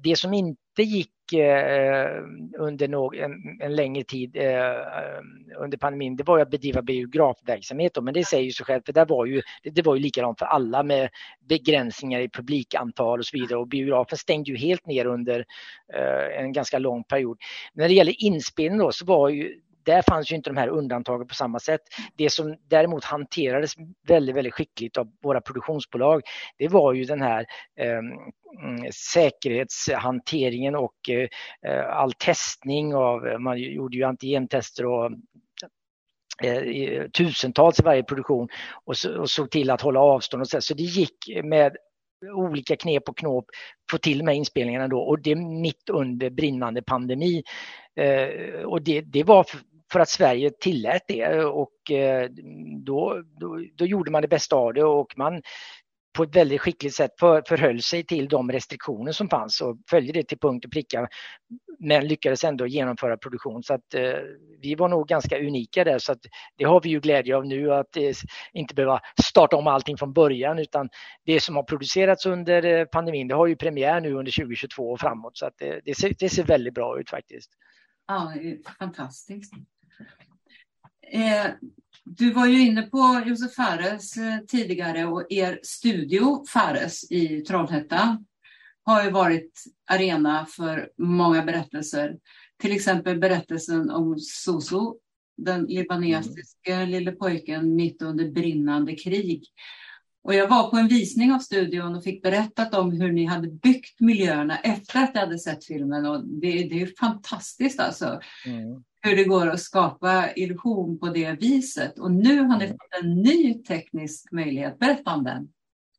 [0.04, 2.24] Det som inte gick eh,
[2.58, 4.76] under någon, en, en längre tid eh,
[5.58, 7.94] under pandemin, det var att bedriva biografverksamhet.
[7.94, 10.40] då, Men det säger ju sig självt, för där var ju, det var ju likadant
[10.40, 11.10] för alla med
[11.50, 13.60] begränsningar i publikantal och så vidare.
[13.60, 15.46] Och biografen stängde ju helt ner under
[15.94, 17.38] eh, en ganska lång period.
[17.74, 21.28] När det gäller inspelning då så var ju där fanns ju inte de här undantagen
[21.28, 21.82] på samma sätt.
[22.16, 23.72] Det som däremot hanterades
[24.08, 26.22] väldigt, väldigt skickligt av våra produktionsbolag,
[26.58, 27.46] det var ju den här
[27.80, 28.02] eh,
[28.92, 35.12] säkerhetshanteringen och eh, all testning av, eh, man gjorde ju antigentester och
[36.44, 38.48] eh, tusentals i varje produktion
[38.86, 40.62] och, så, och såg till att hålla avstånd och så.
[40.62, 41.78] Så det gick med
[42.32, 43.46] olika knep och knåp
[43.92, 47.44] få till med inspelningarna då och det mitt under brinnande pandemi.
[47.96, 49.46] Eh, och det, det var
[49.94, 52.30] för att Sverige tillät det och eh,
[52.86, 55.42] då, då, då, gjorde man det bästa av det och man
[56.14, 60.14] på ett väldigt skickligt sätt för, förhöll sig till de restriktioner som fanns och följde
[60.14, 61.08] det till punkt och pricka
[61.80, 63.64] men lyckades ändå genomföra produktion.
[63.64, 64.20] Så att eh,
[64.62, 66.20] vi var nog ganska unika där så att
[66.58, 68.12] det har vi ju glädje av nu att eh,
[68.54, 70.90] inte behöva starta om allting från början utan
[71.26, 75.00] det som har producerats under eh, pandemin det har ju premiär nu under 2022 och
[75.00, 77.52] framåt så att det, det, ser, det ser väldigt bra ut faktiskt.
[78.08, 78.34] Ja,
[78.80, 79.54] fantastiskt.
[81.12, 81.52] Eh,
[82.04, 88.26] du var ju inne på Josef Fares eh, tidigare och er studio Fares i Trollhättan
[88.86, 92.18] har ju varit arena för många berättelser.
[92.62, 94.98] Till exempel berättelsen om Soso,
[95.38, 96.90] den libanesiske mm.
[96.90, 99.44] lille pojken mitt under brinnande krig.
[100.24, 103.48] Och jag var på en visning av studion och fick berättat om hur ni hade
[103.48, 106.06] byggt miljöerna efter att jag hade sett filmen.
[106.06, 108.20] Och det, det är fantastiskt alltså.
[108.46, 112.00] Mm hur det går att skapa illusion på det viset.
[112.00, 112.78] Och nu har ni mm.
[112.78, 114.80] fått en ny teknisk möjlighet.
[114.80, 115.48] Berätta om den.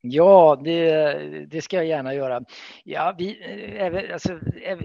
[0.06, 2.44] Ja, det, det, ska jag gärna göra.
[2.84, 3.38] Ja, vi,
[4.12, 4.38] alltså,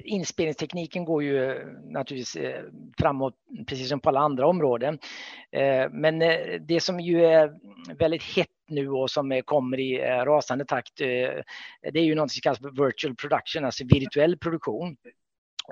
[0.04, 2.64] inspelningstekniken går ju naturligtvis eh,
[2.98, 3.34] framåt
[3.68, 5.00] precis som på alla andra områden.
[5.52, 7.54] Eh, men eh, det som ju är
[7.98, 11.08] väldigt hett nu och som kommer i eh, rasande takt, eh,
[11.92, 14.98] det är ju något som kallas virtual production, alltså virtuell produktion.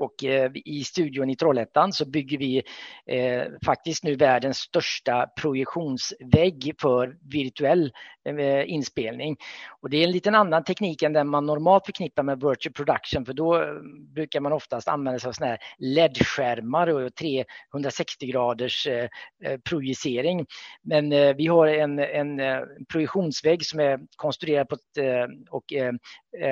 [0.01, 2.63] Och eh, i studion i Trollhättan så bygger vi
[3.05, 7.91] eh, faktiskt nu världens största projektionsvägg för virtuell
[8.27, 9.37] eh, inspelning.
[9.81, 13.25] Och det är en liten annan teknik än den man normalt förknippar med virtual production
[13.25, 13.67] för då eh,
[14.15, 19.07] brukar man oftast använda sig av såna här LED-skärmar och 360 graders eh,
[19.43, 20.45] eh, projicering.
[20.83, 22.41] Men eh, vi har en, en
[22.91, 25.63] projektionsvägg som är konstruerad på ett, och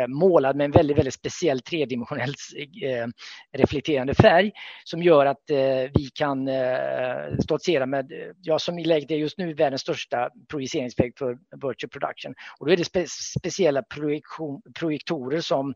[0.08, 2.34] målad med en väldigt, väldigt speciell tredimensionell
[3.52, 4.52] reflekterande färg
[4.84, 5.58] som gör att eh,
[5.94, 10.30] vi kan eh, stoltsera med, eh, ja som i läget är just nu, världens största
[10.50, 12.34] projiceringsväg för virtual production.
[12.60, 15.74] Och då är det spe speciella projektion, projektorer som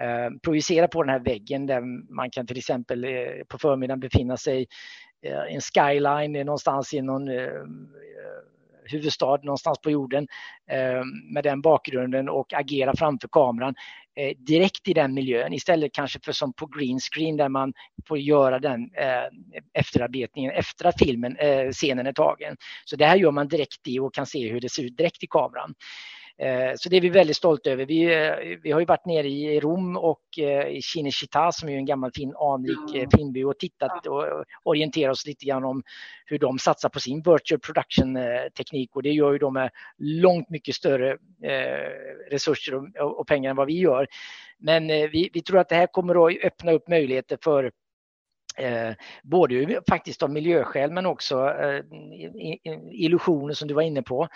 [0.00, 1.80] eh, projicerar på den här väggen där
[2.14, 3.10] man kan till exempel eh,
[3.48, 4.66] på förmiddagen befinna sig
[5.26, 8.42] eh, i en skyline eh, någonstans i någon eh, eh
[8.84, 10.28] huvudstad någonstans på jorden
[10.70, 11.04] eh,
[11.34, 13.74] med den bakgrunden och agera framför kameran
[14.16, 17.72] eh, direkt i den miljön istället kanske för som på green screen där man
[18.08, 19.24] får göra den eh,
[19.72, 21.36] efterarbetningen efter att filmen,
[21.72, 22.56] scenen är tagen.
[22.84, 25.22] Så det här gör man direkt i och kan se hur det ser ut direkt
[25.22, 25.74] i kameran.
[26.38, 27.86] Eh, så det är vi väldigt stolta över.
[27.86, 31.76] Vi, eh, vi har ju varit nere i Rom och eh, i Cinecittà som är
[31.76, 34.24] en gammal fin anrik filmby och tittat och
[34.62, 35.82] orienterat oss lite grann om
[36.26, 38.18] hur de satsar på sin virtual production
[38.56, 41.16] teknik och det gör ju de med långt mycket större
[42.30, 44.06] resurser och pengar än vad vi gör.
[44.58, 47.70] Men vi, vi tror att det här kommer att öppna upp möjligheter för
[48.56, 51.84] Eh, både faktiskt av miljöskäl men också eh,
[52.90, 54.28] illusioner som du var inne på.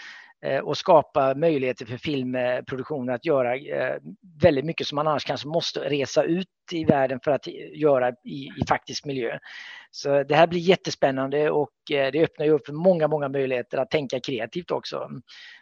[0.45, 3.97] Eh, och skapa möjligheter för filmproduktionen att göra eh,
[4.43, 8.49] väldigt mycket som man annars kanske måste resa ut i världen för att göra i,
[8.61, 9.39] i faktisk miljö.
[9.91, 13.79] Så det här blir jättespännande och eh, det öppnar ju upp för många, många möjligheter
[13.79, 15.09] att tänka kreativt också.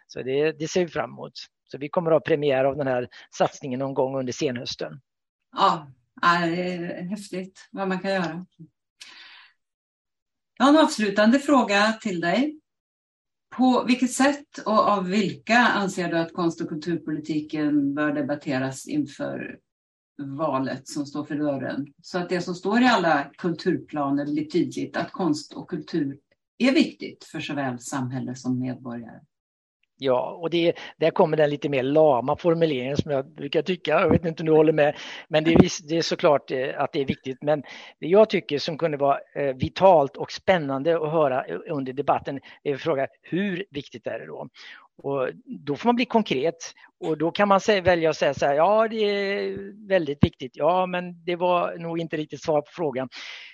[0.07, 1.33] Så det, det ser vi fram emot.
[1.71, 3.07] Så vi kommer att ha premiär av den här
[3.37, 5.01] satsningen någon gång under senhösten.
[5.57, 5.87] Ja,
[6.21, 8.45] det är häftigt vad man kan göra.
[10.57, 12.59] Jag har en avslutande fråga till dig.
[13.55, 19.59] På vilket sätt och av vilka anser du att konst och kulturpolitiken bör debatteras inför
[20.17, 21.93] valet som står för dörren?
[22.01, 26.19] Så att det som står i alla kulturplaner blir tydligt att konst och kultur
[26.57, 29.19] är viktigt för såväl samhälle som medborgare.
[29.97, 33.91] Ja, och det, där kommer den lite mer lama formuleringen som jag brukar tycka.
[33.91, 34.95] Jag vet inte om du håller med.
[35.27, 37.37] Men det är, det är såklart eh, att det är viktigt.
[37.41, 37.61] Men
[37.99, 42.39] det jag tycker som kunde vara eh, vitalt och spännande att höra eh, under debatten
[42.63, 44.49] är fråga hur viktigt är det då?
[44.97, 48.53] Och då får man bli konkret och då kan man välja att säga så här,
[48.53, 53.09] ja det är väldigt viktigt, ja men det var nog inte riktigt svar på frågan.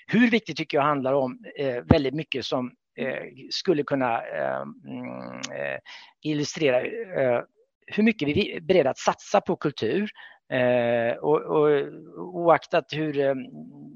[0.07, 5.39] Hur viktigt tycker jag handlar om eh, väldigt mycket som Eh, skulle kunna eh, mm,
[5.55, 5.79] eh
[6.21, 7.41] illustrera eh,
[7.87, 10.09] hur mycket vi är beredda att satsa på kultur
[10.51, 11.87] Eh, och, och,
[12.17, 13.35] oaktat hur, eh,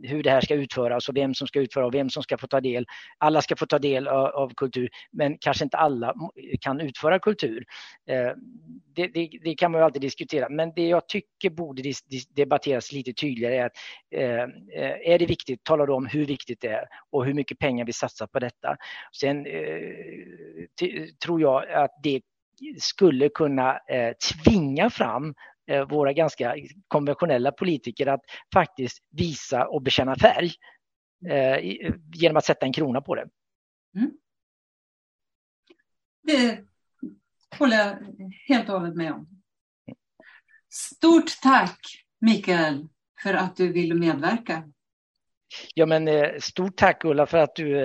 [0.03, 2.48] hur det här ska utföras och vem som ska utföra och vem som ska få
[2.48, 2.86] ta del.
[3.18, 6.14] Alla ska få ta del av, av kultur, men kanske inte alla
[6.61, 7.65] kan utföra kultur.
[8.10, 8.32] Eh,
[8.95, 11.82] det, det, det, kan man ju alltid diskutera, men det jag tycker borde
[12.36, 13.77] debatteras lite tydligare är att
[14.11, 17.86] eh, är det viktigt, tala då om hur viktigt det är och hur mycket pengar
[17.86, 18.77] vi satsar på detta.
[19.11, 22.22] Sen eh, tror jag att det
[22.80, 25.34] skulle kunna eh, tvinga fram
[25.90, 26.56] våra ganska
[26.88, 28.22] konventionella politiker att
[28.54, 30.52] faktiskt visa och bekänna färg
[31.30, 31.60] eh,
[32.14, 33.30] genom att sätta en krona på det.
[33.96, 34.12] Mm.
[36.24, 36.60] Det
[37.60, 37.98] håller jag
[38.48, 39.28] helt och hållet med om.
[40.70, 41.80] Stort tack
[42.20, 42.88] Mikael
[43.24, 44.72] för att du ville medverka.
[45.74, 47.76] Ja, men eh, stort tack Ulla för att du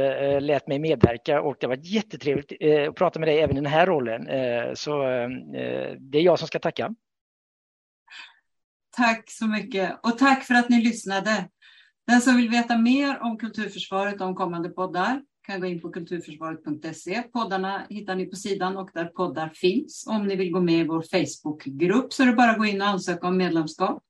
[0.41, 2.53] lät mig medverka och det var jättetrevligt
[2.89, 4.27] att prata med dig även i den här rollen.
[4.77, 5.03] Så
[5.99, 6.95] det är jag som ska tacka.
[8.91, 11.49] Tack så mycket och tack för att ni lyssnade.
[12.07, 15.91] Den som vill veta mer om Kulturförsvaret och om kommande poddar kan gå in på
[15.91, 17.23] kulturförsvaret.se.
[17.23, 20.07] Poddarna hittar ni på sidan och där poddar finns.
[20.09, 22.83] Om ni vill gå med i vår Facebookgrupp så är det bara att gå in
[22.83, 24.03] och ansöka om medlemskap.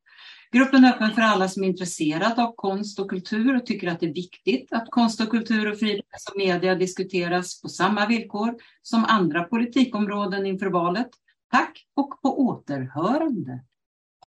[0.52, 4.00] Gruppen är öppen för alla som är intresserade av konst och kultur och tycker att
[4.00, 8.54] det är viktigt att konst och kultur och frihet och media diskuteras på samma villkor
[8.82, 11.08] som andra politikområden inför valet.
[11.50, 13.64] Tack och på återhörande.